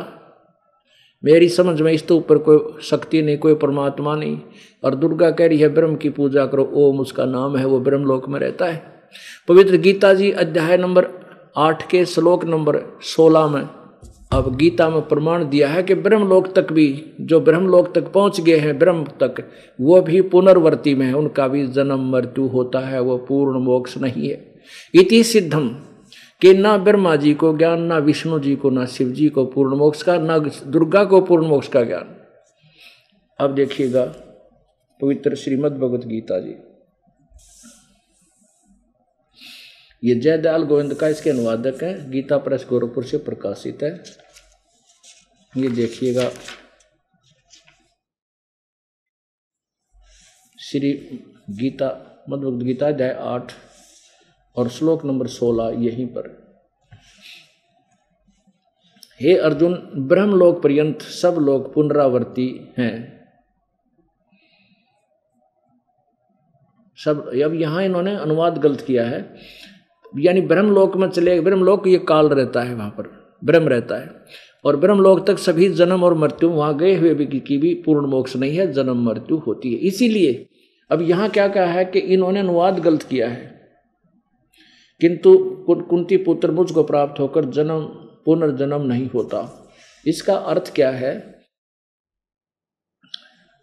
मेरी 1.24 1.50
समझ 1.50 1.82
में 1.82 1.92
इस 1.94 2.08
तो 2.08 2.18
ऊपर 2.18 2.38
कोई 2.38 2.82
शक्ति 2.82 3.22
नहीं, 3.22 3.38
कोई 3.38 3.56
परमात्मा 3.56 4.16
नहीं। 4.16 4.40
और 4.84 4.96
दुर्गा 4.96 5.32
कह 5.32 5.48
रही 5.48 5.58
है, 5.58 5.70
ब्रह्म 5.70 5.96
की 5.96 6.10
पूजा 6.10 6.46
करो, 6.46 6.72
ओम 6.74 7.00
उसका 7.00 7.26
नाम 7.26 7.58
है, 7.58 7.66
वो 7.66 7.80
ब्रह्म 7.80 8.04
लोक 8.04 8.30
में 8.30 8.40
रहता 8.40 8.66
है। 8.66 8.84
पवित्र 9.48 9.78
गीता 9.78 10.14
जी 10.14 10.32
अध्याय 10.32 10.78
नंबर 10.78 11.25
आठ 11.58 11.90
के 11.90 12.06
श्लोक 12.06 12.46
नंबर 12.46 13.00
सोलह 13.02 13.48
में 13.48 13.70
अब 14.34 14.56
गीता 14.56 14.90
में 14.90 15.02
प्रमाण 15.02 15.50
दिया 15.50 15.68
है 15.68 15.84
कि 15.84 15.96
ब्रह्मलोक 15.96 16.54
तक 16.54 16.74
भी, 16.74 17.06
जो 17.22 17.40
ब्रह्मलोक 17.40 17.96
तक 17.96 18.12
पहुँच 18.12 18.42
गए 18.42 18.58
हैं, 18.58 18.80
ब्रह्म 18.80 19.04
तक, 19.04 19.50
वो 19.82 20.02
भी 20.02 20.22
पुनर्वर्ती 20.22 20.96
में 20.96 21.06
है। 21.06 21.14
उनका 21.14 21.48
भी 21.48 21.68
जन्म 21.68 22.12
मृत्यु 22.12 22.48
होता 22.48 22.80
है, 22.80 23.00
वो 23.02 23.18
पूर्ण 23.18 23.60
मोक्ष 23.60 23.98
नहीं 23.98 24.30
है। 24.30 24.56
इति 24.94 25.24
सिद्धम, 25.24 25.70
कि 26.42 26.54
ना 26.54 26.78
ब्रह्मा 26.78 27.16
जी 27.16 27.34
को 27.34 27.58
ज्ञान, 27.58 27.82
ना 27.82 27.98
विष्णु 27.98 28.40
जी 28.40 28.56
को, 28.56 28.70
ना 28.70 28.86
शिव 28.86 29.10
जी 29.10 29.30
को 29.30 29.46
पूर्ण 29.46 29.76
मोक्ष 29.76 30.02
का, 30.02 30.18
ना 30.18 30.38
दुर्गा 30.68 31.06
को 31.06 31.22
पूर्ण 31.22 31.46
मोक्ष 31.46 31.68
का 31.68 31.84
ज्ञान। 31.84 32.16
अब 33.40 33.56
देखिएगा 33.56 34.06
पवित्र 35.02 35.36
श्रीमद 35.36 35.72
भगवत 35.72 36.06
गीता 36.06 36.40
जी। 36.40 36.75
ये 40.06 40.16
जयदयाल 40.16 40.64
गोविंद 40.64 40.94
का 40.94 41.08
इसके 41.08 41.30
अनुवादक 41.30 41.84
है। 41.84 42.12
गीता 42.12 42.38
प्रेस 42.38 42.66
गोरखपुर 42.70 43.04
से 43.04 43.18
प्रकाशित 43.18 43.84
है। 43.84 44.04
ये 45.58 45.70
देखिएगा। 45.70 46.30
श्री 50.60 50.92
गीता 51.50 51.90
मधुभक्त 52.30 52.66
गीता, 52.66 52.88
अध्याय 52.88 53.18
आठ 53.20 53.54
और 54.56 54.70
श्लोक 54.70 55.06
नंबर 55.06 55.28
सोलह, 55.28 55.86
यहीं 55.86 56.08
पर। 56.08 56.46
हे 59.22 59.38
अर्जुन, 59.38 59.74
ब्रह्मलोक 59.96 60.64
पर्यंत 60.64 61.02
सब 61.02 61.34
लोग 61.34 61.74
पुनरावर्ती 61.74 62.74
हैं। 62.78 63.16
सब, 67.06 67.28
अब 67.28 67.54
यहाँ 67.54 67.84
इन्होंने 67.84 68.16
अनुवाद 68.16 68.58
गलत 68.58 68.82
किया 68.82 69.06
है। 69.06 69.36
यानी 70.20 70.42
ब्रह्मलोक 70.42 70.98
में 70.98 71.10
चले, 71.10 71.42
ब्रह्मलोक 71.42 71.88
ये 71.88 71.98
काल 71.98 72.30
रहता 72.30 72.62
है 72.62 72.76
वहाँ 72.76 72.90
पर, 72.90 73.38
ब्रह्म 73.44 73.68
रहता 73.68 73.96
है। 73.96 74.12
और 74.66 74.78
ब्रह्म 74.78 75.00
लोक 75.00 75.28
तक 75.28 75.38
सभी 75.38 75.70
जन्म 75.70 76.04
और 76.04 76.14
मृत्यु 76.14 76.50
वहाँ 76.50 76.78
गए 76.78 76.96
हुए 76.96 77.14
भी 77.14 77.40
की 77.40 77.58
भी 77.58 77.74
पूर्ण 77.74 78.08
मोक्ष 78.08 78.36
नहीं 78.36 78.58
है, 78.58 78.74
जन्म 78.74 79.10
मृत्यु 79.10 79.38
होती 79.38 79.74
है। 79.74 79.80
इसीलिए 79.80 80.50
अब 80.92 81.02
यहाँ 81.02 81.30
क्या 81.30 81.48
कहा 81.48 81.66
है 81.66 81.86
कि 81.86 82.00
इन्होंने 82.00 82.40
अनुवाद 82.40 82.80
गलत 82.80 83.04
किया 83.04 83.30
है। 83.30 83.62
किंतु 85.02 85.38
कुंती 85.70 86.18
पुत्र 86.18 86.52
मुझ 86.52 86.72
को 86.72 86.84
प्राप्त 86.84 87.20
होकर 87.20 87.46
जन्म, 87.46 87.80
पुनर्जन्म 88.26 88.82
नहीं 88.82 89.10
होता। 89.10 89.72
इसका 90.08 90.36
अर्थ 90.36 90.76
क्या 90.76 90.92
है? 90.92 91.36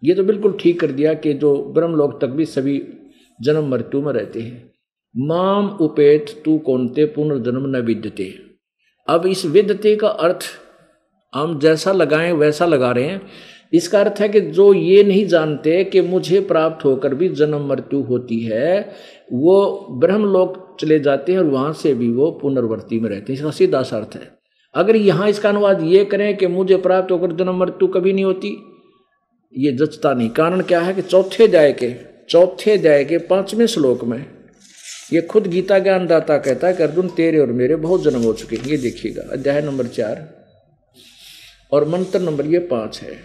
ये 0.04 0.14
तो 0.14 0.24
बिल्कुल 0.24 0.56
ठीक 0.60 0.80
कर 0.80 0.86
दिया 0.86 1.14
कि 1.14 1.32
जो 1.32 1.64
ब्रह्मलोक 1.64 2.20
तक 2.20 2.26
भी 2.26 2.44
सभी 2.44 2.82
जन्म 3.40 3.70
मृत्यु 3.70 4.02
में 4.02 4.12
रहते 4.12 4.40
हैं। 4.40 4.71
माम 5.16 5.66
उपेत 5.80 6.42
तू 6.44 6.58
कौनते 6.58 7.04
पुनर्जन्म 7.04 7.76
न 7.76 7.80
विद्यते। 7.80 8.34
अब 9.08 9.26
इस 9.26 9.44
विद्यते 9.46 9.96
का 9.96 10.08
अर्थ 10.08 10.38
हम 11.34 11.58
जैसा 11.58 11.92
लगाएँ, 11.92 12.32
वैसा 12.32 12.66
लगा 12.66 12.90
रहे 12.92 13.04
हैं। 13.04 13.22
इसका 13.72 14.00
अर्थ 14.00 14.20
है 14.20 14.28
कि 14.28 14.40
जो 14.40 14.74
ये 14.74 15.04
नहीं 15.04 15.26
जानते 15.26 15.84
कि 15.84 16.00
मुझे 16.00 16.40
प्राप्त 16.40 16.84
होकर 16.84 17.14
भी 17.14 17.28
जन्म 17.28 17.68
मृत्यु 17.68 18.00
होती 18.00 18.40
है, 18.40 18.92
वो 19.32 19.86
ब्रह्म 19.90 20.22
ब्रह्मलोक 20.22 20.76
चले 20.80 20.98
जाते 21.00 21.32
हैं 21.32 21.38
और 21.38 21.44
वहाँ 21.44 21.72
से 21.72 21.94
भी 21.94 22.10
वो 22.10 22.30
पुनर्वर्ती 22.30 23.00
में 23.00 23.10
रहते 23.10 23.32
हैं। 23.32 23.38
इसका 23.38 23.50
सीधा 23.50 23.82
सा 23.82 23.96
अर्थ 23.96 24.14
है। 24.14 24.30
अगर 24.74 24.96
यहाँ 24.96 25.28
इसका 25.28 25.48
अनुवाद 25.48 25.82
ये 25.82 26.04
करें 26.04 26.36
कि 26.36 26.46
मुझे 26.46 26.76
प्राप्त 26.76 27.12
होकर 27.12 27.32
जन्म 27.32 27.60
मृत्यु 27.60 27.88
कभी 27.88 28.12
नहीं 28.12 28.24
होती, 28.24 28.56
ये 29.56 29.72
जचता 29.72 30.14
नहीं। 30.14 30.28
कारण 30.30 30.60
क्या 30.60 30.80
है 30.80 30.94
कि 30.94 31.02
चौथे 31.02 31.48
जाय 31.48 31.72
के, 31.72 31.94
चौथे 32.30 32.78
जाय 32.78 33.04
के 33.04 33.18
पाँचवें 33.18 33.66
श्लोक 33.66 34.04
में 34.04 34.41
ये 35.12 35.22
खुद 35.22 35.46
गीता 35.46 35.78
ज्ञानदाता 35.78 36.38
कहता 36.38 36.66
है 36.66 36.74
कि 36.74 36.82
अर्जुन, 36.82 37.08
तेरे 37.08 37.38
और 37.38 37.46
मेरे 37.46 37.76
बहुत 37.76 38.02
जन्म 38.02 38.22
हो 38.22 38.32
चुके 38.32 38.56
हैं। 38.56 38.64
ये 38.64 38.76
देखिएगा, 38.76 39.22
अध्याय 39.32 39.62
नंबर 39.62 39.86
चार 39.86 40.46
और 41.72 41.88
मंत्र 41.88 42.20
नंबर 42.20 42.46
ये 42.46 42.58
पाँच 42.58 43.00
है। 43.02 43.18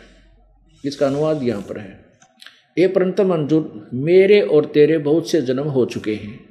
इसका 0.86 1.08
अनुवाद 1.08 1.44
यहाँ 1.44 1.62
पर 1.62 1.78
है। 1.78 2.06
ये 2.78 2.88
परंतम 2.88 3.34
अर्जुन 3.34 3.88
मेरे 3.94 4.42
और 4.42 4.66
तेरे 4.66 4.98
बहुत 4.98 5.30
से 5.30 5.42
जन्म 5.42 5.64
हो 5.64 5.86
चुके 5.86 6.16
हैं। 6.16 6.50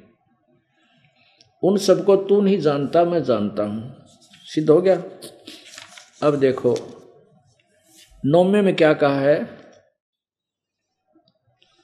उन 1.63 1.77
सबको 1.77 2.15
तू 2.15 2.41
नहीं 2.41 2.59
जानता, 2.59 3.03
मैं 3.03 3.23
जानता 3.23 3.63
हूँ। 3.63 4.05
सिद्ध 4.45 4.69
हो 4.69 4.81
गया? 4.81 5.03
अब 6.23 6.39
देखो 6.39 6.75
नौमे 8.25 8.61
में 8.61 8.75
क्या 8.75 8.93
कहा 8.93 9.19
है? 9.19 9.56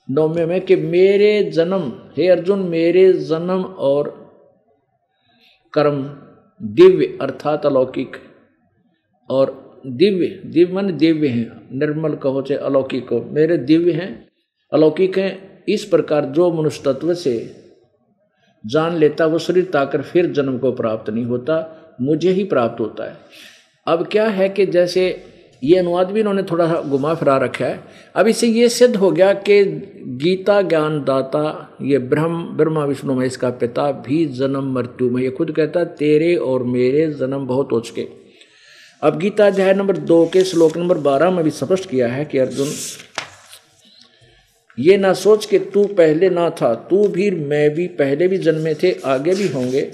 नौमे 0.09 0.45
में 0.45 0.61
कि 0.61 0.75
मेरे 0.75 1.43
जन्म, 1.43 1.91
हे 2.17 2.27
अर्जुन, 2.27 2.59
मेरे 2.59 3.13
जन्म 3.13 3.63
और 3.63 4.09
कर्म 5.73 6.03
दिव्य 6.61 7.17
अर्थात 7.21 7.65
अलौकिक 7.65 8.17
और 9.29 9.81
दिव्य 9.87 10.27
दिव्य 10.45 10.73
मन 10.73 10.91
दिव्य 10.97 11.27
हैं, 11.27 11.69
निर्मल 11.79 12.15
कहो 12.15 12.41
चाहे 12.41 12.59
अलौकिक 12.59 13.09
हो। 13.09 13.21
मेरे 13.31 13.57
दिव्य 13.57 13.91
हैं, 13.91 14.27
अलौकिक 14.73 15.17
हैं, 15.17 15.63
इस 15.69 15.85
प्रकार 15.85 16.25
जो 16.25 16.51
मनुष्य 16.51 16.81
तत्व 16.85 17.13
से 17.13 17.55
जान 18.65 18.95
लेता, 18.95 19.25
वो 19.25 19.39
शरीर 19.39 19.65
ताकर 19.65 20.01
फिर 20.01 20.31
जन्म 20.31 20.57
को 20.57 20.71
प्राप्त 20.71 21.09
नहीं 21.09 21.25
होता, 21.25 21.55
मुझे 22.01 22.31
ही 22.31 22.43
प्राप्त 22.43 22.79
होता 22.79 23.03
है। 23.03 23.17
अब 23.87 24.07
क्या 24.07 24.27
है 24.27 24.49
कि 24.49 24.65
जैसे 24.65 25.25
ये 25.63 25.77
अनुवाद 25.79 26.11
भी 26.11 26.19
इन्होंने 26.19 26.43
थोड़ा 26.43 26.67
सा 26.67 26.81
घुमा 26.81 27.13
फिरा 27.13 27.37
रखा 27.37 27.65
है। 27.65 27.83
अब 28.15 28.27
इससे 28.27 28.47
ये 28.47 28.69
सिद्ध 28.69 28.95
हो 28.95 29.11
गया 29.11 29.33
कि 29.33 29.63
गीता 30.23 30.61
ज्ञान 30.61 30.99
दाता, 31.03 31.77
ये 31.81 31.99
ब्रह्म, 31.99 32.43
ब्रह्मा 32.57 32.85
विष्णु 32.85 33.13
में 33.13 33.25
इसका 33.25 33.49
पिता 33.49 33.91
भी 33.91 34.25
जन्म 34.25 34.73
मृत्यु 34.73 35.09
में, 35.09 35.21
ये 35.23 35.29
खुद 35.29 35.51
कहता 35.51 35.83
तेरे 35.83 36.35
और 36.35 36.63
मेरे 36.63 37.07
जन्म 37.11 37.47
बहुत 37.47 37.71
हो 37.71 37.79
चुके 37.79 38.07
अब 39.01 39.19
गीता 39.19 39.47
अध्याय 39.47 39.73
नंबर 39.73 39.97
दो 39.97 40.25
के 40.33 40.43
श्लोक 40.43 40.77
नंबर 40.77 40.97
बारह 40.97 41.31
में 41.31 41.43
भी 41.43 41.49
स्पष्ट 41.49 41.89
किया 41.89 42.07
है 42.07 42.25
कि 42.25 42.37
अर्जुन, 42.37 42.67
ये 44.77 44.97
ना 44.97 45.13
सोच 45.13 45.45
के 45.45 45.59
तू 45.59 45.83
पहले 45.85 46.29
ना 46.29 46.49
था, 46.49 46.73
तू 46.75 47.07
भी, 47.07 47.29
मैं 47.31 47.69
भी 47.69 47.87
पहले 47.87 48.27
भी 48.27 48.37
जन्मे 48.37 48.73
थे, 48.73 48.91
आगे 49.05 49.35
भी 49.35 49.47
होंगे। 49.47 49.91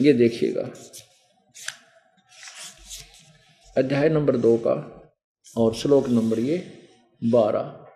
ये 0.00 0.12
देखिएगा। 0.12 0.68
अध्याय 3.76 4.08
नंबर 4.08 4.36
दो 4.36 4.56
का 4.56 4.74
और 5.56 5.74
श्लोक 5.74 6.08
नंबर 6.08 6.38
ये 6.38 6.56
बारह। 7.22 7.86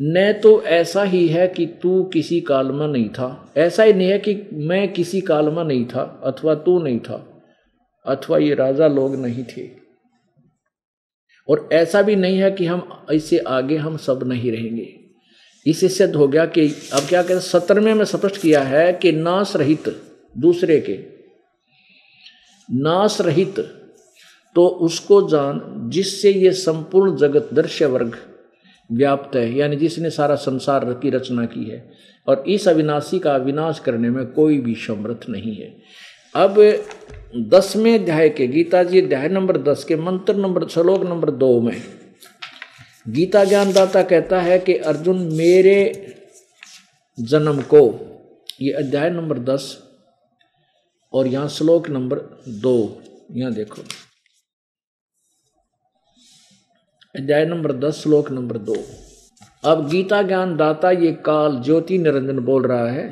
न 0.00 0.32
तो 0.42 0.62
ऐसा 0.62 1.02
ही 1.02 1.26
है 1.28 1.46
कि 1.48 1.66
तू 1.66 2.04
किसी 2.04 2.40
काल 2.40 2.70
में 2.72 2.86
नहीं 2.88 3.08
था। 3.08 3.52
ऐसा 3.56 3.82
ही 3.82 3.92
नहीं 3.92 4.10
है 4.10 4.18
कि 4.18 4.34
मैं 4.52 4.92
किसी 4.92 5.20
काल 5.20 5.48
में 5.48 5.62
नहीं 5.64 5.84
था 5.84 6.02
अथवा 6.24 6.54
तू 6.54 6.78
नहीं 6.82 6.98
था 6.98 7.42
अथवा 8.06 8.38
ये 8.38 8.54
राजा 8.54 8.88
लोग 8.88 9.16
नहीं 9.16 9.44
थे। 9.44 9.68
और 11.48 11.68
ऐसा 11.72 12.02
भी 12.02 12.16
नहीं 12.16 12.38
है 12.38 12.50
कि 12.50 12.66
हम 12.66 13.06
इससे 13.12 13.38
आगे 13.38 13.76
हम 13.76 13.96
सब 13.96 14.22
नहीं 14.22 14.52
रहेंगे। 14.52 14.88
इससे 15.66 15.88
सिद्ध 15.88 16.14
हो 16.16 16.28
गया 16.28 16.46
कि 16.46 16.68
अब 16.92 17.08
क्या 17.08 17.22
कहते 17.22 17.40
सत्रहवें 17.40 17.94
में 17.94 18.04
स्पष्ट 18.04 18.40
किया 18.42 18.62
है 18.62 18.92
कि 18.92 19.12
नाश 19.12 19.56
रहित 19.56 19.88
दूसरे 20.38 20.80
के, 20.80 20.98
नाश 22.68 23.20
रहित 23.20 23.76
तो 24.54 24.66
उसको 24.66 25.28
जान, 25.28 25.60
जिससे 25.90 26.32
ये 26.32 26.52
संपूर्ण 26.52 27.16
जगत 27.16 27.48
दृश्य 27.52 27.86
वर्ग 27.86 28.16
व्याप्त 28.92 29.36
है, 29.36 29.54
यानी 29.54 29.76
जिसने 29.76 30.10
सारा 30.10 30.34
संसार 30.34 30.84
की 30.84 31.10
रचना 31.10 31.44
की 31.44 31.64
है, 31.64 31.90
और 32.28 32.44
इस 32.48 32.68
अविनाशी 32.68 33.18
का 33.18 33.36
विनाश 33.36 33.78
करने 33.78 34.10
में 34.10 34.26
कोई 34.26 34.58
भी 34.58 34.74
समर्थ 34.74 35.28
नहीं 35.28 35.56
है। 35.56 35.76
अब 36.34 36.84
दसवें 37.36 37.98
अध्याय 37.98 38.28
के 38.28 38.46
गीता 38.46 38.82
जी 38.82 39.00
अध्याय 39.00 39.28
नंबर 39.28 39.56
दस 39.56 39.84
के 39.84 39.96
मंत्र 39.96 40.34
नंबर, 40.34 40.68
श्लोक 40.68 41.02
नंबर 41.02 41.30
दो 41.30 41.60
में 41.60 41.82
गीता 43.08 43.44
ज्ञानदाता 43.44 44.02
कहता 44.02 44.40
है 44.40 44.58
कि, 44.58 44.74
अर्जुन, 44.74 45.16
मेरे 45.32 46.06
जन्म 47.20 47.60
को, 47.60 48.00
ये 48.62 48.72
अध्याय 48.72 49.10
नंबर 49.10 49.38
दस 49.38 49.78
और 51.12 51.26
यहाँ 51.26 51.48
श्लोक 51.48 51.88
नंबर 51.88 52.18
दो, 52.48 53.02
यहाँ 53.32 53.52
देखो। 53.52 53.82
अध्याय 57.14 57.44
नंबर 57.44 57.72
दस, 57.72 58.02
श्लोक 58.02 58.30
नंबर 58.30 58.58
दो। 58.58 58.74
अब 59.64 59.88
गीता 59.88 60.20
ज्ञान 60.22 60.56
दाता 60.56 60.90
ये 60.90 61.10
काल 61.24 61.56
ज्योति 61.62 61.98
निरंजन 61.98 62.38
बोल 62.38 62.66
रहा 62.66 62.90
है 62.90 63.06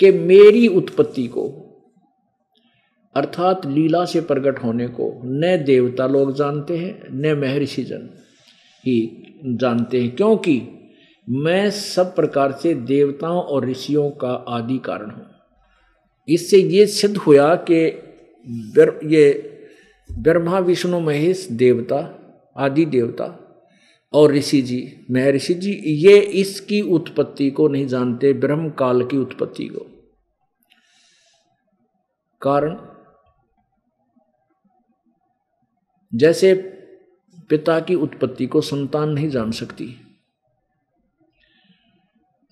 कि 0.00 0.10
मेरी 0.12 0.66
उत्पत्ति 0.68 1.26
को, 1.26 1.44
अर्थात 3.16 3.66
लीला 3.66 4.04
से 4.04 4.20
प्रकट 4.20 4.62
होने 4.62 4.88
को, 4.88 5.10
न 5.24 5.64
देवता 5.64 6.06
लोग 6.06 6.34
जानते 6.34 6.78
हैं, 6.78 7.08
न 7.10 7.38
महर्षि 7.40 7.84
जन 7.84 8.08
ही 8.84 8.98
जानते 9.44 10.02
हैं, 10.02 10.16
क्योंकि 10.16 10.60
मैं 11.28 11.70
सब 11.72 12.14
प्रकार 12.16 12.52
से 12.52 12.74
देवताओं 12.74 13.42
और 13.42 13.68
ऋषियों 13.70 14.10
का 14.10 14.32
आदि 14.48 14.78
कारण 14.78 15.10
हूँ। 15.10 15.30
इससे 16.28 16.58
ये 16.58 16.86
सिद्ध 16.86 17.16
हुआ 17.16 17.54
कि 17.70 17.84
ये 19.14 19.32
ब्रह्मा, 20.10 20.58
विष्णु, 20.58 21.00
महेश 21.00 21.48
देवता 21.52 22.22
आदि 22.58 22.84
देवता। 22.84 23.42
और 24.12 24.32
ऋषि 24.32 24.62
जी, 24.62 25.06
मैं 25.10 25.32
ऋषि 25.32 25.54
जी, 25.54 25.72
ये 25.72 26.18
इसकी 26.18 26.80
उत्पत्ति 26.80 27.50
को 27.50 27.68
नहीं 27.68 27.86
जानते 27.86 28.32
ब्रह्म 28.32 28.70
काल 28.70 29.04
की 29.06 29.16
उत्पत्ति 29.16 29.66
को। 29.66 29.86
कारण? 32.42 32.80
जैसे 36.14 36.54
पिता 37.48 37.80
की 37.80 37.94
उत्पत्ति 37.94 38.46
को 38.46 38.60
संतान 38.60 39.08
नहीं 39.08 39.28
जान 39.28 39.50
सकती। 39.50 39.96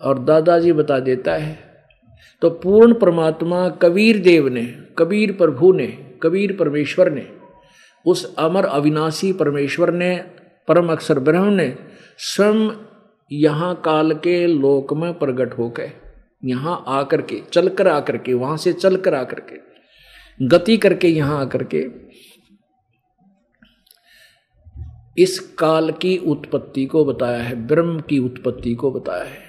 और 0.02 0.18
दादाजी 0.18 0.72
बता 0.72 0.98
देता 0.98 1.34
है 1.34 1.74
तो 2.42 2.50
पूर्ण 2.50 2.94
परमात्मा 2.94 3.68
कबीर 3.68 4.18
देव 4.18 4.48
ने, 4.48 4.66
कबीर 4.98 5.32
प्रभु 5.32 5.72
ने, 5.72 6.18
कबीर 6.22 6.56
परमेश्वर 6.56 7.12
ने 7.12 7.33
उस 8.06 8.34
अमर 8.34 8.64
अविनाशी 8.64 9.32
परमेश्वर 9.32 9.92
ने, 9.92 10.16
परम 10.68 10.92
अक्षर 10.92 11.18
ब्रह्म 11.18 11.52
ने 11.52 11.76
स्वयं 12.18 12.70
यहाँ 13.30 13.74
काल 13.84 14.14
के 14.14 14.46
लोक 14.46 14.92
में 14.92 15.12
प्रकट 15.14 15.58
होकर, 15.58 15.90
यहाँ 16.44 16.82
आकर 16.88 17.22
के, 17.22 17.40
चलकर 17.52 17.88
आकर 17.88 18.16
के, 18.16 18.34
वहाँ 18.34 18.56
से 18.56 18.72
चलकर 18.72 19.14
आकर 19.14 19.40
के, 19.40 19.58
गति 20.40 20.76
करके 20.76 21.08
यहाँ 21.08 21.40
आकर 21.40 21.64
के, 21.74 21.84
इस 25.18 25.38
काल 25.58 25.90
की 25.92 26.16
उत्पत्ति 26.18 26.84
को 26.86 27.04
बताया 27.04 27.42
है, 27.42 27.54
ब्रह्म 27.66 28.00
की 28.00 28.18
उत्पत्ति 28.18 28.74
को 28.74 28.90
बताया 28.90 29.24
है। 29.24 29.42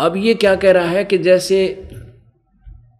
अब 0.00 0.16
ये 0.16 0.34
क्या 0.34 0.54
कह 0.54 0.72
रहा 0.72 0.88
है 0.88 1.04
कि 1.04 1.18
जैसे 1.18 1.64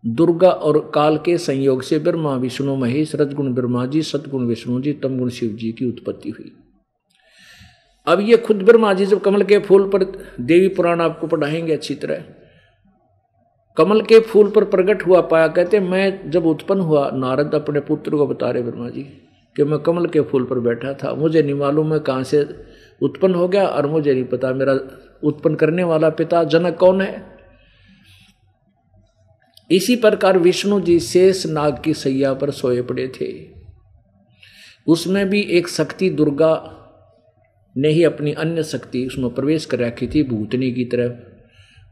दुर्गा 0.06 0.50
और 0.50 0.90
काल 0.94 1.18
के 1.18 1.38
संयोग 1.38 1.82
से 1.82 1.98
ब्रह्मा, 1.98 2.36
विष्णु, 2.36 2.76
महेश, 2.76 3.14
रजगुण, 3.14 3.54
ब्रह्मा 3.54 3.86
जी, 3.86 4.02
सतगुण, 4.02 4.46
विष्णु 4.46 4.80
जी 4.80 4.92
तमगुण 4.92 5.28
शिव 5.28 5.50
जी 5.50 5.72
की 5.72 5.88
उत्पत्ति 5.88 6.30
हुई। 6.30 6.52
अब 8.06 8.20
ये 8.20 8.36
खुद 8.36 8.62
ब्रह्मा 8.62 8.92
जी 8.92 9.06
जब 9.06 9.20
कमल 9.20 9.42
के 9.42 9.58
फूल 9.58 9.88
पर, 9.88 10.04
देवी 10.40 10.68
पुराण 10.68 11.00
आपको 11.00 11.26
पढ़ाएँगे, 11.26 11.72
अच्छी 11.72 11.94
तरह। 11.94 12.24
कमल 13.76 14.00
के 14.00 14.20
फूल 14.20 14.50
पर 14.50 14.64
प्रकट 14.64 15.06
हुआ 15.06 15.20
पाया, 15.20 15.48
कहते 15.48 15.80
मैं 15.80 16.30
जब 16.30 16.46
उत्पन्न 16.46 16.80
हुआ, 16.80 17.10
नारद 17.10 17.54
अपने 17.54 17.80
पुत्र 17.80 18.10
को 18.10 18.26
बता 18.26 18.50
रहे 18.50 18.62
ब्रह्मा 18.62 18.88
जी, 18.88 19.02
कि 19.56 19.64
मैं 19.64 19.78
कमल 19.78 20.06
के 20.06 20.20
फूल 20.20 20.44
पर 20.44 20.58
बैठा 20.58 20.94
था, 20.94 21.14
मुझे 21.14 21.42
नहीं 21.42 21.54
मालूम 21.54 21.90
मैं 21.90 22.00
कहाँ 22.00 22.22
से 22.22 22.48
उत्पन्न 23.02 23.34
हो 23.34 23.48
गया, 23.48 23.66
और 23.66 23.86
मुझे 23.86 24.14
नहीं 24.14 24.24
पता 24.24 24.52
मेरा 24.52 24.78
उत्पन्न 25.24 25.54
करने 25.54 25.84
वाला 25.84 26.10
पिता 26.10 26.44
जनक 26.44 26.76
कौन 26.76 27.00
है। 27.00 27.39
इसी 29.70 29.96
प्रकार 29.96 30.38
विष्णु 30.38 30.80
जी 30.80 31.00
शेष 31.00 31.46
नाग 31.46 31.82
की 31.84 31.94
सैया 31.94 32.34
पर 32.34 32.50
सोए 32.50 32.82
पड़े 32.82 33.12
थे। 33.20 33.46
उसमें 34.86 35.28
भी 35.28 35.40
एक 35.40 35.68
शक्ति 35.68 36.10
दुर्गा 36.10 36.76
ने 37.76 37.88
ही 37.88 38.04
अपनी 38.04 38.32
अन्य 38.32 38.62
शक्ति 38.62 39.06
उसमें 39.06 39.34
प्रवेश 39.34 39.64
कर 39.64 39.78
रखी 39.78 40.06
थी, 40.06 40.22
भूतनी 40.22 40.72
की 40.72 40.84
तरफ़ 40.84 41.12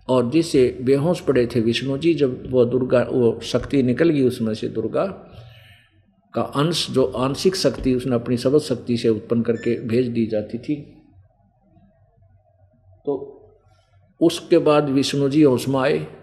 और 0.09 0.31
जिससे 0.31 0.79
बेहोश 0.83 1.21
पड़े 1.21 1.47
थे 1.47 1.61
विष्णु 1.61 1.99
जी, 1.99 2.15
जब 2.15 2.53
वो 2.53 2.65
दुर्गा, 2.65 3.03
वो 3.03 3.41
शक्ति 3.43 3.83
निकल 3.83 4.11
गई 4.11 4.23
उसमें 4.23 4.55
से 4.55 4.69
दुर्गा 4.69 5.07
का 6.35 6.43
अंश, 6.43 6.91
जो 6.91 7.05
आंशिक 7.05 7.57
शक्ति 7.57 7.95
उसने 7.95 8.15
अपनी 8.15 8.37
सबद 8.37 8.61
शक्ति 8.61 8.97
से 8.97 9.09
उत्पन्न 9.09 9.43
करके 9.43 9.81
भेज 9.81 10.07
दी 10.07 10.27
जाती 10.27 10.59
थी। 10.59 10.77
तो 13.07 13.35
उसके 14.21 14.59
बाद 14.59 14.89
विष्णु 14.89 15.29
जी 15.29 15.43
होश 15.43 15.69
में 15.69 15.81
आए। 15.81 16.18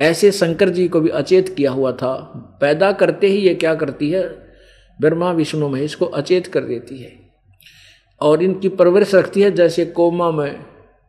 ऐसे 0.00 0.32
शंकर 0.32 0.68
जी 0.68 0.88
को 0.88 1.00
भी 1.00 1.08
अचेत 1.08 1.48
किया 1.48 1.70
हुआ 1.70 1.92
था। 1.92 2.14
पैदा 2.60 2.92
करते 2.92 3.26
ही 3.26 3.38
ये 3.38 3.54
क्या 3.54 3.74
करती 3.74 4.10
है? 4.10 4.28
ब्रह्मा, 5.00 5.32
विष्णु, 5.32 5.68
महेश 5.68 5.94
को 5.94 6.04
अचेत 6.04 6.46
कर 6.46 6.60
देती 6.60 6.98
है 6.98 7.12
और 8.20 8.42
इनकी 8.42 8.68
परवरिश 8.68 9.14
रखती 9.14 9.42
है। 9.42 9.50
जैसे 9.50 9.84
कोमा 9.84 10.30
में 10.30 10.60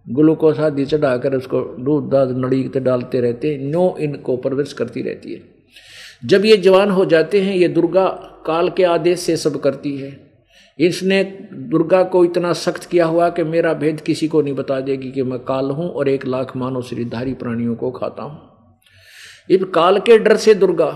ग्लूकोस 0.10 0.60
आदि 0.60 0.86
चढ़ाकर 0.86 1.36
उसको 1.36 1.62
दूध, 1.62 2.10
दाद, 2.10 2.30
नड़ी 2.38 2.64
डालते 2.78 3.22
रहते 3.22 3.54
हैं। 3.54 3.62
नो 3.62 3.96
इनको 4.00 4.38
परवरिश 4.38 4.74
करती 4.74 5.02
रहती 5.02 5.34
है। 5.34 5.42
जब 6.26 6.46
ये 6.46 6.58
जवान 6.58 6.92
हो 6.92 7.06
जाते 7.06 7.42
हैं, 7.42 7.56
ये 7.56 7.68
दुर्गा 7.68 8.08
काल 8.46 8.70
के 8.70 8.84
आदेश 8.84 9.20
से 9.20 9.38
सब 9.38 9.60
करती 9.62 9.98
है। 9.98 10.32
इसने 10.80 11.24
दुर्गा 11.54 12.04
को 12.04 12.26
इतना 12.26 12.54
सख्त 12.54 12.86
किया 12.86 13.06
हुआ 13.06 13.30
कि 13.30 13.44
मेरा 13.44 13.74
भेद 13.74 14.02
किसी 14.02 14.28
को 14.28 14.42
नहीं 14.42 14.54
बता 14.54 14.80
देगी 14.80 15.12
कि 15.12 15.24
मैं 15.24 15.40
काल 15.40 15.72
हूँ 15.72 15.90
और 15.90 16.10
एक 16.10 16.26
लाख 16.26 16.58
मानव 16.58 16.82
श्रीधारी 16.82 17.34
प्राणियों 17.34 17.76
को 17.76 17.92
खाता 17.92 18.24
हूँ। 18.24 18.51
इस 19.50 19.64
काल 19.74 20.00
के 20.00 20.18
डर 20.18 20.38
से 20.38 20.54
दुर्गा, 20.54 20.92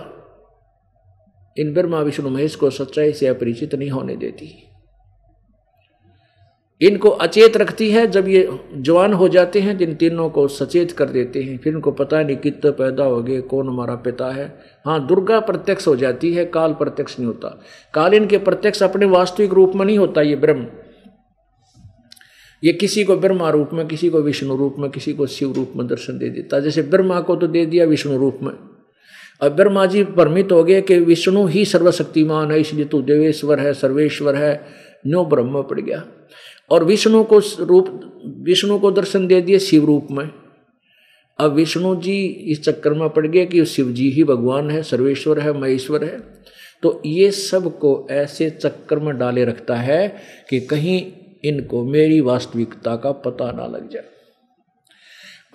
इन 1.57 1.73
ब्रह्मा, 1.73 1.99
विष्णु, 2.01 2.29
महेश 2.29 2.55
को 2.55 2.69
सच्चाई 2.69 3.11
से 3.13 3.27
अपरिचित 3.27 3.75
नहीं 3.75 3.89
होने 3.89 4.15
देती। 4.15 4.53
इनको 6.81 7.09
अचेत 7.09 7.55
रखती 7.57 7.89
है 7.91 8.05
जब 8.07 8.27
ये 8.27 8.47
जवान 8.75 9.13
हो 9.13 9.27
जाते 9.27 9.59
हैं, 9.59 9.77
जिन 9.77 9.93
तीनों 9.95 10.29
को 10.29 10.47
सचेत 10.47 10.91
कर 10.91 11.09
देते 11.09 11.43
हैं। 11.43 11.57
फिर 11.57 11.73
इनको 11.73 11.91
पता 11.91 12.21
नहीं 12.23 12.37
कितने 12.37 12.71
पैदा 12.71 13.03
हो 13.03 13.21
गए, 13.23 13.39
कौन 13.41 13.67
हमारा 13.67 13.95
पिता 13.95 14.31
है। 14.31 14.47
हाँ 14.85 15.05
दुर्गा 15.07 15.39
प्रत्यक्ष 15.39 15.87
हो 15.87 15.95
जाती 15.95 16.33
है, 16.33 16.45
काल 16.45 16.73
प्रत्यक्ष 16.73 17.19
नहीं 17.19 17.27
होता। 17.27 17.61
काल 17.93 18.13
इनके 18.13 18.37
प्रत्यक्ष 18.37 18.83
अपने 18.83 19.05
वास्तविक 19.05 19.53
रूप 19.53 19.75
में 19.75 19.85
नहीं 19.85 19.97
होता, 19.97 20.21
ये 20.21 20.35
ब्रह्म। 20.35 20.67
ये 22.63 22.73
किसी 22.73 23.03
को 23.03 23.15
ब्रह्मा 23.15 23.49
रूप 23.49 23.69
में, 23.73 23.87
किसी 23.87 24.09
को 24.09 24.21
विष्णु 24.21 24.55
रूप 24.55 24.75
में, 24.79 24.91
किसी 24.91 25.13
को 25.13 25.27
शिव 25.27 25.53
रूप 25.53 25.73
में 25.75 25.87
दर्शन 25.87 26.17
दे 26.17 26.29
देता 26.29 26.59
जैसे 26.59 26.81
ब्रह्मा 26.81 27.19
को 27.21 27.35
तो 27.35 27.47
दे 27.47 27.65
दिया 27.65 27.85
विष्णु 27.85 28.17
रूप 28.17 28.39
में। 28.43 28.51
अब 29.41 29.51
ब्रह्मा 29.51 29.85
जी 29.85 30.03
भ्रमित 30.03 30.51
हो 30.51 30.63
गए 30.63 30.81
कि 30.81 30.99
विष्णु 30.99 31.45
ही 31.47 31.65
सर्वशक्तिमान 31.65 32.51
है, 32.51 32.59
इसलिए 32.59 32.85
तू 32.85 33.01
देवेश्वर 33.01 33.59
है, 33.59 33.73
सर्वेश्वर 33.73 34.35
है 34.35 34.65
न्यो 35.07 35.25
ब्रह्म 35.25 35.61
पड़ 35.61 35.79
गया। 35.79 36.05
और 36.69 36.83
विष्णु 36.83 37.23
को 37.23 37.39
रूप, 37.39 37.99
विष्णु 38.41 38.79
को 38.79 38.91
दर्शन 38.91 39.27
दे 39.27 39.41
दिए 39.41 39.59
शिव 39.59 39.85
रूप 39.85 40.07
में। 40.11 40.29
अब 41.39 41.53
विष्णु 41.53 41.95
जी 41.95 42.25
इस 42.25 42.63
चक्कर 42.63 42.93
में 42.93 43.09
पड़ 43.09 43.27
गए 43.27 43.45
कि 43.45 43.65
शिव 43.65 43.91
जी 43.91 44.09
ही 44.11 44.23
भगवान 44.23 44.71
है, 44.71 44.83
सर्वेश्वर 44.83 45.39
है, 45.39 45.61
महेश्वर 45.61 46.03
है। 46.03 46.19
तो 46.83 47.01
ये 47.05 47.31
सबको 47.31 48.07
ऐसे 48.11 48.49
चक्कर 48.49 48.99
में 48.99 49.17
डाले 49.17 49.45
रखता 49.45 49.75
है 49.75 50.15
कि 50.49 50.59
कहीं 50.59 51.11
इनको 51.45 51.83
मेरी 51.85 52.19
वास्तविकता 52.21 52.95
का 52.95 53.11
पता 53.11 53.51
ना 53.51 53.65
लग 53.65 53.89
जाए। 53.89 54.03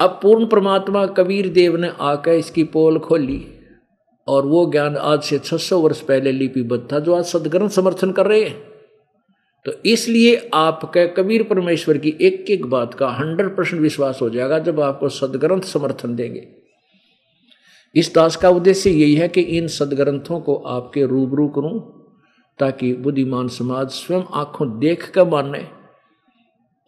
अब 0.00 0.18
पूर्ण 0.22 0.46
परमात्मा 0.46 1.06
कबीर 1.06 1.48
देव 1.48 1.76
ने 1.76 1.92
आकर 2.00 2.32
इसकी 2.32 2.64
पोल 2.64 2.98
खोली 2.98 3.46
और 4.28 4.46
वो 4.46 4.70
ज्ञान 4.70 4.96
आज 4.96 5.22
से 5.22 5.38
600 5.38 5.80
वर्ष 5.80 6.00
पहले 6.00 6.32
लिपिबद्ध 6.32 6.92
था, 6.92 6.98
जो 6.98 7.14
आज 7.14 7.24
सदग्रंथ 7.24 7.68
समर्थन 7.68 8.12
कर 8.12 8.26
रहे 8.26 8.44
हैं। 8.44 8.70
तो 9.66 9.72
इसलिए 9.86 10.50
आपके 10.54 11.06
कबीर 11.06 11.42
परमेश्वर 11.42 11.98
की 11.98 12.16
एक 12.20 12.50
एक 12.50 12.66
बात 12.66 12.94
का 12.94 13.08
हंड्रेड 13.08 13.56
परसेंट 13.56 13.82
विश्वास 13.82 14.18
हो 14.22 14.30
जाएगा 14.30 14.58
जब 14.58 14.80
आपको 14.80 15.08
सदग्रंथ 15.08 15.62
समर्थन 15.62 16.14
देंगे। 16.14 16.48
इस 17.94 18.14
दास 18.14 18.36
का 18.36 18.50
उद्देश्य 18.50 18.90
यही 18.90 19.14
है 19.14 19.28
कि 19.28 19.40
इन 19.40 19.66
सदग्रंथों 19.68 20.40
को 20.40 20.54
आपके 20.54 21.06
रूबरू 21.06 21.48
करूँ, 21.48 21.80
ताकि 22.58 22.92
बुद्धिमान 22.94 23.48
समाज 23.48 23.90
स्वयं 23.90 24.22
आँखों 24.32 24.78
देख 24.78 25.10
कर 25.10 25.24
माने 25.24 25.79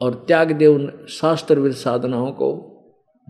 और 0.02 0.14
त्याग 0.14 0.52
दे 0.52 0.66
उन 0.66 1.06
शास्त्रविद 1.08 1.72
साधनाओं 1.72 2.32
को, 2.32 2.68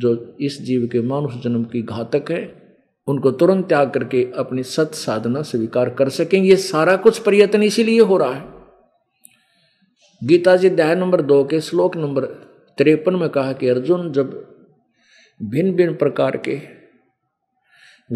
जो 0.00 0.36
इस 0.40 0.62
जीव 0.62 0.88
के 0.92 1.00
मानुष 1.00 1.34
जन्म 1.34 1.64
की 1.64 1.82
घातक 1.82 2.30
है, 2.30 2.62
उनको 3.06 3.30
तुरंत 3.30 3.68
त्याग 3.68 3.90
करके 3.90 4.32
अपनी 4.36 4.62
सत 4.62 4.90
साधना 4.94 5.42
स्वीकार 5.42 5.90
कर 5.90 6.08
सकें। 6.08 6.42
ये 6.42 6.56
सारा 6.56 6.96
कुछ 6.96 7.18
प्रयत्न 7.18 7.62
इसीलिए 7.62 8.00
हो 8.00 8.16
रहा 8.16 8.34
है। 8.34 8.44
गीता 10.24 10.56
जी 10.56 10.68
अध्याय 10.68 10.94
नंबर 10.94 11.22
दो 11.22 11.44
के 11.44 11.60
श्लोक 11.60 11.96
नंबर 11.96 12.24
तिरपन 12.78 13.16
में 13.16 13.28
कहा 13.28 13.52
कि 13.52 13.68
अर्जुन 13.68 14.12
जब 14.12 14.54
भिन्न 15.42 15.72
भिन्न 15.72 15.94
प्रकार 15.94 16.36
के 16.36 16.60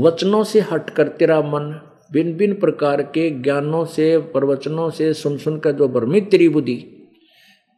वचनों 0.00 0.44
से 0.44 0.60
हटकर 0.60 1.08
तेरा 1.08 1.40
मन 1.40 1.80
भिन्न 2.12 2.32
भिन्न 2.32 2.54
प्रकार 2.54 3.02
के 3.02 3.30
ज्ञानों 3.30 3.84
से, 3.84 4.18
प्रवचनों 4.18 4.90
से 4.90 5.12
सुन 5.14 5.38
सुनकर 5.38 5.72
जो 5.72 5.88
भ्रमित 5.88 6.30
तेरी 6.30 6.48
बुद्धि 6.48 6.95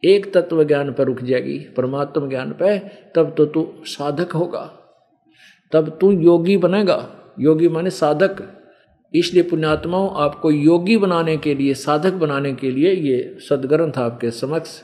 एक 0.03 0.33
तत्व 0.33 0.63
ज्ञान 0.63 0.93
पर 0.93 1.03
रुक 1.03 1.21
जाएगी, 1.21 1.59
परमात्म 1.59 2.29
ज्ञान 2.29 2.51
पर 2.51 2.77
तब 3.15 3.35
तो 3.37 3.45
तू 3.45 3.73
साधक 3.83 4.31
होगा। 4.31 4.75
तब 5.71 5.97
तू 6.01 6.11
योगी 6.11 6.57
बनेगा। 6.57 7.15
योगी 7.39 7.67
माने 7.67 7.89
साधक। 7.89 8.61
इसलिए 9.15 9.43
पुण्यात्माओं, 9.43 10.13
आपको 10.15 10.51
योगी 10.51 10.97
बनाने 10.97 11.37
के 11.37 11.55
लिए, 11.55 11.73
साधक 11.73 12.13
बनाने 12.13 12.53
के 12.53 12.71
लिए 12.71 12.93
ये 12.93 13.37
सदग्रंथ 13.39 13.97
आपके 13.97 14.31
समक्ष 14.31 14.83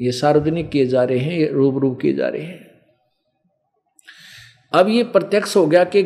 ये 0.00 0.12
सार्वजनिक 0.12 0.70
किए 0.70 0.86
जा 0.86 1.04
रहे 1.04 1.18
हैं, 1.18 1.38
ये 1.38 1.46
रूबरू 1.46 1.90
किए 1.90 2.12
जा 2.12 2.28
रहे 2.28 2.42
हैं। 2.42 2.70
अब 4.72 4.88
ये 4.88 5.02
प्रत्यक्ष 5.04 5.56
हो 5.56 5.66
गया 5.66 5.84
कि 5.84 6.02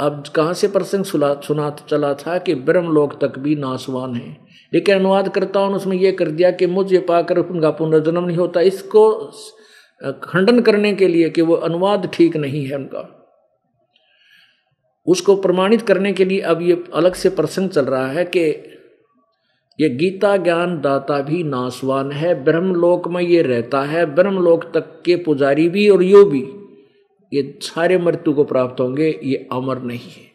अब 0.00 0.24
कहाँ 0.36 0.54
से 0.54 0.68
प्रसंग 0.68 1.04
सुना 1.04 1.32
सुना 1.44 1.70
चला 1.90 2.14
था 2.14 2.38
कि 2.38 2.54
ब्रह्मलोक 2.54 3.18
तक 3.20 3.38
भी 3.38 3.54
नासवान 3.56 4.14
है? 4.14 4.36
लेकिन 4.72 4.94
अनुवाद 4.94 5.28
करता 5.28 5.60
हूँ 5.60 5.74
उसमें 5.74 5.96
यह 5.96 6.16
कर 6.18 6.30
दिया 6.30 6.50
कि 6.50 6.66
मुझे 6.66 6.98
पाकर 6.98 7.38
उनका 7.38 7.70
पुनर्जन्म 7.70 8.24
नहीं 8.24 8.36
होता। 8.36 8.60
इसको 8.60 9.12
खंडन 10.24 10.60
करने 10.60 10.92
के 10.94 11.08
लिए 11.08 11.30
कि 11.30 11.42
वो 11.42 11.54
अनुवाद 11.54 12.10
ठीक 12.14 12.36
नहीं 12.36 12.66
है 12.66 12.76
उनका। 12.76 13.14
उसको 15.06 15.36
प्रमाणित 15.36 15.82
करने 15.82 16.12
के 16.12 16.24
लिए 16.24 16.40
अब 16.40 16.62
ये 16.62 16.84
अलग 16.94 17.14
से 17.14 17.30
प्रसंग 17.30 17.70
चल 17.70 17.84
रहा 17.84 18.06
है 18.06 18.24
कि 18.24 18.40
ये 19.78 19.88
गीता 19.88 20.36
ज्ञान 20.36 20.80
दाता 20.80 21.20
भी 21.20 21.42
नासवान 21.42 22.12
है 22.12 22.44
ब्रह्मलोक 22.44 23.08
में 23.08 23.22
ये 23.22 23.42
रहता 23.42 23.82
है 23.82 24.06
ब्रह्मलोक 24.14 24.64
तक 24.74 25.02
के 25.04 25.16
पुजारी 25.16 25.68
भी 25.68 25.88
और 25.88 26.02
यो 26.02 26.24
भी। 26.24 26.42
ये 27.32 27.58
सारे 27.62 27.98
मृत्यु 27.98 28.34
को 28.34 28.44
प्राप्त 28.44 28.80
होंगे, 28.80 29.20
ये 29.24 29.48
अमर 29.52 29.82
नहीं 29.82 30.10
है। 30.10 30.28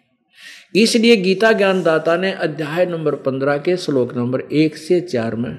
इसलिए 0.76 1.16
गीता 1.16 1.52
ज्ञान 1.52 1.84
दाता 1.84 2.18
ने 2.18 2.32
अध्याय 2.32 2.86
नंबर 2.86 3.16
पंद्रह 3.16 3.58
के 3.58 3.78
श्लोक 3.78 4.14
नंबर 4.14 4.42
एक 4.42 4.78
से 4.78 5.02
चार 5.02 5.36
में 5.36 5.58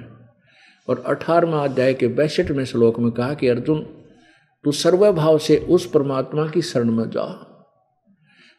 और 0.88 1.04
अठारहवा 1.06 1.64
अध्याय 1.64 1.94
के 1.94 2.08
बैसठ 2.08 2.50
में 2.50 2.64
श्लोक 2.64 2.98
में 2.98 3.10
कहा 3.10 3.34
कि, 3.34 3.48
अर्जुन, 3.48 3.80
तू 4.64 4.72
सर्वभाव 4.72 5.38
से 5.38 5.56
उस 5.56 5.90
परमात्मा 5.90 6.46
की 6.46 6.62
शरण 6.62 6.90
में 6.90 7.10
जा। 7.10 7.50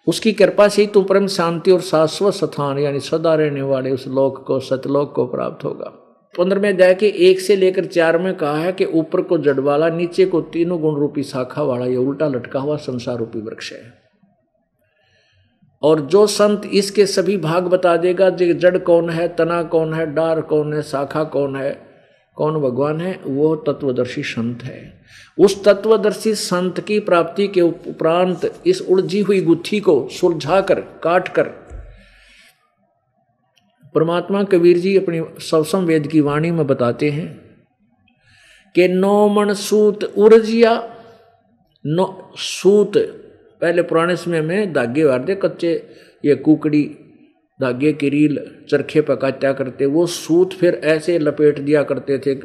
उसकी 0.07 0.33
कृपा 0.33 0.67
से 0.67 0.81
ही 0.81 0.87
तू 0.87 1.01
परम 1.01 1.27
शांति 1.27 1.71
और 1.71 1.81
शाश्वत 1.81 2.33
स्थान, 2.33 2.79
यानी 2.79 2.99
सदा 2.99 3.35
रहने 3.35 3.61
वाले 3.61 3.91
उस 3.91 4.07
लोक 4.07 4.47
को, 4.47 4.59
सतलोक 4.59 5.15
को 5.15 5.25
प्राप्त 5.27 5.65
होगा। 5.65 6.04
पंद्रहवें 6.37 6.69
अध्याय 6.69 6.93
के 6.95 7.07
एक 7.07 7.39
से 7.39 7.55
लेकर 7.55 7.85
चार 7.85 8.17
में 8.17 8.35
कहा 8.35 8.57
है 8.57 8.71
कि 8.71 8.85
ऊपर 8.85 9.21
को 9.21 9.37
जड़ 9.37 9.59
वाला 9.59 9.89
नीचे 9.89 10.25
को 10.25 10.41
तीनों 10.41 10.81
गुण 10.81 10.95
रूपी 10.95 11.23
शाखा 11.23 11.63
वाला 11.63 11.85
यह 11.85 11.97
उल्टा 11.97 12.27
लटका 12.27 12.59
हुआ 12.59 12.75
संसार 12.77 13.17
रूपी 13.17 13.39
वृक्ष 13.39 13.73
है। 13.73 13.93
और 15.83 16.01
जो 16.01 16.27
संत 16.27 16.61
इसके 16.73 17.05
सभी 17.05 17.37
भाग 17.37 17.63
बता 17.63 17.97
देगा 17.97 18.29
जो 18.29 18.53
जड़ 18.53 18.77
कौन 18.77 19.09
है, 19.09 19.27
तना 19.27 19.63
कौन 19.63 19.93
है, 19.93 20.13
डार 20.13 20.41
कौन 20.41 20.73
है, 20.73 20.81
शाखा 20.81 21.23
कौन 21.23 21.55
है, 21.55 21.81
कौन 22.35 22.61
भगवान 22.61 23.01
है, 23.01 23.19
वो 23.25 23.55
तत्वदर्शी 23.55 24.23
संत 24.23 24.63
है। 24.63 25.01
उस 25.39 25.63
तत्वदर्शी 25.63 26.35
संत 26.35 26.79
की 26.79 26.99
प्राप्ति 26.99 27.47
के 27.47 27.61
उपरांत 27.61 28.53
इस 28.65 28.81
उलझी 28.81 29.21
हुई 29.21 29.41
गुत्थी 29.41 29.79
को 29.79 30.07
सुलझाकर 30.11 30.79
काट 30.79 31.27
कर 31.27 31.64
परमात्मा 33.95 34.43
कबीर 34.43 34.77
जी 34.77 34.97
अपनी 34.97 35.21
सवसम 35.39 35.79
वेद 35.79 36.07
की 36.07 36.21
वाणी 36.21 36.51
में 36.51 36.67
बताते 36.67 37.09
हैं 37.09 37.27
कि 38.75 38.87
नौमण 38.87 39.53
सूत 39.53 40.03
उर्जिया, 40.03 40.97
नो 41.85 42.31
सूत, 42.35 42.97
पहले 43.61 43.81
पुराने 43.81 44.15
समय 44.15 44.41
में 44.41 44.73
धागे 44.73 45.03
वारते, 45.03 45.35
कच्चे, 45.35 45.89
ये 46.25 46.35
कुकड़ी, 46.35 46.83
धागे 47.61 47.93
की 47.93 48.09
रील, 48.09 48.39
चरखे 48.69 49.01
पर 49.01 49.15
काटा 49.15 49.53
करते, 49.53 49.85
वो 49.85 50.05
सूत 50.05 50.53
फिर 50.53 50.81
ऐसे 50.83 51.19
लपेट 51.19 51.59
दिया 51.59 51.83
करते 51.83 52.19
थे 52.19 52.35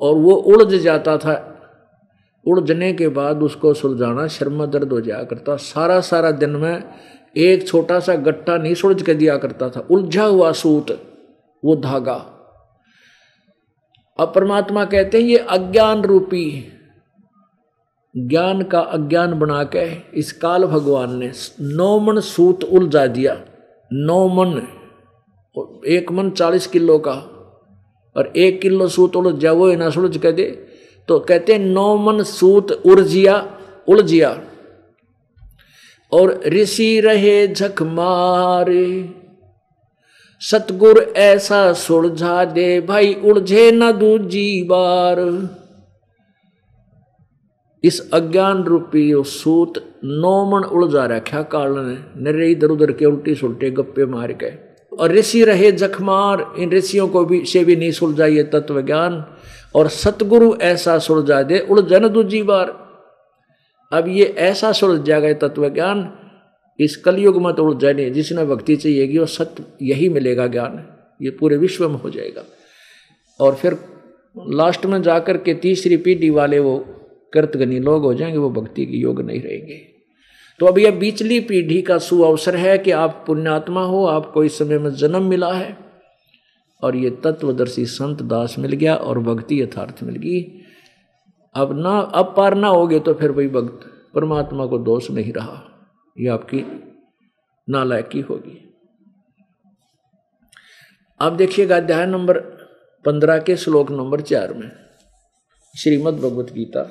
और 0.00 0.14
वो 0.16 0.34
उड़ज 0.34 0.74
जाता 0.74 1.16
था। 1.16 1.48
उलझने 2.46 2.92
के 2.92 3.08
बाद 3.08 3.42
उसको 3.42 3.74
सुलझाना 3.74 4.26
शर्मा 4.26 4.66
दर्द 4.66 4.92
हो 4.92 5.00
जाया 5.00 5.24
करता। 5.24 5.56
सारा 5.56 6.00
सारा 6.00 6.30
दिन 6.30 6.50
में 6.50 6.84
एक 7.36 7.66
छोटा 7.68 7.98
सा 8.00 8.14
गट्टा 8.16 8.56
नहीं 8.56 8.74
सुलझ 8.74 9.02
के 9.02 9.14
दिया 9.14 9.36
करता 9.36 9.68
था। 9.70 9.86
उलझा 9.90 10.24
हुआ 10.24 10.52
सूत, 10.52 10.90
वो 11.62 11.76
धागा। 11.76 12.14
अब 14.18 14.32
परमात्मा 14.34 14.84
कहते 14.84 15.20
हैं, 15.20 15.28
ये 15.28 15.36
अज्ञान 15.38 16.02
रूपी 16.02 16.44
ज्ञान 18.14 18.62
का 18.62 18.80
अज्ञान 18.80 19.38
बना 19.38 19.62
के 19.64 19.84
इस 20.18 20.32
काल 20.32 20.64
भगवान 20.64 21.16
ने 21.16 21.30
नौ 21.60 21.98
मन 22.00 22.20
सूत 22.20 22.64
उलझा 22.64 23.06
दिया। 23.06 23.40
नौ 23.90 24.26
मन 24.28 24.60
एक 25.86 26.12
मन 26.12 26.30
चालीस 26.30 26.66
किलो 26.66 26.98
का, 26.98 27.12
और 28.16 28.32
एक 28.36 28.60
किलो 28.60 28.88
सूत 28.88 29.16
उलझ 29.16 29.34
जा 29.34 29.52
वो 29.52 29.74
ना 29.74 29.90
सुलझ 29.90 30.16
कह 30.18 30.30
दे। 30.30 30.44
तो 31.08 31.18
कहते 31.18 31.58
नौ 31.58 31.96
मन 31.96 32.22
सूत 32.22 32.72
उर्जिया 32.72 33.36
उलझिया। 33.88 34.40
और 36.12 36.40
ऋषि 36.46 37.00
रहे 37.00 37.48
झक 37.48 37.82
मारे 37.82 39.14
सतगुर 40.40 41.12
ऐसा 41.16 41.72
सुलझा 41.72 42.44
दे 42.44 42.80
भाई 42.80 43.14
उलझे 43.14 43.70
न 43.72 43.92
दूजी 43.92 44.64
बार। 44.64 45.48
इस 47.84 48.10
अज्ञान 48.10 48.64
रूपी 48.64 49.12
सूत 49.16 50.00
नौ 50.04 50.50
मन 50.50 50.64
उलझा 50.64 51.06
रखा 51.06 51.42
काल 51.42 51.74
ने 51.78 52.22
नरे 52.22 52.50
इधर 52.50 52.68
उधर 52.68 52.92
के 52.92 53.06
उल्टी 53.06 53.34
सुलटे 53.34 53.70
गप्पे 53.70 54.06
मार 54.06 54.32
के। 54.32 54.72
और 54.96 55.12
ऋषि 55.12 55.44
रहे 55.44 55.72
जखमार 55.72 56.54
इन 56.58 56.70
ऋषियों 56.70 57.08
को 57.08 57.24
भी, 57.24 57.44
से 57.44 57.64
भी 57.64 57.76
नहीं 57.76 57.92
सुलझा 57.92 58.26
ये 58.26 58.42
तत्व 58.42 58.82
ज्ञान 58.82 59.24
और 59.74 59.88
सतगुरु 59.88 60.54
ऐसा 60.54 60.98
सुलझा 60.98 61.42
दे 61.42 61.66
उलझन 61.70 62.08
दूजी 62.08 62.42
बार। 62.42 62.81
अब 63.92 64.08
ये 64.08 64.24
ऐसा 64.24 64.72
सुलझ 64.72 65.02
जाएगा 65.02 65.48
तत्व 65.48 65.68
ज्ञान 65.68 66.18
इस 66.80 66.96
कलयुग 66.96 67.42
में 67.42 67.54
तो 67.54 67.64
उलझा 67.64 67.92
नहीं 67.92 68.12
जिसने 68.12 68.44
भक्ति 68.44 68.76
चाहिएगी 68.76 69.18
वो 69.18 69.26
सत्य, 69.26 69.64
यही 69.82 70.08
मिलेगा 70.08 70.46
ज्ञान, 70.46 70.86
ये 71.24 71.30
पूरे 71.30 71.56
विश्व 71.56 71.88
में 71.88 71.96
हो 71.96 72.10
जाएगा। 72.10 72.44
और 73.40 73.54
फिर 73.54 73.76
लास्ट 74.48 74.86
में 74.86 75.02
जाकर 75.02 75.36
के 75.36 75.54
तीसरी 75.54 75.96
पीढ़ी 75.96 76.30
वाले 76.30 76.58
वो 76.58 76.78
कृतगनी 77.34 77.78
लोग 77.78 78.02
हो 78.02 78.14
जाएँगे, 78.14 78.38
वो 78.38 78.50
भक्ति 78.50 78.86
के 78.86 78.96
योग 78.96 79.20
नहीं 79.22 79.42
रहेंगे। 79.42 79.80
तो 80.58 80.66
अब 80.66 80.78
यह 80.78 80.90
बीचली 80.90 81.40
पीढ़ी 81.40 81.82
का 81.82 81.98
सुअवसर 81.98 82.56
है 82.56 82.78
कि 82.78 82.90
आप 82.90 83.24
पुण्यात्मा 83.26 83.84
हो, 83.84 84.06
आपको 84.06 84.44
इस 84.44 84.58
समय 84.58 84.78
में 84.78 84.90
जन्म 84.90 85.22
मिला 85.22 85.52
है। 85.52 85.76
और 86.82 86.96
ये 86.96 87.10
तत्वदर्शी 87.10 87.86
संत 87.86 88.22
दास 88.22 88.56
मिल 88.58 88.72
गया 88.72 88.94
और 88.94 89.18
भक्ति 89.18 89.62
यथार्थ 89.62 90.02
मिल 90.02 90.16
गई। 90.16 90.61
अब 91.54 91.72
ना, 91.78 91.98
अब 91.98 92.34
पार 92.36 92.54
ना 92.54 92.68
होगे 92.68 92.98
तो 93.00 93.14
फिर 93.14 93.30
वही 93.30 93.48
भक्त 93.48 93.86
परमात्मा 94.14 94.66
को 94.66 94.78
दोष 94.78 95.10
नहीं 95.10 95.32
रहा। 95.32 95.56
ये 96.16 96.28
आपकी 96.28 96.60
नालायकी 97.68 98.20
होगी। 98.20 98.58
अब 101.20 101.36
देखिएगा 101.36 101.76
अध्याय 101.76 102.06
नंबर 102.06 102.38
पंद्रह 103.04 103.38
के 103.38 103.56
श्लोक 103.56 103.90
नंबर 103.90 104.20
चार 104.20 104.52
में, 104.54 104.70
श्रीमद 105.74 106.14
भगवत 106.14 106.52
गीता। 106.52 106.82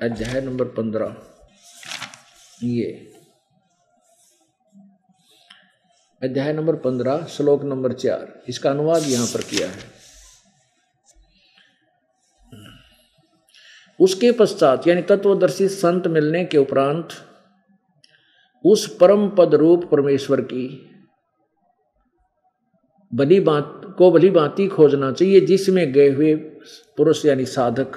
अध्याय 0.00 0.40
नंबर 0.40 0.68
पंद्रह, 0.72 1.16
ये। 2.60 3.13
अध्याय 6.24 6.52
नंबर 6.52 6.74
पंद्रह, 6.74 7.24
श्लोक 7.26 7.64
नंबर 7.64 7.92
चार। 7.92 8.42
इसका 8.48 8.70
अनुवाद 8.70 9.02
यहाँ 9.02 9.26
पर 9.26 9.40
किया 9.40 9.68
है। 9.68 9.82
उसके 14.00 14.32
पश्चात, 14.32 14.86
यानी 14.88 15.02
तत्वदर्शी 15.02 15.68
संत 15.68 16.06
मिलने 16.06 16.44
के 16.44 16.58
उपरांत, 16.58 17.08
उस 18.64 18.96
परम 18.96 19.28
पद 19.28 19.54
रूप 19.54 19.84
परमेश्वर 19.84 20.40
की 20.40 20.66
भली 23.12 23.40
बात, 23.40 23.94
को 23.98 24.10
भली 24.10 24.30
बाती 24.30 24.68
खोजना 24.68 25.12
चाहिए, 25.12 25.40
जिसमें 25.40 25.92
गए 25.92 26.10
हुए 26.10 26.34
पुरुष 26.34 27.24
यानी 27.26 27.44
साधक 27.46 27.96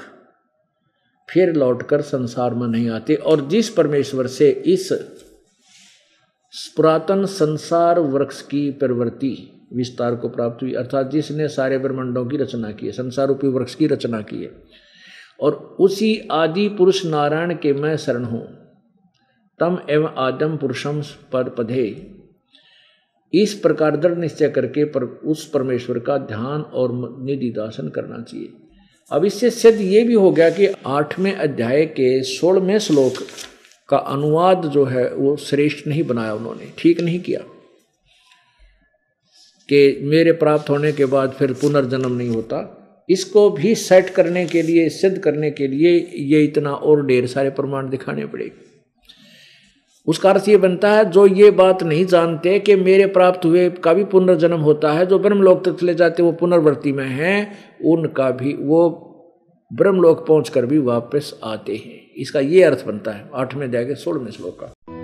फिर 1.30 1.54
लौटकर 1.54 2.02
संसार 2.02 2.54
में 2.54 2.68
नहीं 2.68 2.90
आते, 2.90 3.16
और 3.16 3.48
जिस 3.48 3.70
परमेश्वर 3.70 4.28
से 4.28 4.50
इस 4.50 4.92
पुरातन 6.76 7.26
संसार 7.26 8.00
वृक्ष 8.00 8.42
की 8.42 8.72
प्रवृत्ति 8.72 9.62
विस्तार 9.74 10.16
को 10.16 10.30
प्राप्त 10.30 10.64
हुई, 10.64 10.74
अर्थात 10.74 11.12
जिसने 11.12 11.48
सारे 11.48 11.78
ब्रह्मंडों 11.78 12.26
की 12.26 12.38
रचना 12.38 12.72
की 12.72 12.86
है 12.86 12.92
संसार 12.92 13.28
रूपी 13.28 13.48
वृक्ष 13.48 13.76
की 13.76 13.88
रचना 13.88 14.22
की 14.22 14.44
है। 14.44 14.52
और 15.42 15.76
उसी 15.80 16.28
आदि 16.32 16.70
पुरुष 16.70 17.06
नारायण 17.06 17.54
के 17.54 17.74
मैं 17.74 17.98
शरण 17.98 18.24
हूँ। 18.24 18.48
तम 19.60 19.80
एवं 19.90 20.14
आदम 20.18 20.58
पुरुषम 20.58 21.02
पर 21.02 21.50
पधे। 21.50 22.14
इस 23.34 23.54
प्रकार 23.54 23.98
दृढ़ 23.98 24.18
निश्चय 24.18 24.50
करके 24.50 24.84
पर 24.84 25.04
उस 25.04 25.50
परमेश्वर 25.50 26.00
का 26.00 26.18
ध्यान 26.18 26.62
और 26.62 26.90
निधि 27.24 27.50
दासन 27.50 27.90
करना 27.90 28.24
चाहिए। 28.24 28.54
अब 29.12 29.26
इससे 29.26 29.50
सिद्ध 29.50 29.82
ये 29.82 30.04
भी 30.04 30.14
हो 30.14 30.32
गया 30.32 30.50
कि 30.50 30.68
आठवें 30.86 31.36
अध्याय 31.36 31.86
के 31.86 32.24
सोलहवें 32.24 32.80
श्लोक 32.80 33.14
का 33.90 33.98
अनुवाद 33.98 34.66
जो 34.66 34.86
है 34.86 35.14
वो 35.14 35.38
श्रेष्ठ 35.38 35.88
नहीं 35.88 36.04
बनाया 36.04 36.34
उन्होंने, 36.34 36.72
ठीक 36.78 37.02
नहीं 37.02 37.20
किया। 37.20 37.40
कि 39.70 40.00
मेरे 40.04 40.32
प्राप्त 40.32 40.70
होने 40.70 40.92
के 40.92 41.06
बाद 41.06 41.32
फिर 41.32 41.54
पुनर्जन्म 41.54 42.12
नहीं 42.12 42.30
होता। 42.30 42.74
इसको 43.10 43.50
भी 43.50 43.76
सेट 43.76 44.10
करने 44.10 44.46
के 44.46 44.62
लिए, 44.62 44.90
सिद्ध 44.90 45.18
करने 45.18 45.52
के 45.52 45.68
लिए 45.68 46.12
ये 46.16 46.44
इतना 46.44 46.74
और 46.74 47.06
ढेर 47.06 47.28
सारे 47.28 47.50
प्रमाण 47.50 47.90
दिखाने 47.90 48.26
पड़ेंगे 48.26 48.68
उसका 50.08 50.30
अर्थ 50.30 50.50
ये 50.50 50.58
बनता 50.58 50.92
है, 50.92 51.06
जो 51.12 51.28
ये 51.28 51.52
बात 51.52 51.84
नहीं 51.84 52.06
जानते 52.06 52.60
कि 52.60 52.76
मेरे 52.76 53.06
प्राप्त 53.06 53.46
हुए 53.46 53.70
का 53.70 53.94
भी 53.94 54.04
पुनर्जन्म 54.04 54.60
होता 54.60 54.92
है, 54.92 55.06
जो 55.06 55.20
ब्रह्मलोक 55.20 55.66
तक 55.66 55.80
चले 55.80 55.94
जाते 55.94 56.24
वो 56.24 56.32
पुनर्वर्ती 56.32 56.92
में 56.92 57.08
हैं, 57.08 57.60
उनका 57.86 58.32
भी 58.32 58.54
वो 58.54 59.07
ब्रह्मलोक 59.74 60.28
पहुंचकर 60.28 60.66
भी 60.66 60.78
वापस 60.78 61.40
आते 61.44 61.76
हैं। 61.76 62.14
इसका 62.14 62.40
ये 62.40 62.64
अर्थ 62.64 62.86
बनता 62.86 63.12
है, 63.12 63.30
आठवें 63.36 63.68
अध्याय 63.68 63.86
के 63.86 63.96
सोलहवें 63.96 64.32
श्लोक 64.32 64.60
का। 64.60 64.97